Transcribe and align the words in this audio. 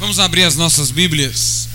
Vamos 0.00 0.18
abrir 0.18 0.44
as 0.44 0.56
nossas 0.56 0.90
Bíblias 0.90 1.68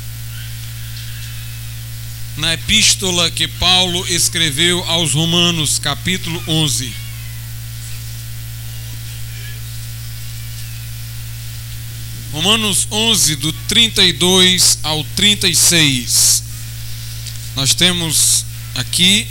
na 2.37 2.55
epístola 2.55 3.29
que 3.29 3.47
Paulo 3.47 4.03
escreveu 4.07 4.83
aos 4.85 5.13
Romanos, 5.13 5.77
capítulo 5.77 6.43
11. 6.47 6.91
Romanos 12.33 12.87
11, 12.89 13.35
do 13.35 13.53
32 13.53 14.79
ao 14.81 15.03
36. 15.15 16.43
Nós 17.55 17.75
temos 17.75 18.43
aqui 18.73 19.27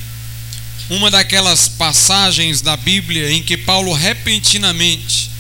uma 0.88 1.10
daquelas 1.10 1.66
passagens 1.66 2.60
da 2.60 2.76
Bíblia 2.76 3.32
em 3.32 3.42
que 3.42 3.56
Paulo 3.56 3.92
repentinamente 3.92 5.32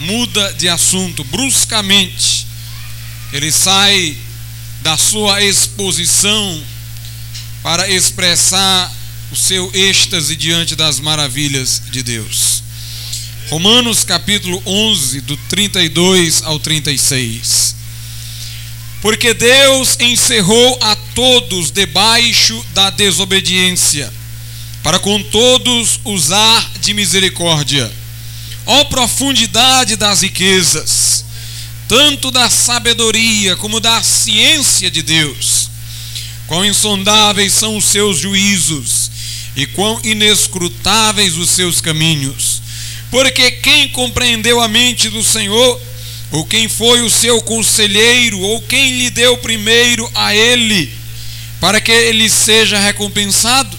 muda 0.00 0.52
de 0.54 0.68
assunto, 0.68 1.22
bruscamente. 1.22 2.37
Ele 3.32 3.52
sai 3.52 4.16
da 4.82 4.96
sua 4.96 5.42
exposição 5.42 6.62
para 7.62 7.90
expressar 7.90 8.92
o 9.30 9.36
seu 9.36 9.70
êxtase 9.74 10.34
diante 10.34 10.74
das 10.74 10.98
maravilhas 10.98 11.82
de 11.90 12.02
Deus. 12.02 12.62
Romanos 13.50 14.04
capítulo 14.04 14.62
11, 14.64 15.20
do 15.22 15.36
32 15.48 16.42
ao 16.42 16.58
36. 16.58 17.76
Porque 19.00 19.32
Deus 19.32 19.96
encerrou 20.00 20.78
a 20.82 20.96
todos 21.14 21.70
debaixo 21.70 22.64
da 22.74 22.90
desobediência, 22.90 24.12
para 24.82 24.98
com 24.98 25.22
todos 25.22 26.00
usar 26.04 26.72
de 26.80 26.94
misericórdia. 26.94 27.90
Ó 28.66 28.84
profundidade 28.84 29.96
das 29.96 30.22
riquezas, 30.22 31.17
tanto 31.88 32.30
da 32.30 32.50
sabedoria 32.50 33.56
como 33.56 33.80
da 33.80 34.02
ciência 34.02 34.90
de 34.90 35.02
Deus! 35.02 35.70
Quão 36.46 36.64
insondáveis 36.64 37.52
são 37.54 37.76
os 37.76 37.86
seus 37.86 38.18
juízos 38.18 39.10
e 39.56 39.66
quão 39.66 39.98
inescrutáveis 40.04 41.36
os 41.36 41.48
seus 41.48 41.80
caminhos! 41.80 42.60
Porque 43.10 43.50
quem 43.50 43.88
compreendeu 43.88 44.60
a 44.60 44.68
mente 44.68 45.08
do 45.08 45.24
Senhor, 45.24 45.80
ou 46.30 46.44
quem 46.44 46.68
foi 46.68 47.00
o 47.00 47.08
seu 47.08 47.40
conselheiro, 47.40 48.38
ou 48.38 48.60
quem 48.60 48.98
lhe 48.98 49.08
deu 49.08 49.38
primeiro 49.38 50.08
a 50.14 50.34
ele, 50.34 50.92
para 51.58 51.80
que 51.80 51.90
ele 51.90 52.28
seja 52.28 52.78
recompensado? 52.78 53.74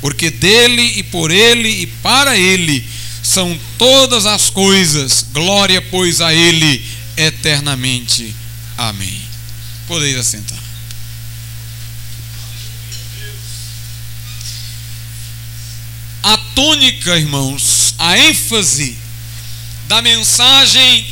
Porque 0.00 0.30
dele 0.30 0.92
e 0.96 1.02
por 1.02 1.32
ele 1.32 1.68
e 1.68 1.86
para 1.88 2.38
ele 2.38 2.86
são 3.20 3.58
todas 3.76 4.26
as 4.26 4.48
coisas, 4.48 5.26
glória, 5.32 5.82
pois, 5.82 6.20
a 6.20 6.32
ele 6.32 6.97
eternamente. 7.18 8.34
Amém. 8.76 9.20
Podeis 9.86 10.16
assentar. 10.16 10.58
A 16.22 16.36
tônica, 16.54 17.16
irmãos, 17.16 17.94
a 17.98 18.16
ênfase 18.18 18.96
da 19.88 20.00
mensagem 20.02 21.06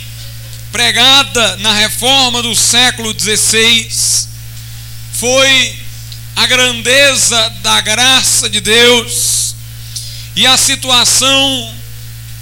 pregada 0.71 1.57
na 1.57 1.73
reforma 1.73 2.43
do 2.43 2.55
século 2.55 3.15
XVI 3.19 3.89
foi 5.15 5.79
a 6.37 6.47
grandeza 6.47 7.51
da 7.63 7.81
graça 7.81 8.51
de 8.51 8.61
Deus 8.61 9.55
e 10.37 10.47
a 10.47 10.57
situação 10.59 11.75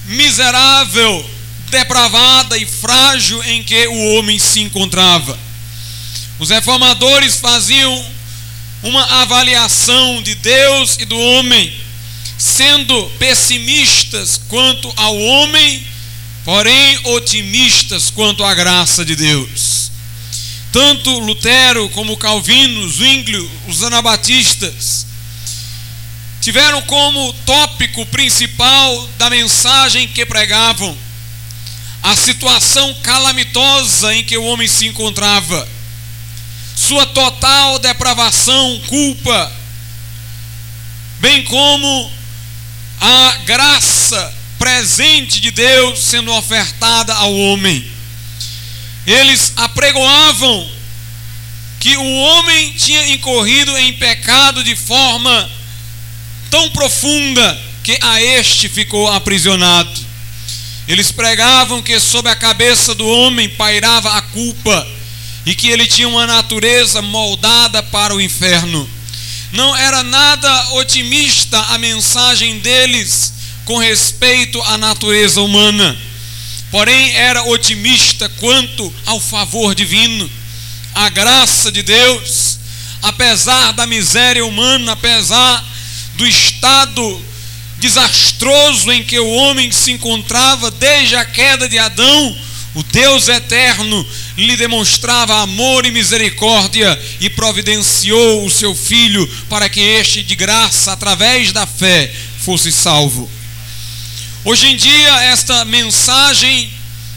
miserável, 0.07 1.31
depravada 1.75 2.57
e 2.57 2.65
frágil 2.65 3.43
em 3.43 3.61
que 3.61 3.89
o 3.89 4.15
homem 4.15 4.39
se 4.39 4.61
encontrava. 4.61 5.37
Os 6.39 6.51
reformadores 6.51 7.41
faziam 7.41 8.07
uma 8.81 9.03
avaliação 9.23 10.23
de 10.23 10.37
Deus 10.37 10.97
e 11.01 11.05
do 11.05 11.19
homem, 11.19 11.75
sendo 12.39 13.11
pessimistas 13.19 14.41
quanto 14.49 14.93
ao 14.97 15.19
homem, 15.19 15.85
porém 16.45 17.01
otimistas 17.05 18.09
quanto 18.09 18.45
à 18.45 18.55
graça 18.55 19.05
de 19.05 19.17
Deus. 19.17 19.91
Tanto 20.71 21.19
Lutero 21.19 21.89
como 21.89 22.17
Calvino, 22.17 22.89
Zwinglio, 22.89 23.51
os 23.67 23.83
anabatistas, 23.83 25.07
tiveram 26.41 26.83
como 26.83 27.33
tópico 27.45 28.07
principal 28.07 29.09
da 29.19 29.29
mensagem 29.29 30.07
que 30.07 30.25
pregavam 30.25 31.04
a 32.05 32.15
situação 32.15 32.95
calamitosa 33.03 34.15
em 34.15 34.23
que 34.23 34.37
o 34.37 34.45
homem 34.45 34.69
se 34.69 34.87
encontrava, 34.87 35.67
sua 36.77 37.07
total 37.07 37.79
depravação, 37.79 38.79
culpa, 38.87 39.53
bem 41.19 41.43
como 41.45 42.13
a 43.01 43.39
graça 43.47 44.35
presente 44.59 45.41
de 45.41 45.51
Deus 45.51 45.99
sendo 45.99 46.31
ofertada 46.35 47.15
ao 47.15 47.35
homem. 47.35 47.83
Eles 49.07 49.55
apregoavam 49.57 50.71
que 51.81 51.97
o 51.97 52.17
homem 52.19 52.75
tinha 52.75 53.15
incorrido 53.15 53.75
em 53.79 53.95
pecado 53.95 54.63
de 54.63 54.77
forma 54.77 55.51
tão 56.51 56.69
profunda 56.69 57.59
que 57.83 57.99
a 58.03 58.23
este 58.23 58.69
ficou 58.69 59.11
aprisionado. 59.11 60.14
Eles 60.87 61.11
pregavam 61.11 61.83
que 61.83 61.99
sobre 61.99 62.31
a 62.31 62.37
cabeça 62.37 62.95
do 62.95 63.07
homem 63.07 63.49
pairava 63.49 64.13
a 64.13 64.23
culpa 64.23 64.87
e 65.47 65.55
que 65.55 65.69
ele 65.69 65.87
tinha 65.87 66.09
uma 66.09 66.27
natureza 66.27 67.01
moldada 67.01 67.83
para 67.83 68.15
o 68.15 68.21
inferno. 68.21 68.89
Não 69.53 69.75
era 69.77 70.03
nada 70.03 70.73
otimista 70.73 71.59
a 71.59 71.79
mensagem 71.79 72.59
deles 72.59 73.33
com 73.65 73.79
respeito 73.79 74.61
à 74.63 74.77
natureza 74.77 75.41
humana, 75.41 75.97
porém 76.71 77.13
era 77.13 77.45
otimista 77.45 78.29
quanto 78.41 78.93
ao 79.07 79.19
favor 79.21 79.75
divino, 79.75 80.31
à 80.95 81.09
graça 81.09 81.73
de 81.73 81.83
Deus, 81.83 82.59
apesar 83.01 83.73
da 83.73 83.87
miséria 83.87 84.45
humana, 84.45 84.93
apesar 84.93 85.65
do 86.17 86.27
estado 86.27 87.25
desastroso 87.85 88.91
em 88.91 89.05
que 89.05 89.21
o 89.21 89.29
homem 89.29 89.71
se 89.71 89.93
encontrava 89.93 90.71
desde 90.71 91.17
a 91.17 91.25
queda 91.27 91.69
de 91.69 91.79
Adão, 91.79 92.39
o 92.75 92.83
Deus 92.83 93.29
eterno 93.29 94.07
lhe 94.39 94.57
demonstrava 94.57 95.43
amor 95.43 95.85
e 95.85 95.91
misericórdia 95.91 96.99
e 97.21 97.29
providenciou 97.29 98.47
o 98.47 98.51
seu 98.51 98.75
filho 98.75 99.27
para 99.51 99.69
que 99.69 99.83
este, 99.83 100.23
de 100.23 100.35
graça, 100.35 100.93
através 100.93 101.53
da 101.53 101.67
fé, 101.67 102.11
fosse 102.39 102.73
salvo. 102.73 103.31
Hoje 104.47 104.67
em 104.67 104.77
dia, 104.79 105.23
esta 105.25 105.63
mensagem 105.67 106.73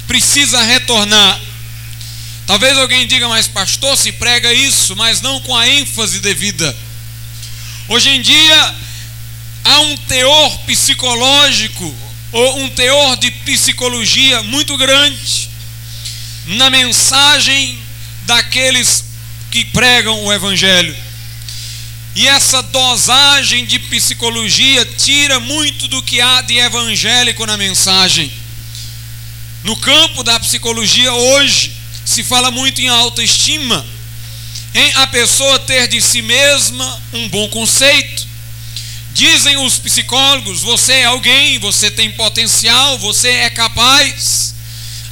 precisa 0.06 0.62
retornar. 0.64 1.40
Talvez 2.46 2.78
alguém 2.78 3.08
diga, 3.08 3.30
mas 3.30 3.48
pastor, 3.48 3.98
se 3.98 4.12
prega 4.12 4.54
isso, 4.54 4.98
mas 4.98 5.22
não 5.22 5.40
com 5.40 5.56
a 5.56 5.66
ênfase 5.66 6.20
devida. 6.20 6.76
Hoje 7.88 8.10
em 8.10 8.22
dia, 8.22 8.76
há 9.68 9.82
um 9.82 9.98
teor 9.98 10.60
psicológico 10.60 11.94
ou 12.32 12.60
um 12.60 12.70
teor 12.70 13.18
de 13.18 13.30
psicologia 13.32 14.42
muito 14.44 14.78
grande 14.78 15.50
na 16.46 16.70
mensagem 16.70 17.78
daqueles 18.26 19.04
que 19.52 19.66
pregam 19.66 20.24
o 20.24 20.32
Evangelho. 20.32 20.96
E 22.16 22.28
essa 22.28 22.64
dosagem 22.64 23.66
de 23.66 23.78
psicologia 23.78 24.86
tira 24.98 25.40
muito 25.40 25.88
do 25.90 26.02
que 26.02 26.22
há 26.22 26.42
de 26.42 26.58
evangélico 26.58 27.46
na 27.46 27.58
mensagem. 27.58 28.32
No 29.64 29.76
campo 29.76 30.24
da 30.24 30.40
psicologia 30.40 31.14
hoje 31.14 31.74
se 32.06 32.24
fala 32.24 32.50
muito 32.50 32.82
em 32.82 32.88
autoestima, 32.88 33.86
em 34.74 34.94
a 34.96 35.08
pessoa 35.08 35.60
ter 35.60 35.88
de 35.88 36.02
si 36.02 36.22
mesma 36.22 37.04
um 37.14 37.28
bom 37.28 37.50
conceito. 37.50 38.27
Dizem 39.18 39.58
os 39.58 39.80
psicólogos: 39.80 40.62
você 40.62 40.94
é 40.94 41.06
alguém, 41.06 41.58
você 41.58 41.90
tem 41.90 42.12
potencial, 42.12 43.00
você 43.00 43.30
é 43.30 43.50
capaz. 43.50 44.54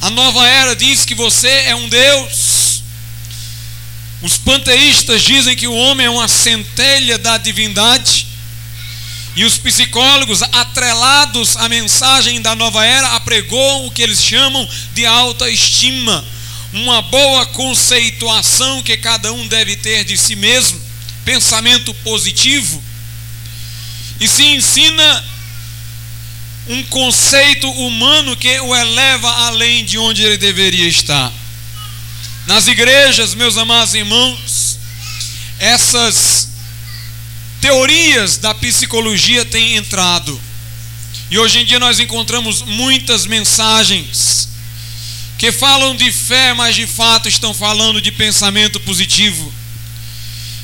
A 0.00 0.08
nova 0.10 0.46
era 0.46 0.76
diz 0.76 1.04
que 1.04 1.12
você 1.12 1.48
é 1.48 1.74
um 1.74 1.88
Deus. 1.88 2.84
Os 4.22 4.38
panteístas 4.38 5.22
dizem 5.22 5.56
que 5.56 5.66
o 5.66 5.74
homem 5.74 6.06
é 6.06 6.10
uma 6.10 6.28
centelha 6.28 7.18
da 7.18 7.36
divindade. 7.36 8.28
E 9.34 9.44
os 9.44 9.58
psicólogos, 9.58 10.40
atrelados 10.40 11.56
à 11.56 11.68
mensagem 11.68 12.40
da 12.40 12.54
nova 12.54 12.86
era, 12.86 13.16
apregoam 13.16 13.86
o 13.86 13.90
que 13.90 14.02
eles 14.02 14.22
chamam 14.22 14.68
de 14.94 15.04
alta 15.04 15.50
estima, 15.50 16.24
uma 16.72 17.02
boa 17.02 17.44
conceituação 17.46 18.84
que 18.84 18.96
cada 18.98 19.32
um 19.32 19.48
deve 19.48 19.74
ter 19.74 20.04
de 20.04 20.16
si 20.16 20.36
mesmo, 20.36 20.80
pensamento 21.24 21.92
positivo. 21.92 22.85
E 24.20 24.28
se 24.28 24.44
ensina 24.44 25.24
um 26.68 26.82
conceito 26.84 27.70
humano 27.70 28.36
que 28.36 28.60
o 28.60 28.74
eleva 28.74 29.30
além 29.46 29.84
de 29.84 29.98
onde 29.98 30.22
ele 30.22 30.36
deveria 30.36 30.88
estar. 30.88 31.32
Nas 32.46 32.66
igrejas, 32.66 33.34
meus 33.34 33.56
amados 33.56 33.94
irmãos, 33.94 34.78
essas 35.58 36.48
teorias 37.60 38.36
da 38.36 38.54
psicologia 38.54 39.44
têm 39.44 39.76
entrado. 39.76 40.40
E 41.30 41.38
hoje 41.38 41.60
em 41.60 41.64
dia 41.64 41.80
nós 41.80 41.98
encontramos 41.98 42.62
muitas 42.62 43.26
mensagens 43.26 44.48
que 45.38 45.52
falam 45.52 45.94
de 45.94 46.10
fé, 46.10 46.54
mas 46.54 46.74
de 46.74 46.86
fato 46.86 47.28
estão 47.28 47.52
falando 47.52 48.00
de 48.00 48.10
pensamento 48.10 48.80
positivo. 48.80 49.52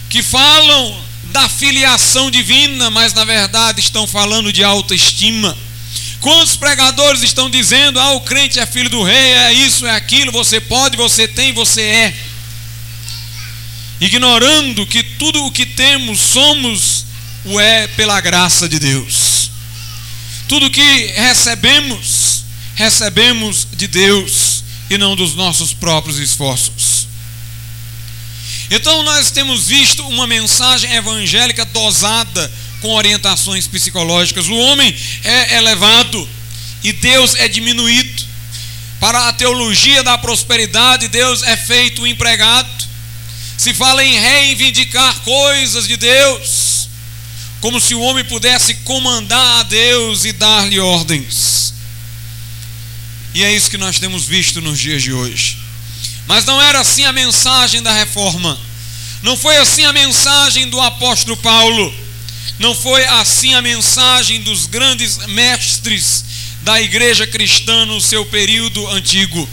Que 0.09 0.23
falam 0.23 1.02
da 1.33 1.49
filiação 1.49 2.31
divina, 2.31 2.91
mas 2.91 3.15
na 3.15 3.25
verdade 3.25 3.81
estão 3.81 4.07
falando 4.07 4.53
de 4.53 4.63
autoestima. 4.63 5.57
Quantos 6.21 6.55
pregadores 6.55 7.23
estão 7.23 7.51
dizendo: 7.51 7.99
ah, 7.99 8.13
o 8.13 8.21
crente 8.21 8.61
é 8.61 8.67
filho 8.67 8.89
do 8.89 9.03
rei, 9.03 9.33
é 9.33 9.53
isso, 9.53 9.87
é 9.87 9.97
aquilo, 9.97 10.31
você 10.31 10.61
pode, 10.61 10.97
você 10.97 11.27
tem, 11.27 11.53
você 11.53 11.83
é. 11.83 12.15
Ignorando 14.01 14.87
que 14.87 15.03
tudo 15.03 15.45
o 15.47 15.51
que 15.51 15.65
temos, 15.65 16.21
somos, 16.21 17.07
o 17.45 17.59
é 17.59 17.87
pela 17.89 18.21
graça 18.21 18.69
de 18.69 18.79
Deus. 18.79 19.51
Tudo 20.49 20.71
que 20.71 21.07
recebemos, 21.17 22.45
recebemos 22.75 23.67
de 23.73 23.87
Deus 23.87 24.63
e 24.91 24.99
não 24.99 25.17
dos 25.17 25.35
nossos 25.35 25.73
próprios 25.73 26.19
esforços. 26.19 26.92
Então 28.75 29.03
nós 29.03 29.31
temos 29.31 29.67
visto 29.67 30.03
uma 30.09 30.27
mensagem 30.27 30.91
evangélica 30.95 31.63
dosada 31.63 32.51
com 32.81 32.89
orientações 32.95 33.67
psicológicas. 33.67 34.49
O 34.49 34.57
homem 34.57 34.97
é 35.23 35.59
elevado 35.59 36.27
e 36.83 36.91
Deus 36.91 37.35
é 37.35 37.49
diminuído. 37.49 38.25
Para 38.99 39.29
a 39.29 39.33
teologia 39.35 40.03
da 40.03 40.17
prosperidade, 40.17 41.09
Deus 41.09 41.43
é 41.43 41.55
feito 41.55 42.07
empregado. 42.07 42.89
Se 43.59 43.75
fala 43.75 44.03
em 44.03 44.19
reivindicar 44.19 45.21
coisas 45.21 45.87
de 45.87 45.99
Deus, 45.99 46.89
como 47.61 47.79
se 47.79 47.95
o 47.95 48.01
homem 48.01 48.25
pudesse 48.25 48.77
comandar 48.77 49.61
a 49.61 49.63
Deus 49.65 50.25
e 50.25 50.33
dar-lhe 50.33 50.81
ordens. 50.81 51.75
E 53.35 53.45
é 53.45 53.55
isso 53.55 53.71
que 53.71 53.77
nós 53.77 53.99
temos 53.99 54.25
visto 54.25 54.63
nos 54.63 54.79
dias 54.79 55.03
de 55.03 55.13
hoje. 55.13 55.62
Mas 56.27 56.45
não 56.45 56.61
era 56.61 56.81
assim 56.81 57.05
a 57.05 57.13
mensagem 57.13 57.83
da 57.83 57.93
reforma. 57.93 58.59
Não 59.23 59.37
foi 59.37 59.57
assim 59.57 59.85
a 59.85 59.93
mensagem 59.93 60.69
do 60.69 60.81
apóstolo 60.81 61.37
Paulo. 61.37 61.95
Não 62.59 62.75
foi 62.75 63.05
assim 63.05 63.55
a 63.55 63.63
mensagem 63.63 64.43
dos 64.43 64.67
grandes 64.67 65.19
mestres 65.29 66.25
da 66.63 66.81
igreja 66.81 67.27
cristã 67.27 67.85
no 67.87 68.01
seu 68.01 68.25
período 68.27 68.87
antigo. 68.89 69.49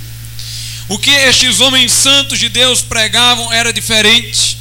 O 0.87 0.97
que 0.97 1.11
estes 1.11 1.59
homens 1.59 1.91
santos 1.91 2.39
de 2.39 2.49
Deus 2.49 2.81
pregavam 2.81 3.51
era 3.53 3.71
diferente. 3.71 4.57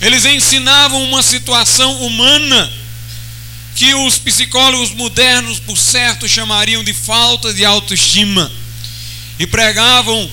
Eles 0.00 0.24
ensinavam 0.24 1.02
uma 1.04 1.22
situação 1.22 2.02
humana 2.02 2.72
que 3.74 3.94
os 3.94 4.18
psicólogos 4.18 4.90
modernos, 4.92 5.58
por 5.58 5.76
certo, 5.76 6.26
chamariam 6.26 6.82
de 6.82 6.94
falta 6.94 7.52
de 7.52 7.64
autoestima. 7.64 8.50
E 9.38 9.46
pregavam 9.46 10.30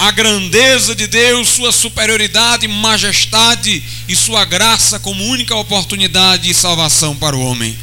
a 0.00 0.10
grandeza 0.10 0.94
de 0.94 1.06
Deus, 1.06 1.50
sua 1.50 1.70
superioridade, 1.70 2.66
majestade 2.66 3.84
e 4.08 4.16
sua 4.16 4.46
graça 4.46 4.98
como 4.98 5.22
única 5.26 5.54
oportunidade 5.54 6.44
de 6.44 6.54
salvação 6.54 7.14
para 7.14 7.36
o 7.36 7.40
homem. 7.44 7.78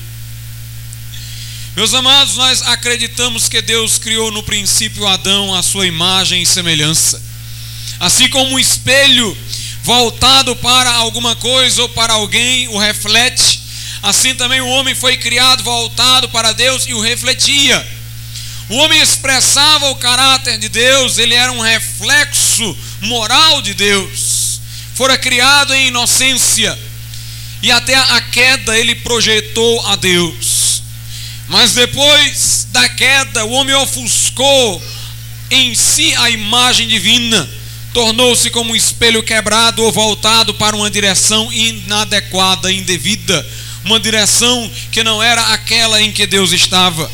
Meus 1.76 1.94
amados, 1.94 2.36
nós 2.36 2.64
acreditamos 2.64 3.48
que 3.48 3.62
Deus 3.62 4.00
criou 4.00 4.32
no 4.32 4.42
princípio 4.42 5.06
Adão 5.06 5.54
a 5.54 5.62
sua 5.62 5.86
imagem 5.86 6.42
e 6.42 6.46
semelhança. 6.48 7.22
Assim 8.00 8.28
como 8.30 8.54
um 8.54 8.60
espelho 8.60 9.38
voltado 9.84 10.56
para 10.56 10.92
alguma 10.94 11.36
coisa 11.36 11.84
ou 11.84 11.90
para 11.90 12.14
alguém 12.14 12.68
o 12.70 12.80
reflete, 12.80 13.62
assim 14.02 14.34
também 14.34 14.60
o 14.60 14.68
homem 14.68 14.96
foi 14.96 15.18
criado 15.18 15.64
voltado 15.64 16.28
para 16.30 16.52
Deus 16.52 16.88
e 16.88 16.96
o 16.96 17.00
refletia. 17.00 17.97
O 18.70 18.76
homem 18.76 19.02
expressava 19.02 19.90
o 19.90 19.96
caráter 19.96 20.58
de 20.58 20.68
Deus, 20.68 21.18
ele 21.18 21.34
era 21.34 21.52
um 21.52 21.62
reflexo 21.62 22.78
moral 23.02 23.62
de 23.62 23.74
Deus. 23.74 24.60
Fora 24.94 25.18
criado 25.18 25.74
em 25.74 25.88
inocência 25.88 26.78
e 27.62 27.72
até 27.72 27.96
a 27.96 28.22
queda 28.22 28.78
ele 28.78 28.96
projetou 28.96 29.86
a 29.88 29.96
Deus. 29.96 30.82
Mas 31.48 31.74
depois 31.74 32.68
da 32.72 32.90
queda, 32.90 33.46
o 33.46 33.52
homem 33.52 33.74
ofuscou 33.76 34.82
em 35.50 35.74
si 35.74 36.14
a 36.16 36.30
imagem 36.30 36.88
divina, 36.88 37.50
tornou-se 37.94 38.50
como 38.50 38.74
um 38.74 38.76
espelho 38.76 39.24
quebrado 39.24 39.82
ou 39.82 39.92
voltado 39.94 40.54
para 40.54 40.76
uma 40.76 40.92
direção 40.92 41.52
inadequada, 41.54 42.72
indevida, 42.72 43.48
uma 43.86 44.00
direção 44.00 44.70
que 44.92 45.04
não 45.04 45.24
era 45.24 45.54
aquela 45.54 46.02
em 46.02 46.12
que 46.12 46.28
Deus 46.28 46.52
estava. 46.52 47.10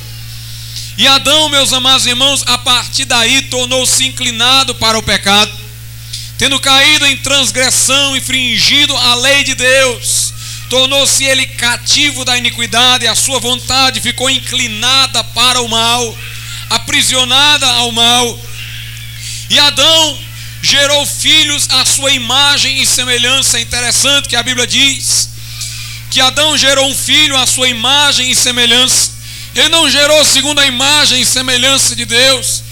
E 0.95 1.07
Adão, 1.07 1.49
meus 1.49 1.73
amados 1.73 2.05
irmãos, 2.05 2.43
a 2.45 2.57
partir 2.59 3.05
daí 3.05 3.41
tornou-se 3.43 4.05
inclinado 4.05 4.75
para 4.75 4.97
o 4.97 5.01
pecado, 5.01 5.51
tendo 6.37 6.59
caído 6.59 7.05
em 7.07 7.17
transgressão, 7.17 8.15
infringindo 8.15 8.95
a 8.95 9.15
lei 9.15 9.43
de 9.43 9.55
Deus, 9.55 10.33
tornou-se 10.69 11.23
ele 11.23 11.47
cativo 11.47 12.23
da 12.23 12.37
iniquidade, 12.37 13.07
a 13.07 13.15
sua 13.15 13.39
vontade 13.39 14.01
ficou 14.01 14.29
inclinada 14.29 15.23
para 15.23 15.61
o 15.61 15.67
mal, 15.67 16.17
aprisionada 16.69 17.65
ao 17.65 17.91
mal. 17.91 18.39
E 19.49 19.57
Adão 19.57 20.19
gerou 20.61 21.05
filhos 21.07 21.67
à 21.71 21.85
sua 21.85 22.11
imagem 22.11 22.81
e 22.81 22.85
semelhança. 22.85 23.57
É 23.57 23.61
interessante 23.61 24.29
que 24.29 24.35
a 24.35 24.43
Bíblia 24.43 24.65
diz 24.67 25.29
que 26.09 26.21
Adão 26.21 26.55
gerou 26.55 26.87
um 26.87 26.95
filho 26.95 27.35
à 27.35 27.47
sua 27.47 27.67
imagem 27.67 28.29
e 28.29 28.35
semelhança. 28.35 29.12
Ele 29.55 29.69
não 29.69 29.89
gerou 29.89 30.25
segundo 30.25 30.59
a 30.59 30.65
imagem 30.65 31.21
e 31.21 31.25
semelhança 31.25 31.95
de 31.95 32.05
Deus, 32.05 32.63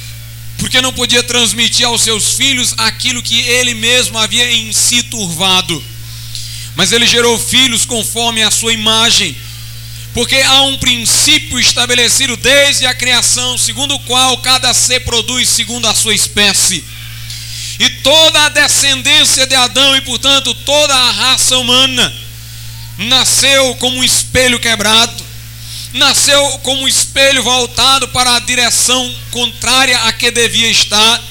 porque 0.57 0.81
não 0.81 0.91
podia 0.91 1.21
transmitir 1.21 1.85
aos 1.85 2.01
seus 2.01 2.33
filhos 2.33 2.73
aquilo 2.77 3.21
que 3.21 3.39
ele 3.41 3.75
mesmo 3.75 4.17
havia 4.17 4.51
em 4.51 4.73
si 4.73 5.03
turvado. 5.03 5.83
Mas 6.75 6.91
ele 6.91 7.05
gerou 7.05 7.37
filhos 7.37 7.85
conforme 7.85 8.41
a 8.41 8.49
sua 8.49 8.73
imagem, 8.73 9.35
porque 10.13 10.37
há 10.37 10.63
um 10.63 10.77
princípio 10.79 11.59
estabelecido 11.59 12.35
desde 12.35 12.87
a 12.87 12.95
criação, 12.95 13.57
segundo 13.57 13.93
o 13.93 13.99
qual 13.99 14.37
cada 14.39 14.73
ser 14.73 15.01
produz 15.01 15.49
segundo 15.49 15.87
a 15.87 15.93
sua 15.93 16.15
espécie. 16.15 16.83
E 17.79 17.89
toda 18.01 18.45
a 18.45 18.49
descendência 18.49 19.45
de 19.45 19.55
Adão 19.55 19.95
e, 19.95 20.01
portanto, 20.01 20.53
toda 20.53 20.93
a 20.93 21.11
raça 21.11 21.57
humana 21.57 22.13
nasceu 22.97 23.75
como 23.75 23.97
um 23.97 24.03
espelho 24.03 24.59
quebrado 24.59 25.30
nasceu 25.93 26.59
como 26.59 26.83
um 26.83 26.87
espelho 26.87 27.43
voltado 27.43 28.07
para 28.09 28.35
a 28.35 28.39
direção 28.39 29.15
contrária 29.31 29.97
a 30.03 30.13
que 30.13 30.31
devia 30.31 30.69
estar. 30.69 31.21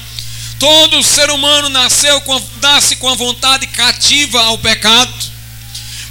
Todo 0.59 1.01
ser 1.03 1.31
humano 1.31 1.69
nasceu 1.69 2.21
com, 2.21 2.41
nasce 2.61 2.95
com 2.97 3.09
a 3.09 3.15
vontade 3.15 3.65
cativa 3.67 4.41
ao 4.43 4.57
pecado, 4.59 5.13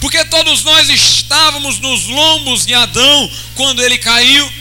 porque 0.01 0.25
todos 0.25 0.65
nós 0.65 0.89
estávamos 0.89 1.79
nos 1.79 2.07
lombos 2.07 2.67
de 2.67 2.75
Adão 2.75 3.31
quando 3.55 3.83
ele 3.83 3.99
caiu. 3.99 4.53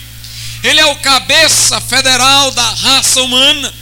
Ele 0.61 0.79
é 0.79 0.85
o 0.85 0.95
cabeça 0.97 1.79
federal 1.81 2.51
da 2.51 2.69
raça 2.69 3.21
humana, 3.21 3.73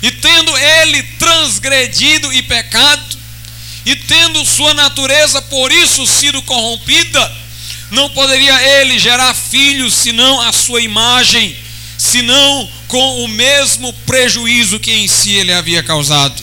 e 0.00 0.10
tendo 0.12 0.56
ele 0.56 1.02
transgredido 1.18 2.32
e 2.32 2.40
pecado, 2.42 3.18
e 3.84 3.96
tendo 3.96 4.44
sua 4.46 4.72
natureza 4.72 5.42
por 5.42 5.70
isso 5.72 6.06
sido 6.06 6.40
corrompida, 6.42 7.43
não 7.94 8.10
poderia 8.10 8.80
ele 8.80 8.98
gerar 8.98 9.32
filhos 9.34 9.94
senão 9.94 10.40
a 10.40 10.52
sua 10.52 10.80
imagem, 10.80 11.56
senão 11.96 12.70
com 12.88 13.24
o 13.24 13.28
mesmo 13.28 13.92
prejuízo 14.04 14.80
que 14.80 14.92
em 14.92 15.08
si 15.08 15.32
ele 15.32 15.52
havia 15.52 15.82
causado. 15.82 16.42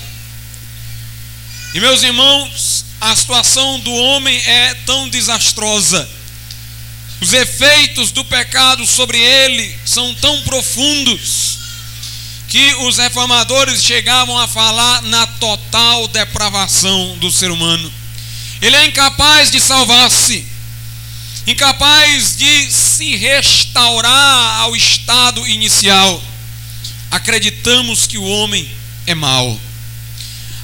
E 1.74 1.79
meus 1.79 2.03
irmãos, 2.03 2.86
a 3.00 3.15
situação 3.15 3.79
do 3.79 3.91
homem 3.91 4.38
é 4.46 4.74
tão 4.86 5.10
desastrosa. 5.10 6.10
Os 7.22 7.34
efeitos 7.34 8.12
do 8.12 8.25
pecado 8.25 8.86
sobre 8.86 9.20
ele 9.20 9.77
são 9.86 10.13
tão 10.15 10.41
profundos 10.41 11.60
que 12.48 12.74
os 12.81 12.98
reformadores 12.98 13.84
chegavam 13.84 14.38
a 14.38 14.48
falar 14.48 15.03
na 15.03 15.25
total 15.25 16.08
depravação 16.10 17.17
do 17.20 17.31
ser 17.31 17.50
humano. 17.50 17.91
Ele 18.62 18.75
é 18.75 18.86
incapaz 18.86 19.50
de 19.50 19.60
salvar-se 19.60 20.50
incapaz 21.48 22.36
de 22.36 22.71
se 22.71 23.15
restaurar 23.15 24.62
ao 24.62 24.75
estado 24.75 25.48
inicial. 25.48 26.21
Acreditamos 27.10 28.07
que 28.07 28.17
o 28.17 28.24
homem 28.24 28.69
é 29.05 29.15
mau. 29.15 29.60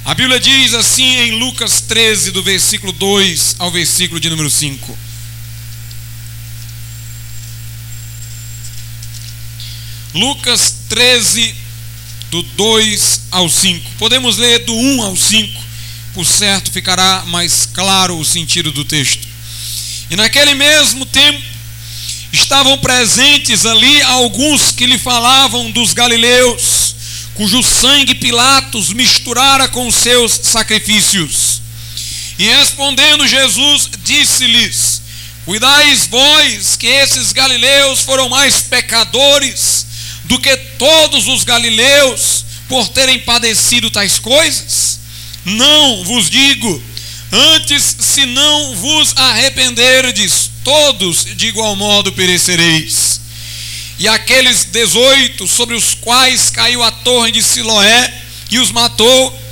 A 0.04 0.14
Bíblia 0.14 0.40
diz 0.40 0.72
assim 0.72 1.04
em 1.04 1.30
Lucas 1.32 1.82
13, 1.82 2.30
do 2.30 2.42
versículo 2.42 2.92
2 2.92 3.56
ao 3.58 3.70
versículo 3.70 4.18
de 4.18 4.30
número 4.30 4.48
5. 4.48 4.98
Lucas 10.14 10.74
13, 10.88 11.54
do 12.30 12.42
2 12.42 13.20
ao 13.30 13.48
5. 13.48 13.90
Podemos 13.98 14.38
ler 14.38 14.64
do 14.64 14.74
1 14.74 15.02
ao 15.02 15.14
5, 15.14 15.62
por 16.14 16.24
certo 16.24 16.72
ficará 16.72 17.24
mais 17.26 17.66
claro 17.66 18.18
o 18.18 18.24
sentido 18.24 18.72
do 18.72 18.84
texto. 18.84 19.27
E 20.10 20.16
naquele 20.16 20.54
mesmo 20.54 21.04
tempo 21.04 21.42
estavam 22.32 22.78
presentes 22.78 23.66
ali 23.66 24.02
alguns 24.02 24.72
que 24.72 24.86
lhe 24.86 24.98
falavam 24.98 25.70
dos 25.70 25.92
galileus, 25.92 26.94
cujo 27.34 27.62
sangue 27.62 28.14
Pilatos 28.14 28.92
misturara 28.92 29.68
com 29.68 29.86
os 29.86 29.94
seus 29.94 30.32
sacrifícios. 30.42 31.60
E 32.38 32.44
respondendo 32.44 33.26
Jesus, 33.26 33.90
disse-lhes: 34.04 35.02
Cuidais 35.44 36.06
vós 36.06 36.76
que 36.76 36.86
esses 36.86 37.32
galileus 37.32 38.00
foram 38.00 38.28
mais 38.28 38.60
pecadores 38.62 39.86
do 40.24 40.38
que 40.38 40.56
todos 40.78 41.26
os 41.26 41.42
galileus 41.42 42.44
por 42.68 42.86
terem 42.88 43.18
padecido 43.20 43.90
tais 43.90 44.18
coisas? 44.18 45.00
Não 45.44 46.04
vos 46.04 46.28
digo, 46.28 46.82
antes 47.32 47.96
se 48.00 48.26
não 48.26 48.74
vos 48.76 49.14
arrependerdes, 49.16 50.50
todos 50.64 51.24
de 51.24 51.46
igual 51.46 51.76
modo 51.76 52.12
perecereis. 52.12 53.20
E 53.98 54.06
aqueles 54.06 54.64
dezoito 54.64 55.46
sobre 55.46 55.74
os 55.74 55.94
quais 55.94 56.50
caiu 56.50 56.82
a 56.82 56.90
torre 56.90 57.32
de 57.32 57.42
Siloé 57.42 58.14
e 58.50 58.58
os 58.58 58.70
matou, 58.70 59.42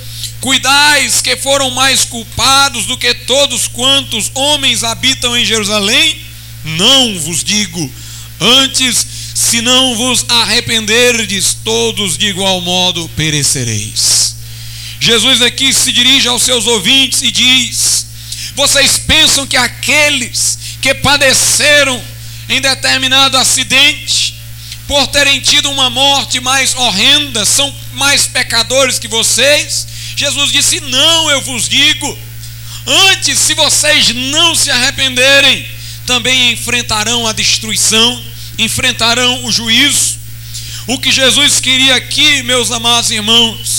cuidais 0.40 1.20
que 1.20 1.36
foram 1.36 1.70
mais 1.70 2.04
culpados 2.04 2.86
do 2.86 2.96
que 2.96 3.12
todos 3.12 3.66
quantos 3.66 4.30
homens 4.34 4.84
habitam 4.84 5.36
em 5.36 5.44
Jerusalém? 5.44 6.16
Não 6.64 7.18
vos 7.20 7.42
digo, 7.42 7.90
antes 8.40 9.06
se 9.34 9.60
não 9.60 9.94
vos 9.96 10.24
arrependerdes, 10.28 11.56
todos 11.64 12.16
de 12.16 12.26
igual 12.26 12.60
modo 12.60 13.08
perecereis. 13.16 14.15
Jesus 15.06 15.40
aqui 15.40 15.72
se 15.72 15.92
dirige 15.92 16.26
aos 16.26 16.42
seus 16.42 16.66
ouvintes 16.66 17.22
e 17.22 17.30
diz: 17.30 18.06
Vocês 18.56 18.98
pensam 18.98 19.46
que 19.46 19.56
aqueles 19.56 20.58
que 20.82 20.92
padeceram 20.94 22.02
em 22.48 22.60
determinado 22.60 23.36
acidente, 23.36 24.34
por 24.88 25.06
terem 25.06 25.40
tido 25.40 25.70
uma 25.70 25.88
morte 25.88 26.40
mais 26.40 26.74
horrenda, 26.74 27.44
são 27.44 27.72
mais 27.92 28.26
pecadores 28.26 28.98
que 28.98 29.06
vocês? 29.06 29.86
Jesus 30.16 30.50
disse: 30.50 30.80
Não, 30.80 31.30
eu 31.30 31.40
vos 31.40 31.68
digo. 31.68 32.18
Antes, 33.12 33.38
se 33.38 33.54
vocês 33.54 34.12
não 34.12 34.56
se 34.56 34.72
arrependerem, 34.72 35.68
também 36.04 36.52
enfrentarão 36.52 37.28
a 37.28 37.32
destruição 37.32 38.24
enfrentarão 38.58 39.44
o 39.44 39.52
juízo. 39.52 40.16
O 40.86 40.98
que 40.98 41.12
Jesus 41.12 41.60
queria 41.60 41.96
aqui, 41.96 42.42
meus 42.42 42.70
amados 42.70 43.10
irmãos, 43.10 43.75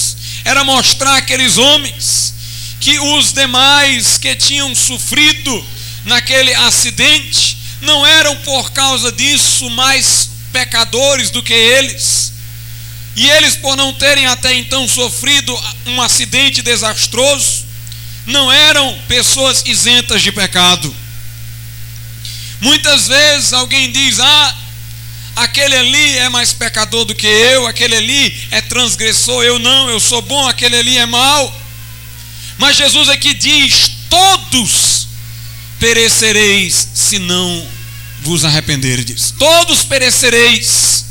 era 0.47 0.63
mostrar 0.63 1.17
aqueles 1.17 1.57
homens 1.57 2.33
que 2.79 2.97
os 2.97 3.33
demais 3.33 4.17
que 4.17 4.33
tinham 4.33 4.73
sofrido 4.73 5.65
naquele 6.05 6.53
acidente 6.53 7.57
não 7.81 8.07
eram 8.07 8.33
por 8.37 8.71
causa 8.71 9.11
disso 9.11 9.69
mais 9.71 10.29
pecadores 10.53 11.29
do 11.31 11.43
que 11.43 11.53
eles. 11.53 12.31
E 13.17 13.29
eles, 13.29 13.57
por 13.57 13.75
não 13.75 13.91
terem 13.95 14.25
até 14.27 14.53
então 14.53 14.87
sofrido 14.87 15.53
um 15.85 16.01
acidente 16.01 16.61
desastroso, 16.61 17.65
não 18.25 18.49
eram 18.49 18.97
pessoas 19.05 19.63
isentas 19.65 20.21
de 20.21 20.31
pecado. 20.31 20.95
Muitas 22.61 23.09
vezes 23.09 23.51
alguém 23.51 23.91
diz: 23.91 24.17
Ah, 24.21 24.55
aquele 25.37 25.75
ali 25.75 26.17
é 26.17 26.29
mais 26.29 26.51
pecador 26.51 27.05
do 27.05 27.13
que 27.13 27.27
eu, 27.27 27.67
aquele 27.67 27.95
ali 27.95 28.35
é 28.49 28.59
transgressor, 28.59 29.43
eu 29.43 29.59
não, 29.59 29.89
eu 29.89 29.99
sou 29.99 30.21
bom, 30.21 30.47
aquele 30.47 30.75
ali 30.75 30.97
é 30.97 31.05
mau. 31.05 31.61
Mas 32.57 32.75
Jesus 32.75 33.07
aqui 33.07 33.35
diz: 33.35 33.91
todos 34.09 35.07
perecereis 35.79 36.89
se 36.93 37.19
não 37.19 37.67
vos 38.21 38.43
arrependerdes. 38.43 39.33
Todos 39.37 39.83
perecereis. 39.83 41.05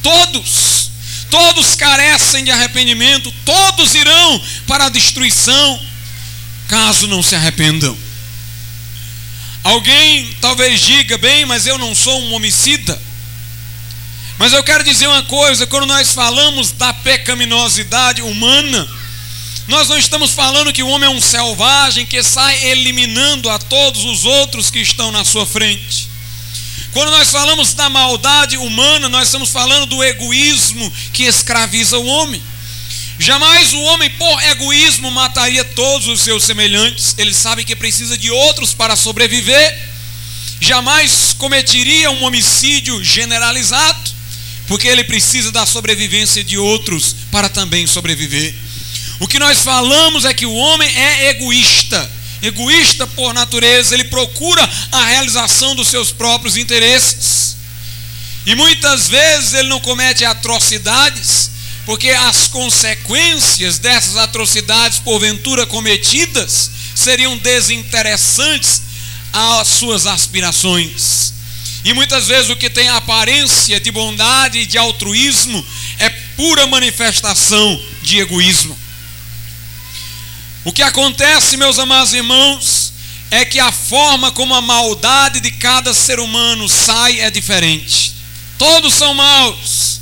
Todos. 0.00 0.90
Todos 1.28 1.74
carecem 1.74 2.44
de 2.44 2.52
arrependimento, 2.52 3.34
todos 3.44 3.96
irão 3.96 4.42
para 4.64 4.86
a 4.86 4.88
destruição, 4.88 5.82
caso 6.68 7.08
não 7.08 7.20
se 7.20 7.34
arrependam. 7.34 7.98
Alguém 9.64 10.32
talvez 10.40 10.80
diga, 10.80 11.18
bem, 11.18 11.44
mas 11.44 11.66
eu 11.66 11.76
não 11.78 11.96
sou 11.96 12.22
um 12.22 12.34
homicida. 12.34 13.05
Mas 14.38 14.52
eu 14.52 14.62
quero 14.62 14.84
dizer 14.84 15.06
uma 15.06 15.22
coisa: 15.22 15.66
quando 15.66 15.86
nós 15.86 16.12
falamos 16.12 16.72
da 16.72 16.92
pecaminosidade 16.92 18.22
humana, 18.22 18.88
nós 19.66 19.88
não 19.88 19.98
estamos 19.98 20.32
falando 20.32 20.72
que 20.72 20.82
o 20.82 20.88
homem 20.88 21.08
é 21.08 21.12
um 21.12 21.20
selvagem 21.20 22.06
que 22.06 22.22
sai 22.22 22.66
eliminando 22.66 23.48
a 23.50 23.58
todos 23.58 24.04
os 24.04 24.24
outros 24.24 24.70
que 24.70 24.78
estão 24.78 25.10
na 25.10 25.24
sua 25.24 25.46
frente. 25.46 26.08
Quando 26.92 27.10
nós 27.10 27.30
falamos 27.30 27.74
da 27.74 27.90
maldade 27.90 28.56
humana, 28.56 29.08
nós 29.08 29.28
estamos 29.28 29.50
falando 29.50 29.86
do 29.86 30.02
egoísmo 30.02 30.92
que 31.12 31.24
escraviza 31.24 31.98
o 31.98 32.06
homem. 32.06 32.42
Jamais 33.18 33.72
o 33.72 33.80
homem, 33.82 34.10
por 34.10 34.42
egoísmo, 34.44 35.10
mataria 35.10 35.64
todos 35.64 36.06
os 36.06 36.20
seus 36.20 36.44
semelhantes. 36.44 37.14
Ele 37.18 37.34
sabe 37.34 37.64
que 37.64 37.74
precisa 37.74 38.16
de 38.16 38.30
outros 38.30 38.72
para 38.72 38.94
sobreviver. 38.94 39.78
Jamais 40.60 41.34
cometeria 41.36 42.10
um 42.10 42.24
homicídio 42.24 43.02
generalizado 43.02 44.05
porque 44.66 44.88
ele 44.88 45.04
precisa 45.04 45.52
da 45.52 45.64
sobrevivência 45.64 46.42
de 46.42 46.58
outros 46.58 47.14
para 47.30 47.48
também 47.48 47.86
sobreviver. 47.86 48.54
O 49.20 49.26
que 49.26 49.38
nós 49.38 49.60
falamos 49.60 50.24
é 50.24 50.34
que 50.34 50.46
o 50.46 50.52
homem 50.52 50.88
é 50.94 51.30
egoísta. 51.30 52.10
Egoísta 52.42 53.06
por 53.06 53.32
natureza, 53.32 53.94
ele 53.94 54.04
procura 54.04 54.68
a 54.92 55.04
realização 55.06 55.74
dos 55.74 55.88
seus 55.88 56.12
próprios 56.12 56.56
interesses. 56.56 57.56
E 58.44 58.54
muitas 58.54 59.08
vezes 59.08 59.54
ele 59.54 59.68
não 59.68 59.80
comete 59.80 60.24
atrocidades, 60.24 61.50
porque 61.84 62.10
as 62.10 62.48
consequências 62.48 63.78
dessas 63.78 64.16
atrocidades 64.16 64.98
porventura 64.98 65.66
cometidas 65.66 66.70
seriam 66.94 67.36
desinteressantes 67.38 68.82
às 69.32 69.68
suas 69.68 70.06
aspirações. 70.06 71.35
E 71.86 71.94
muitas 71.94 72.26
vezes 72.26 72.50
o 72.50 72.56
que 72.56 72.68
tem 72.68 72.88
aparência 72.88 73.78
de 73.78 73.92
bondade 73.92 74.58
e 74.58 74.66
de 74.66 74.76
altruísmo 74.76 75.64
é 76.00 76.08
pura 76.08 76.66
manifestação 76.66 77.80
de 78.02 78.18
egoísmo. 78.18 78.76
O 80.64 80.72
que 80.72 80.82
acontece, 80.82 81.56
meus 81.56 81.78
amados 81.78 82.12
irmãos, 82.12 82.92
é 83.30 83.44
que 83.44 83.60
a 83.60 83.70
forma 83.70 84.32
como 84.32 84.52
a 84.52 84.60
maldade 84.60 85.38
de 85.38 85.52
cada 85.52 85.94
ser 85.94 86.18
humano 86.18 86.68
sai 86.68 87.20
é 87.20 87.30
diferente. 87.30 88.16
Todos 88.58 88.92
são 88.92 89.14
maus, 89.14 90.00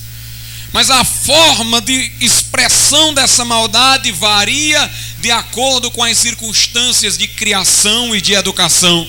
mas 0.73 0.91
a 0.91 1.05
forma 1.05 1.83
de 1.83 2.11
expressão 2.19 3.13
dessa 3.13 3.45
maldade 3.45 4.11
varia 4.11 4.91
de 5.19 5.31
acordo 5.31 5.91
com 5.91 6.03
as 6.03 6.17
circunstâncias 6.17 7.19
de 7.19 7.29
criação 7.29 8.17
e 8.17 8.23
de 8.23 8.33
educação. 8.33 9.07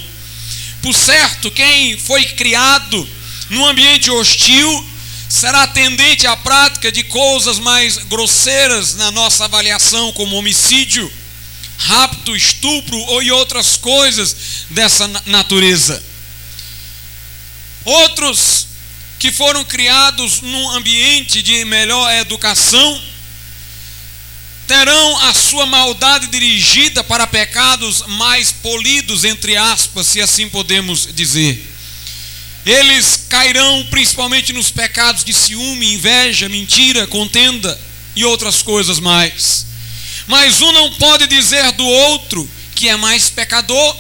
Por 0.86 0.94
certo, 0.94 1.50
quem 1.50 1.98
foi 1.98 2.24
criado 2.26 3.10
num 3.50 3.66
ambiente 3.66 4.12
hostil 4.12 4.90
será 5.28 5.66
tendente 5.66 6.28
à 6.28 6.38
prática 6.38 6.92
de 6.92 7.04
coisas 7.06 7.58
mais 7.58 7.98
grosseiras 7.98 8.94
na 8.94 9.10
nossa 9.10 9.46
avaliação, 9.46 10.14
como 10.14 10.36
homicídio, 10.36 11.12
rapto, 11.80 12.36
estupro 12.36 12.96
ou 12.96 13.24
e 13.24 13.32
outras 13.32 13.78
coisas 13.78 14.36
dessa 14.70 15.08
natureza. 15.26 16.04
Outros 17.84 18.68
que 19.18 19.32
foram 19.32 19.66
criados 19.66 20.42
num 20.42 20.70
ambiente 20.70 21.42
de 21.42 21.66
melhor 21.66 22.12
educação 22.12 23.02
terão 24.68 25.18
a 25.26 25.34
sua 25.34 25.66
maldade 25.66 26.28
dirigida 26.28 27.04
para 27.04 27.28
pecados 27.28 28.04
mais 28.08 28.52
polidos, 28.52 29.24
entre 29.24 29.56
aspas, 29.56 30.08
se 30.08 30.22
assim 30.22 30.50
podemos 30.50 31.08
dizer. 31.14 31.72
Eles 32.66 33.26
cairão 33.30 33.86
principalmente 33.92 34.52
nos 34.52 34.72
pecados 34.72 35.24
de 35.24 35.34
ciúme, 35.34 35.94
inveja, 35.94 36.50
mentira, 36.50 37.06
contenda 37.06 37.80
e 38.16 38.26
outras 38.26 38.64
coisas 38.64 39.00
mais. 39.00 39.66
Mas 40.26 40.62
um 40.62 40.72
não 40.72 40.92
pode 40.94 41.28
dizer 41.28 41.72
do 41.74 41.86
outro 41.86 42.50
que 42.74 42.90
é 42.90 42.96
mais 42.96 43.30
pecador. 43.30 43.96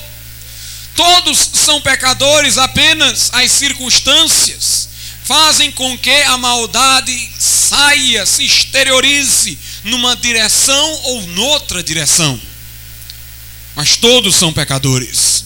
Todos 0.95 1.38
são 1.53 1.79
pecadores, 1.81 2.57
apenas 2.57 3.29
as 3.34 3.51
circunstâncias 3.51 4.89
fazem 5.25 5.72
com 5.72 5.98
que 5.98 6.22
a 6.24 6.38
maldade 6.38 7.29
saia, 7.38 8.25
se 8.25 8.45
exteriorize 8.45 9.57
numa 9.85 10.15
direção 10.15 10.99
ou 11.03 11.21
noutra 11.27 11.81
direção. 11.81 12.39
Mas 13.75 13.95
todos 13.95 14.35
são 14.35 14.51
pecadores. 14.51 15.45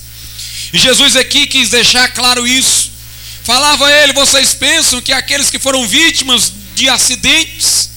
E 0.72 0.77
Jesus 0.79 1.15
aqui 1.15 1.46
quis 1.46 1.69
deixar 1.69 2.08
claro 2.13 2.48
isso. 2.48 2.91
Falava 3.43 3.91
ele: 3.91 4.13
vocês 4.13 4.53
pensam 4.53 5.01
que 5.01 5.12
aqueles 5.12 5.50
que 5.50 5.60
foram 5.60 5.88
vítimas 5.88 6.53
de 6.75 6.88
acidentes, 6.88 7.89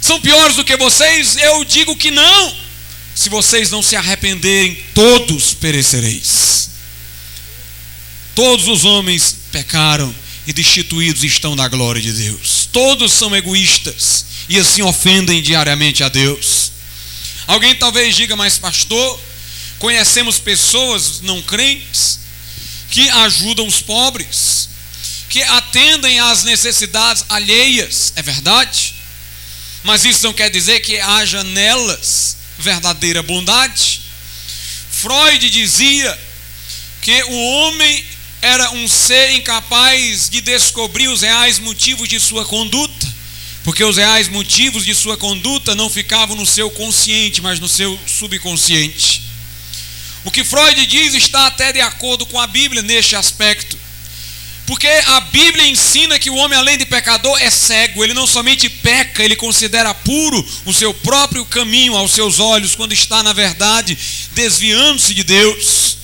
são 0.00 0.20
piores 0.20 0.56
do 0.56 0.64
que 0.64 0.76
vocês? 0.76 1.36
Eu 1.36 1.64
digo 1.64 1.96
que 1.96 2.10
não. 2.10 2.62
Se 3.14 3.28
vocês 3.28 3.70
não 3.70 3.82
se 3.82 3.94
arrependerem, 3.94 4.82
todos 4.94 5.54
perecereis. 5.54 6.70
Todos 8.34 8.66
os 8.68 8.84
homens 8.84 9.36
pecaram 9.52 10.14
e 10.46 10.52
destituídos 10.52 11.22
estão 11.22 11.54
da 11.54 11.68
glória 11.68 12.00
de 12.00 12.12
Deus. 12.12 12.68
Todos 12.72 13.12
são 13.12 13.34
egoístas 13.36 14.31
e 14.48 14.58
assim 14.58 14.82
ofendem 14.82 15.42
diariamente 15.42 16.02
a 16.02 16.08
Deus. 16.08 16.72
Alguém 17.46 17.74
talvez 17.74 18.14
diga, 18.14 18.36
mas 18.36 18.58
pastor, 18.58 19.20
conhecemos 19.78 20.38
pessoas 20.38 21.20
não 21.20 21.42
crentes 21.42 22.20
que 22.90 23.08
ajudam 23.08 23.66
os 23.66 23.80
pobres, 23.80 24.68
que 25.28 25.42
atendem 25.42 26.20
às 26.20 26.44
necessidades 26.44 27.24
alheias, 27.28 28.12
é 28.16 28.22
verdade? 28.22 28.94
Mas 29.82 30.04
isso 30.04 30.24
não 30.24 30.32
quer 30.32 30.50
dizer 30.50 30.80
que 30.80 30.98
haja 31.00 31.42
nelas 31.42 32.36
verdadeira 32.58 33.22
bondade. 33.22 34.02
Freud 34.90 35.50
dizia 35.50 36.18
que 37.00 37.22
o 37.24 37.34
homem 37.34 38.04
era 38.40 38.70
um 38.72 38.86
ser 38.86 39.32
incapaz 39.32 40.28
de 40.28 40.40
descobrir 40.40 41.08
os 41.08 41.22
reais 41.22 41.58
motivos 41.58 42.08
de 42.08 42.20
sua 42.20 42.44
conduta, 42.44 43.11
porque 43.64 43.84
os 43.84 43.96
reais 43.96 44.28
motivos 44.28 44.84
de 44.84 44.94
sua 44.94 45.16
conduta 45.16 45.74
não 45.74 45.88
ficavam 45.88 46.36
no 46.36 46.46
seu 46.46 46.70
consciente, 46.70 47.40
mas 47.40 47.60
no 47.60 47.68
seu 47.68 47.98
subconsciente. 48.06 49.22
O 50.24 50.30
que 50.30 50.44
Freud 50.44 50.86
diz 50.86 51.14
está 51.14 51.46
até 51.46 51.72
de 51.72 51.80
acordo 51.80 52.26
com 52.26 52.38
a 52.38 52.46
Bíblia 52.46 52.82
neste 52.82 53.16
aspecto. 53.16 53.78
Porque 54.66 54.86
a 54.86 55.20
Bíblia 55.20 55.66
ensina 55.66 56.18
que 56.18 56.30
o 56.30 56.36
homem, 56.36 56.56
além 56.56 56.78
de 56.78 56.86
pecador, 56.86 57.36
é 57.40 57.50
cego. 57.50 58.02
Ele 58.02 58.14
não 58.14 58.26
somente 58.26 58.68
peca, 58.68 59.22
ele 59.22 59.34
considera 59.34 59.92
puro 59.92 60.46
o 60.64 60.72
seu 60.72 60.94
próprio 60.94 61.44
caminho 61.44 61.96
aos 61.96 62.12
seus 62.12 62.38
olhos, 62.38 62.76
quando 62.76 62.92
está, 62.92 63.22
na 63.22 63.32
verdade, 63.32 63.98
desviando-se 64.32 65.14
de 65.14 65.24
Deus. 65.24 65.98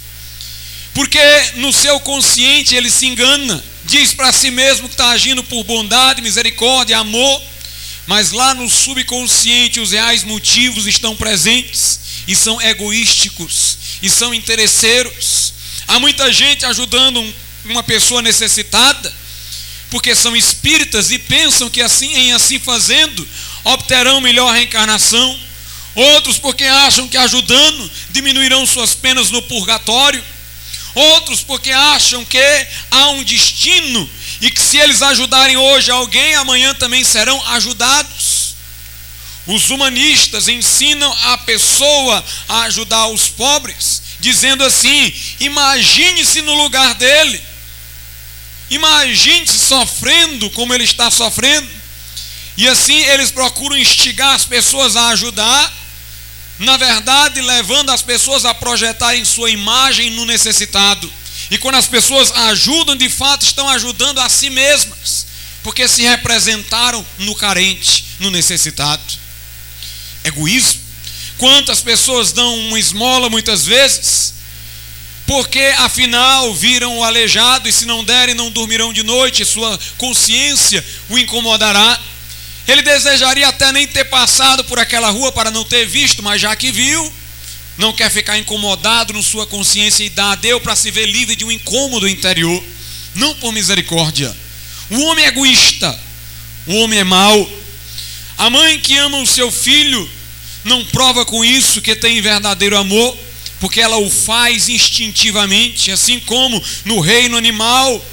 Porque 0.92 1.20
no 1.56 1.72
seu 1.72 2.00
consciente 2.00 2.74
ele 2.74 2.90
se 2.90 3.06
engana, 3.06 3.64
diz 3.88 4.12
para 4.12 4.32
si 4.32 4.50
mesmo 4.50 4.88
que 4.88 4.94
está 4.94 5.08
agindo 5.10 5.42
por 5.42 5.64
bondade, 5.64 6.22
misericórdia, 6.22 6.98
amor, 6.98 7.42
mas 8.06 8.30
lá 8.30 8.54
no 8.54 8.68
subconsciente 8.70 9.80
os 9.80 9.90
reais 9.90 10.22
motivos 10.22 10.86
estão 10.86 11.16
presentes 11.16 11.98
e 12.28 12.36
são 12.36 12.60
egoísticos 12.62 13.78
e 14.02 14.08
são 14.08 14.32
interesseiros. 14.32 15.52
Há 15.88 15.98
muita 15.98 16.32
gente 16.32 16.64
ajudando 16.64 17.20
um 17.20 17.34
uma 17.64 17.82
pessoa 17.82 18.22
necessitada, 18.22 19.12
porque 19.90 20.14
são 20.14 20.36
espíritas 20.36 21.10
e 21.10 21.18
pensam 21.18 21.70
que 21.70 21.80
assim, 21.80 22.12
em 22.14 22.32
assim 22.32 22.58
fazendo, 22.58 23.26
obterão 23.64 24.20
melhor 24.20 24.52
reencarnação. 24.52 25.38
Outros 25.94 26.38
porque 26.38 26.64
acham 26.64 27.08
que 27.08 27.16
ajudando 27.16 27.90
diminuirão 28.10 28.66
suas 28.66 28.94
penas 28.94 29.30
no 29.30 29.42
purgatório. 29.42 30.22
Outros 30.94 31.42
porque 31.42 31.70
acham 31.70 32.24
que 32.24 32.66
há 32.90 33.10
um 33.10 33.22
destino 33.22 34.08
e 34.40 34.50
que 34.50 34.60
se 34.60 34.78
eles 34.78 35.02
ajudarem 35.02 35.56
hoje 35.56 35.90
alguém, 35.90 36.34
amanhã 36.34 36.74
também 36.74 37.04
serão 37.04 37.40
ajudados. 37.48 38.54
Os 39.46 39.70
humanistas 39.70 40.46
ensinam 40.46 41.10
a 41.24 41.38
pessoa 41.38 42.24
a 42.48 42.62
ajudar 42.62 43.06
os 43.06 43.28
pobres, 43.28 44.02
dizendo 44.20 44.62
assim: 44.62 45.12
imagine-se 45.40 46.42
no 46.42 46.54
lugar 46.54 46.94
dele. 46.94 47.42
Imagine-se 48.70 49.58
sofrendo 49.58 50.50
como 50.50 50.74
ele 50.74 50.84
está 50.84 51.10
sofrendo. 51.10 51.68
E 52.58 52.68
assim 52.68 52.98
eles 53.04 53.30
procuram 53.30 53.76
instigar 53.76 54.34
as 54.34 54.44
pessoas 54.44 54.96
a 54.96 55.08
ajudar, 55.08 55.72
na 56.58 56.76
verdade, 56.76 57.40
levando 57.40 57.90
as 57.90 58.02
pessoas 58.02 58.44
a 58.44 58.52
projetarem 58.52 59.24
sua 59.24 59.50
imagem 59.50 60.10
no 60.10 60.24
necessitado. 60.24 61.10
E 61.50 61.58
quando 61.58 61.76
as 61.76 61.86
pessoas 61.86 62.30
ajudam, 62.32 62.96
de 62.96 63.08
fato 63.08 63.46
estão 63.46 63.68
ajudando 63.68 64.18
a 64.18 64.28
si 64.28 64.50
mesmas, 64.50 65.26
porque 65.62 65.86
se 65.88 66.02
representaram 66.02 67.04
no 67.18 67.34
carente, 67.34 68.04
no 68.20 68.30
necessitado. 68.30 69.02
Egoísmo. 70.24 70.80
Quantas 71.38 71.80
pessoas 71.80 72.32
dão 72.32 72.58
uma 72.66 72.78
esmola 72.78 73.30
muitas 73.30 73.64
vezes, 73.64 74.34
porque 75.24 75.60
afinal 75.78 76.52
viram 76.54 76.98
o 76.98 77.04
aleijado 77.04 77.68
e 77.68 77.72
se 77.72 77.84
não 77.84 78.02
derem 78.02 78.34
não 78.34 78.50
dormirão 78.50 78.92
de 78.92 79.02
noite, 79.02 79.44
sua 79.44 79.78
consciência 79.96 80.84
o 81.08 81.16
incomodará. 81.16 82.00
Ele 82.68 82.82
desejaria 82.82 83.48
até 83.48 83.72
nem 83.72 83.86
ter 83.86 84.04
passado 84.04 84.62
por 84.64 84.78
aquela 84.78 85.08
rua 85.10 85.32
para 85.32 85.50
não 85.50 85.64
ter 85.64 85.86
visto, 85.86 86.22
mas 86.22 86.38
já 86.38 86.54
que 86.54 86.70
viu, 86.70 87.12
não 87.78 87.94
quer 87.94 88.10
ficar 88.10 88.36
incomodado 88.36 89.14
no 89.14 89.22
sua 89.22 89.46
consciência 89.46 90.04
e 90.04 90.10
dá 90.10 90.32
a 90.32 90.34
Deus 90.34 90.62
para 90.62 90.76
se 90.76 90.90
ver 90.90 91.06
livre 91.06 91.34
de 91.34 91.46
um 91.46 91.50
incômodo 91.50 92.06
interior, 92.06 92.62
não 93.14 93.34
por 93.36 93.52
misericórdia. 93.52 94.36
O 94.90 95.00
homem 95.04 95.24
é 95.24 95.28
egoísta, 95.28 95.98
o 96.66 96.74
homem 96.76 96.98
é 96.98 97.04
mau. 97.04 97.50
A 98.36 98.50
mãe 98.50 98.78
que 98.78 98.96
ama 98.98 99.18
o 99.18 99.26
seu 99.26 99.50
filho 99.50 100.08
não 100.62 100.84
prova 100.84 101.24
com 101.24 101.42
isso 101.42 101.80
que 101.80 101.96
tem 101.96 102.20
verdadeiro 102.20 102.76
amor 102.76 103.16
porque 103.60 103.80
ela 103.80 103.96
o 103.96 104.10
faz 104.10 104.68
instintivamente, 104.68 105.90
assim 105.90 106.20
como 106.20 106.62
no 106.84 107.00
reino 107.00 107.36
animal 107.36 108.04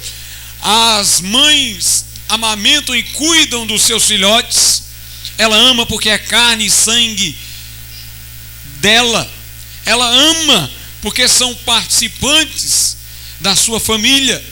as 0.62 1.20
mães 1.20 2.04
amamentam 2.28 2.94
e 2.94 3.02
cuidam 3.02 3.66
dos 3.66 3.82
seus 3.82 4.04
filhotes. 4.04 4.84
Ela 5.38 5.56
ama 5.56 5.86
porque 5.86 6.08
é 6.08 6.18
carne 6.18 6.66
e 6.66 6.70
sangue 6.70 7.36
dela. 8.80 9.30
Ela 9.84 10.06
ama 10.06 10.70
porque 11.02 11.28
são 11.28 11.54
participantes 11.54 12.96
da 13.40 13.54
sua 13.54 13.78
família. 13.78 14.42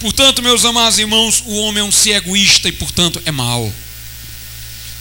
Portanto, 0.00 0.42
meus 0.42 0.64
amados 0.64 0.98
irmãos, 0.98 1.42
o 1.44 1.56
homem 1.56 1.80
é 1.80 1.84
um 1.84 1.90
ser 1.90 2.12
egoísta 2.12 2.68
e, 2.68 2.72
portanto, 2.72 3.20
é 3.24 3.30
mau. 3.30 3.72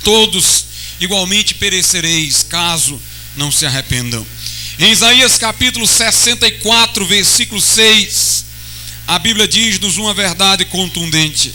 Todos 0.03 0.65
igualmente 0.99 1.53
perecereis 1.53 2.43
caso 2.43 2.99
não 3.35 3.51
se 3.51 3.65
arrependam. 3.65 4.25
Em 4.79 4.91
Isaías 4.91 5.37
capítulo 5.37 5.87
64, 5.87 7.05
versículo 7.05 7.61
6, 7.61 8.45
a 9.07 9.19
Bíblia 9.19 9.47
diz-nos 9.47 9.97
uma 9.97 10.13
verdade 10.13 10.65
contundente. 10.65 11.53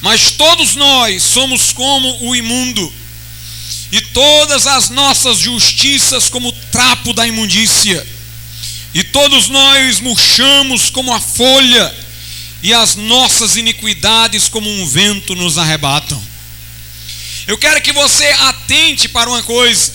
Mas 0.00 0.32
todos 0.32 0.74
nós 0.74 1.22
somos 1.22 1.72
como 1.72 2.28
o 2.28 2.36
imundo, 2.36 2.92
e 3.92 4.00
todas 4.00 4.66
as 4.66 4.90
nossas 4.90 5.38
justiças 5.38 6.28
como 6.28 6.52
trapo 6.70 7.12
da 7.12 7.26
imundícia, 7.26 8.06
e 8.92 9.02
todos 9.04 9.48
nós 9.48 10.00
murchamos 10.00 10.90
como 10.90 11.12
a 11.12 11.20
folha, 11.20 11.94
e 12.62 12.72
as 12.74 12.96
nossas 12.96 13.56
iniquidades 13.56 14.48
como 14.48 14.68
um 14.70 14.86
vento 14.86 15.34
nos 15.34 15.58
arrebatam. 15.58 16.22
Eu 17.46 17.56
quero 17.56 17.80
que 17.80 17.92
você 17.92 18.26
atente 18.40 19.08
para 19.08 19.30
uma 19.30 19.42
coisa. 19.42 19.94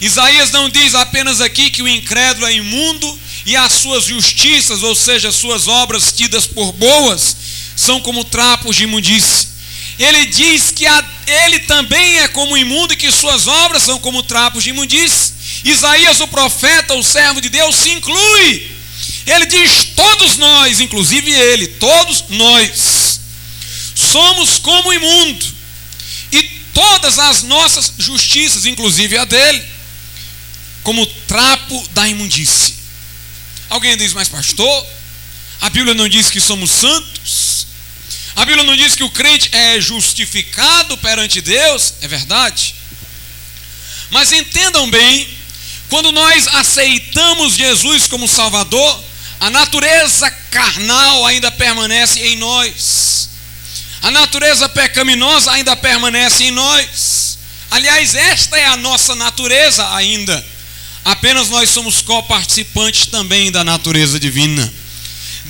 Isaías 0.00 0.50
não 0.50 0.68
diz 0.68 0.94
apenas 0.94 1.40
aqui 1.40 1.70
que 1.70 1.82
o 1.82 1.88
incrédulo 1.88 2.46
é 2.46 2.52
imundo 2.52 3.18
e 3.46 3.56
as 3.56 3.72
suas 3.72 4.04
justiças, 4.04 4.82
ou 4.82 4.94
seja, 4.94 5.32
suas 5.32 5.68
obras 5.68 6.12
tidas 6.12 6.46
por 6.46 6.72
boas, 6.72 7.36
são 7.82 8.00
como 8.00 8.24
trapos 8.24 8.76
de 8.76 8.84
imundície. 8.84 9.48
Ele 9.98 10.26
diz 10.26 10.70
que 10.70 10.86
a, 10.86 11.04
ele 11.26 11.60
também 11.60 12.18
é 12.20 12.28
como 12.28 12.56
imundo 12.56 12.92
e 12.92 12.96
que 12.96 13.10
suas 13.12 13.46
obras 13.46 13.82
são 13.82 13.98
como 13.98 14.22
trapos 14.22 14.64
de 14.64 14.70
imundície. 14.70 15.32
Isaías, 15.64 16.20
o 16.20 16.28
profeta, 16.28 16.94
o 16.94 17.02
servo 17.02 17.40
de 17.40 17.48
Deus, 17.48 17.76
se 17.76 17.90
inclui. 17.90 18.70
Ele 19.26 19.46
diz: 19.46 19.88
todos 19.94 20.36
nós, 20.36 20.80
inclusive 20.80 21.30
ele, 21.30 21.66
todos 21.66 22.24
nós, 22.30 23.20
somos 23.94 24.58
como 24.58 24.92
imundo, 24.92 25.46
e 26.32 26.42
todas 26.74 27.18
as 27.18 27.42
nossas 27.42 27.92
justiças, 27.98 28.66
inclusive 28.66 29.16
a 29.16 29.24
dele, 29.24 29.62
como 30.82 31.06
trapo 31.06 31.88
da 31.90 32.08
imundície. 32.08 32.74
Alguém 33.68 33.96
diz, 33.96 34.12
mas 34.12 34.28
pastor, 34.28 34.86
a 35.60 35.70
Bíblia 35.70 35.94
não 35.94 36.08
diz 36.08 36.28
que 36.30 36.40
somos 36.40 36.70
santos? 36.70 37.41
A 38.34 38.44
Bíblia 38.44 38.64
não 38.64 38.76
diz 38.76 38.94
que 38.94 39.04
o 39.04 39.10
crente 39.10 39.50
é 39.52 39.80
justificado 39.80 40.96
perante 40.98 41.40
Deus? 41.40 41.94
É 42.00 42.08
verdade. 42.08 42.74
Mas 44.10 44.32
entendam 44.32 44.90
bem, 44.90 45.28
quando 45.88 46.12
nós 46.12 46.46
aceitamos 46.48 47.54
Jesus 47.54 48.06
como 48.06 48.26
Salvador, 48.26 49.04
a 49.40 49.50
natureza 49.50 50.30
carnal 50.50 51.26
ainda 51.26 51.50
permanece 51.50 52.20
em 52.20 52.36
nós. 52.36 53.28
A 54.02 54.10
natureza 54.10 54.68
pecaminosa 54.68 55.52
ainda 55.52 55.76
permanece 55.76 56.44
em 56.44 56.50
nós. 56.50 57.38
Aliás, 57.70 58.14
esta 58.14 58.58
é 58.58 58.66
a 58.66 58.76
nossa 58.76 59.14
natureza 59.14 59.94
ainda. 59.94 60.44
Apenas 61.04 61.48
nós 61.48 61.70
somos 61.70 62.02
coparticipantes 62.02 63.06
também 63.06 63.50
da 63.50 63.64
natureza 63.64 64.18
divina. 64.18 64.72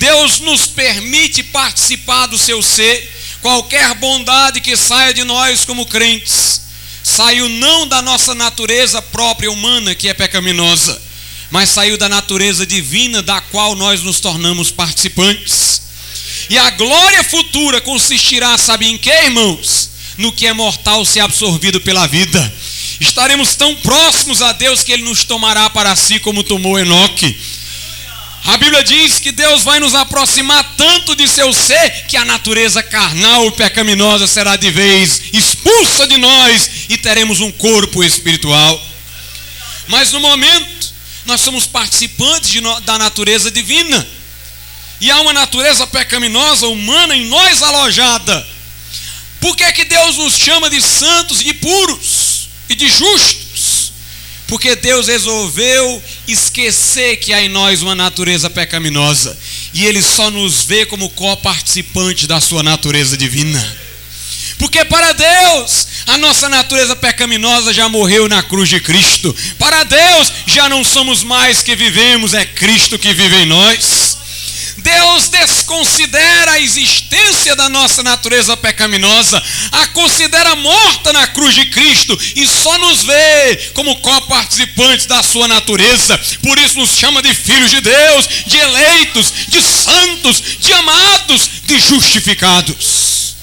Deus 0.03 0.41
nos 0.41 0.65
permite 0.65 1.41
participar 1.41 2.25
do 2.25 2.37
seu 2.37 2.61
ser 2.61 3.09
qualquer 3.41 3.95
bondade 3.95 4.59
que 4.59 4.75
saia 4.75 5.13
de 5.13 5.23
nós 5.23 5.63
como 5.63 5.85
crentes, 5.85 6.63
saiu 7.01 7.47
não 7.47 7.87
da 7.87 8.01
nossa 8.01 8.35
natureza 8.35 9.01
própria 9.01 9.49
humana, 9.49 9.95
que 9.95 10.09
é 10.09 10.13
pecaminosa, 10.13 11.01
mas 11.49 11.69
saiu 11.69 11.97
da 11.97 12.09
natureza 12.09 12.65
divina, 12.65 13.21
da 13.21 13.39
qual 13.39 13.77
nós 13.77 14.03
nos 14.03 14.19
tornamos 14.19 14.71
participantes. 14.71 15.83
E 16.49 16.57
a 16.57 16.69
glória 16.71 17.23
futura 17.23 17.79
consistirá, 17.79 18.57
sabe 18.57 18.87
em 18.87 18.97
que, 18.97 19.09
irmãos? 19.09 19.89
No 20.17 20.33
que 20.33 20.45
é 20.45 20.51
mortal 20.51 21.05
ser 21.05 21.21
absorvido 21.21 21.79
pela 21.79 22.07
vida. 22.07 22.53
Estaremos 22.99 23.55
tão 23.55 23.73
próximos 23.75 24.41
a 24.41 24.51
Deus 24.51 24.83
que 24.83 24.91
Ele 24.91 25.03
nos 25.03 25.23
tomará 25.23 25.69
para 25.69 25.95
si, 25.95 26.19
como 26.19 26.43
tomou 26.43 26.77
Enoque. 26.77 27.37
A 28.45 28.57
Bíblia 28.57 28.83
diz 28.83 29.19
que 29.19 29.31
Deus 29.31 29.63
vai 29.63 29.79
nos 29.79 29.95
aproximar 29.95 30.75
tanto 30.75 31.15
de 31.15 31.27
seu 31.29 31.53
ser 31.53 32.07
que 32.07 32.17
a 32.17 32.25
natureza 32.25 32.83
carnal 32.83 33.49
pecaminosa 33.53 34.27
será 34.27 34.57
de 34.57 34.69
vez 34.69 35.21
expulsa 35.31 36.05
de 36.07 36.17
nós 36.17 36.69
e 36.89 36.97
teremos 36.97 37.39
um 37.39 37.51
corpo 37.51 38.03
espiritual. 38.03 38.81
Mas 39.87 40.11
no 40.11 40.19
momento, 40.19 40.93
nós 41.25 41.39
somos 41.39 41.65
participantes 41.65 42.61
no, 42.61 42.81
da 42.81 42.97
natureza 42.97 43.49
divina. 43.49 44.05
E 44.99 45.09
há 45.09 45.21
uma 45.21 45.33
natureza 45.33 45.87
pecaminosa 45.87 46.67
humana 46.67 47.15
em 47.15 47.25
nós 47.27 47.63
alojada. 47.63 48.45
Por 49.39 49.55
que, 49.55 49.63
é 49.63 49.71
que 49.71 49.85
Deus 49.85 50.17
nos 50.17 50.37
chama 50.37 50.69
de 50.69 50.81
santos 50.81 51.41
e 51.41 51.53
puros 51.53 52.49
e 52.69 52.75
de 52.75 52.89
justos? 52.89 53.52
Porque 54.47 54.75
Deus 54.75 55.07
resolveu 55.07 56.03
esquecer 56.27 57.17
que 57.17 57.33
há 57.33 57.41
em 57.41 57.49
nós 57.49 57.81
uma 57.81 57.95
natureza 57.95 58.49
pecaminosa. 58.49 59.37
E 59.73 59.85
Ele 59.85 60.01
só 60.01 60.29
nos 60.29 60.63
vê 60.63 60.85
como 60.85 61.09
co-participante 61.09 62.27
da 62.27 62.39
sua 62.39 62.61
natureza 62.61 63.17
divina. 63.17 63.83
Porque 64.57 64.85
para 64.85 65.11
Deus, 65.13 65.87
a 66.07 66.17
nossa 66.17 66.47
natureza 66.47 66.95
pecaminosa 66.95 67.73
já 67.73 67.89
morreu 67.89 68.29
na 68.29 68.43
cruz 68.43 68.69
de 68.69 68.79
Cristo. 68.79 69.35
Para 69.57 69.83
Deus, 69.83 70.31
já 70.45 70.69
não 70.69 70.83
somos 70.83 71.23
mais 71.23 71.61
que 71.61 71.75
vivemos, 71.75 72.33
é 72.33 72.45
Cristo 72.45 72.99
que 72.99 73.13
vive 73.13 73.35
em 73.37 73.45
nós. 73.45 74.02
Deus 74.83 75.29
desconsidera 75.29 76.51
a 76.51 76.59
existência 76.59 77.55
da 77.55 77.69
nossa 77.69 78.03
natureza 78.03 78.55
pecaminosa, 78.57 79.41
a 79.71 79.87
considera 79.87 80.55
morta 80.57 81.13
na 81.13 81.25
cruz 81.27 81.55
de 81.55 81.65
Cristo 81.67 82.19
e 82.35 82.45
só 82.45 82.77
nos 82.77 83.03
vê 83.03 83.71
como 83.73 83.95
co-participantes 83.97 85.05
da 85.05 85.23
sua 85.23 85.47
natureza. 85.47 86.17
Por 86.41 86.59
isso 86.59 86.77
nos 86.77 86.91
chama 86.91 87.21
de 87.21 87.33
filhos 87.33 87.71
de 87.71 87.81
Deus, 87.81 88.27
de 88.45 88.57
eleitos, 88.57 89.33
de 89.47 89.61
santos, 89.61 90.43
de 90.59 90.73
amados, 90.73 91.49
de 91.65 91.79
justificados. 91.79 93.35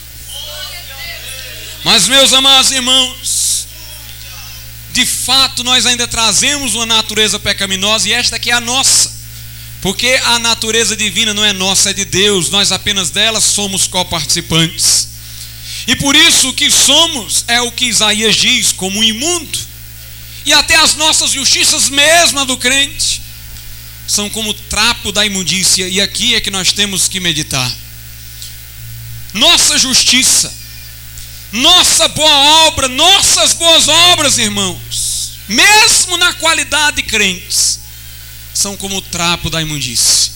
Mas, 1.82 2.06
meus 2.08 2.32
amados 2.34 2.70
irmãos, 2.70 3.66
de 4.92 5.06
fato 5.06 5.64
nós 5.64 5.86
ainda 5.86 6.06
trazemos 6.06 6.74
uma 6.74 6.84
natureza 6.84 7.38
pecaminosa 7.38 8.08
e 8.08 8.12
esta 8.12 8.36
aqui 8.36 8.50
é 8.50 8.54
a 8.54 8.60
nossa. 8.60 9.19
Porque 9.80 10.20
a 10.24 10.38
natureza 10.38 10.94
divina 10.94 11.32
não 11.32 11.44
é 11.44 11.52
nossa, 11.52 11.90
é 11.90 11.92
de 11.94 12.04
Deus, 12.04 12.50
nós 12.50 12.70
apenas 12.70 13.10
dela 13.10 13.40
somos 13.40 13.86
coparticipantes. 13.86 15.08
E 15.86 15.96
por 15.96 16.14
isso 16.14 16.50
o 16.50 16.52
que 16.52 16.70
somos 16.70 17.44
é 17.48 17.60
o 17.62 17.72
que 17.72 17.86
Isaías 17.86 18.36
diz, 18.36 18.72
como 18.72 19.02
imundo. 19.02 19.58
E 20.44 20.52
até 20.52 20.76
as 20.76 20.94
nossas 20.96 21.30
justiças 21.30 21.88
mesmas 21.88 22.46
do 22.46 22.56
crente 22.56 23.22
são 24.06 24.28
como 24.28 24.52
trapo 24.52 25.12
da 25.12 25.24
imundícia, 25.24 25.88
e 25.88 26.00
aqui 26.00 26.34
é 26.34 26.40
que 26.40 26.50
nós 26.50 26.72
temos 26.72 27.08
que 27.08 27.20
meditar. 27.20 27.72
Nossa 29.32 29.78
justiça, 29.78 30.52
nossa 31.52 32.08
boa 32.08 32.66
obra, 32.66 32.88
nossas 32.88 33.52
boas 33.54 33.88
obras, 33.88 34.36
irmãos, 34.36 35.38
mesmo 35.48 36.16
na 36.16 36.32
qualidade 36.34 36.96
de 36.96 37.02
crentes, 37.04 37.79
são 38.60 38.76
como 38.76 38.96
o 38.96 39.02
trapo 39.02 39.48
da 39.48 39.62
imundície. 39.62 40.32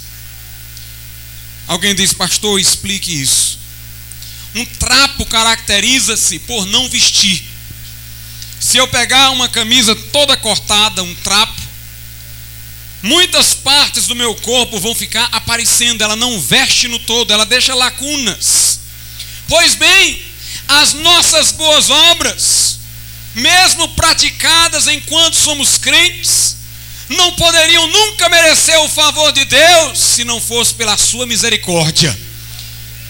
Alguém 1.67 1.95
diz, 1.95 2.13
pastor, 2.13 2.59
explique 2.59 3.13
isso. 3.21 3.59
Um 4.55 4.65
trapo 4.65 5.27
caracteriza-se 5.27 6.39
por 6.41 6.65
não 6.67 6.89
vestir. 6.89 7.45
Se 8.61 8.79
eu 8.79 8.89
pegar 8.89 9.31
uma 9.31 9.49
camisa 9.49 9.95
toda 9.95 10.37
cortada, 10.37 11.03
um 11.03 11.15
trapo, 11.17 11.61
muitas 13.03 13.53
partes 13.55 14.07
do 14.07 14.17
meu 14.17 14.35
corpo 14.37 14.81
vão 14.81 14.95
ficar 14.95 15.29
aparecendo, 15.33 16.03
ela 16.03 16.17
não 16.17 16.41
veste 16.41 16.89
no 16.89 16.99
todo, 17.01 17.33
ela 17.33 17.45
deixa 17.45 17.75
lacunas. 17.75 18.81
Pois 19.49 19.75
bem, 19.75 20.23
as 20.69 20.95
nossas 20.95 21.53
boas 21.53 21.91
obras, 21.91 22.79
mesmo 23.35 23.89
praticadas 23.89 24.87
enquanto 24.87 25.35
somos 25.35 25.77
crentes, 25.77 26.57
não 27.09 27.33
poderiam 27.33 27.87
nunca 27.89 28.29
merecer 28.29 28.79
o 28.81 28.89
favor 28.89 29.33
de 29.33 29.45
Deus 29.45 29.99
se 29.99 30.25
não 30.25 30.41
fosse 30.41 30.75
pela 30.75 30.97
sua 30.97 31.27
misericórdia. 31.27 32.17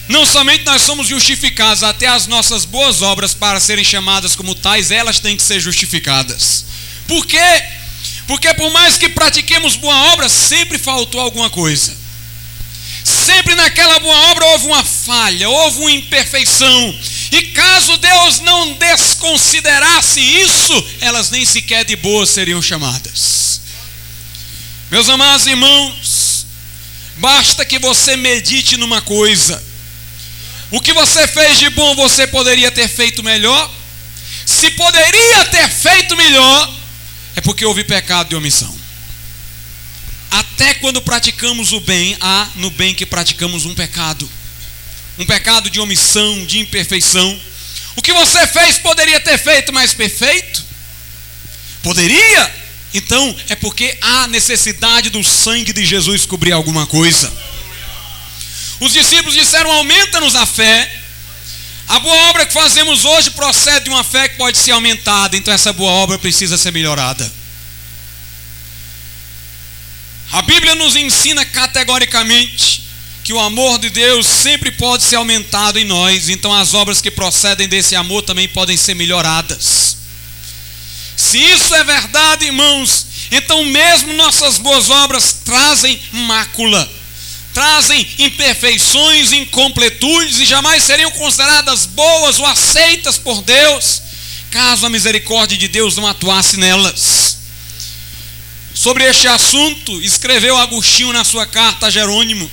Não 0.07 0.25
somente 0.25 0.63
nós 0.65 0.83
somos 0.83 1.07
justificados, 1.07 1.81
até 1.81 2.07
as 2.07 2.27
nossas 2.27 2.63
boas 2.63 3.01
obras, 3.01 3.33
para 3.33 3.59
serem 3.59 3.83
chamadas 3.83 4.35
como 4.35 4.53
tais, 4.53 4.91
elas 4.91 5.19
têm 5.19 5.35
que 5.35 5.41
ser 5.41 5.59
justificadas. 5.59 6.65
Por 7.07 7.25
quê? 7.25 7.63
Porque 8.27 8.53
por 8.53 8.71
mais 8.71 8.97
que 8.97 9.09
pratiquemos 9.09 9.75
boa 9.75 10.13
obra, 10.13 10.29
sempre 10.29 10.77
faltou 10.77 11.21
alguma 11.21 11.49
coisa. 11.49 11.95
Sempre 13.03 13.55
naquela 13.55 13.99
boa 13.99 14.31
obra 14.31 14.45
houve 14.47 14.65
uma 14.65 14.83
falha, 14.83 15.49
houve 15.49 15.79
uma 15.79 15.91
imperfeição. 15.91 16.99
E 17.31 17.41
caso 17.43 17.97
Deus 17.97 18.39
não 18.41 18.73
desconsiderasse 18.73 20.19
isso, 20.19 20.85
elas 21.01 21.29
nem 21.29 21.45
sequer 21.45 21.83
de 21.85 21.95
boa 21.95 22.25
seriam 22.25 22.61
chamadas. 22.61 23.54
Meus 24.95 25.09
amados 25.09 25.45
irmãos, 25.45 26.45
basta 27.17 27.65
que 27.65 27.77
você 27.77 28.15
medite 28.15 28.77
numa 28.77 29.01
coisa. 29.01 29.61
O 30.71 30.79
que 30.79 30.93
você 30.93 31.27
fez 31.27 31.59
de 31.59 31.69
bom, 31.71 31.93
você 31.97 32.25
poderia 32.25 32.71
ter 32.71 32.87
feito 32.87 33.21
melhor. 33.21 33.69
Se 34.45 34.71
poderia 34.71 35.47
ter 35.47 35.67
feito 35.69 36.15
melhor, 36.15 36.73
é 37.35 37.41
porque 37.41 37.65
houve 37.65 37.83
pecado 37.83 38.29
de 38.29 38.37
omissão. 38.37 38.73
Até 40.31 40.75
quando 40.75 41.01
praticamos 41.01 41.73
o 41.73 41.81
bem, 41.81 42.15
há 42.21 42.47
no 42.55 42.69
bem 42.69 42.95
que 42.95 43.05
praticamos 43.05 43.65
um 43.65 43.75
pecado. 43.75 44.31
Um 45.19 45.25
pecado 45.25 45.69
de 45.69 45.81
omissão, 45.81 46.45
de 46.45 46.59
imperfeição. 46.59 47.37
O 47.97 48.01
que 48.01 48.13
você 48.13 48.47
fez 48.47 48.77
poderia 48.77 49.19
ter 49.19 49.37
feito 49.37 49.73
mais 49.73 49.93
perfeito? 49.93 50.63
Poderia? 51.83 52.64
Então 52.97 53.35
é 53.49 53.55
porque 53.55 53.97
há 54.01 54.27
necessidade 54.27 55.09
do 55.09 55.23
sangue 55.23 55.73
de 55.73 55.85
Jesus 55.85 56.25
cobrir 56.25 56.53
alguma 56.53 56.87
coisa. 56.87 57.31
Os 58.79 58.93
discípulos 58.93 59.35
disseram: 59.35 59.71
aumenta-nos 59.71 60.35
a 60.35 60.45
fé. 60.45 61.01
A 61.87 61.99
boa 61.99 62.15
obra 62.29 62.45
que 62.45 62.53
fazemos 62.53 63.05
hoje 63.05 63.29
procede 63.31 63.85
de 63.85 63.89
uma 63.91 64.03
fé 64.03 64.27
que 64.27 64.37
pode 64.37 64.57
ser 64.57 64.71
aumentada, 64.71 65.37
então 65.37 65.53
essa 65.53 65.71
boa 65.71 65.91
obra 65.91 66.17
precisa 66.17 66.57
ser 66.57 66.71
melhorada. 66.71 67.31
A 70.31 70.41
Bíblia 70.41 70.73
nos 70.73 70.95
ensina 70.95 71.45
categoricamente 71.45 72.83
que 73.23 73.33
o 73.33 73.39
amor 73.39 73.77
de 73.77 73.89
Deus 73.89 74.25
sempre 74.25 74.71
pode 74.71 75.03
ser 75.03 75.17
aumentado 75.17 75.77
em 75.77 75.85
nós, 75.85 76.29
então 76.29 76.53
as 76.53 76.73
obras 76.73 77.01
que 77.01 77.11
procedem 77.11 77.67
desse 77.67 77.95
amor 77.95 78.23
também 78.23 78.47
podem 78.47 78.77
ser 78.77 78.95
melhoradas. 78.95 80.04
Se 81.15 81.37
isso 81.37 81.73
é 81.73 81.83
verdade, 81.83 82.45
irmãos, 82.45 83.07
então 83.31 83.63
mesmo 83.65 84.13
nossas 84.13 84.57
boas 84.57 84.89
obras 84.89 85.37
trazem 85.45 85.99
mácula, 86.11 86.91
trazem 87.53 88.07
imperfeições, 88.19 89.31
incompletudes 89.31 90.39
e 90.39 90.45
jamais 90.45 90.83
seriam 90.83 91.11
consideradas 91.11 91.85
boas 91.85 92.39
ou 92.39 92.45
aceitas 92.45 93.17
por 93.17 93.41
Deus, 93.41 94.01
caso 94.51 94.85
a 94.85 94.89
misericórdia 94.89 95.57
de 95.57 95.67
Deus 95.67 95.95
não 95.95 96.07
atuasse 96.07 96.57
nelas. 96.57 97.37
Sobre 98.73 99.05
este 99.05 99.25
assunto, 99.25 100.01
escreveu 100.01 100.57
Agostinho 100.57 101.13
na 101.13 101.23
sua 101.23 101.45
carta 101.45 101.87
a 101.87 101.89
Jerônimo. 101.89 102.51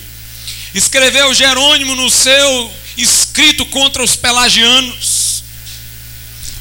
Escreveu 0.72 1.35
Jerônimo 1.35 1.96
no 1.96 2.09
seu 2.09 2.72
escrito 2.96 3.66
contra 3.66 4.05
os 4.05 4.14
pelagianos. 4.14 5.12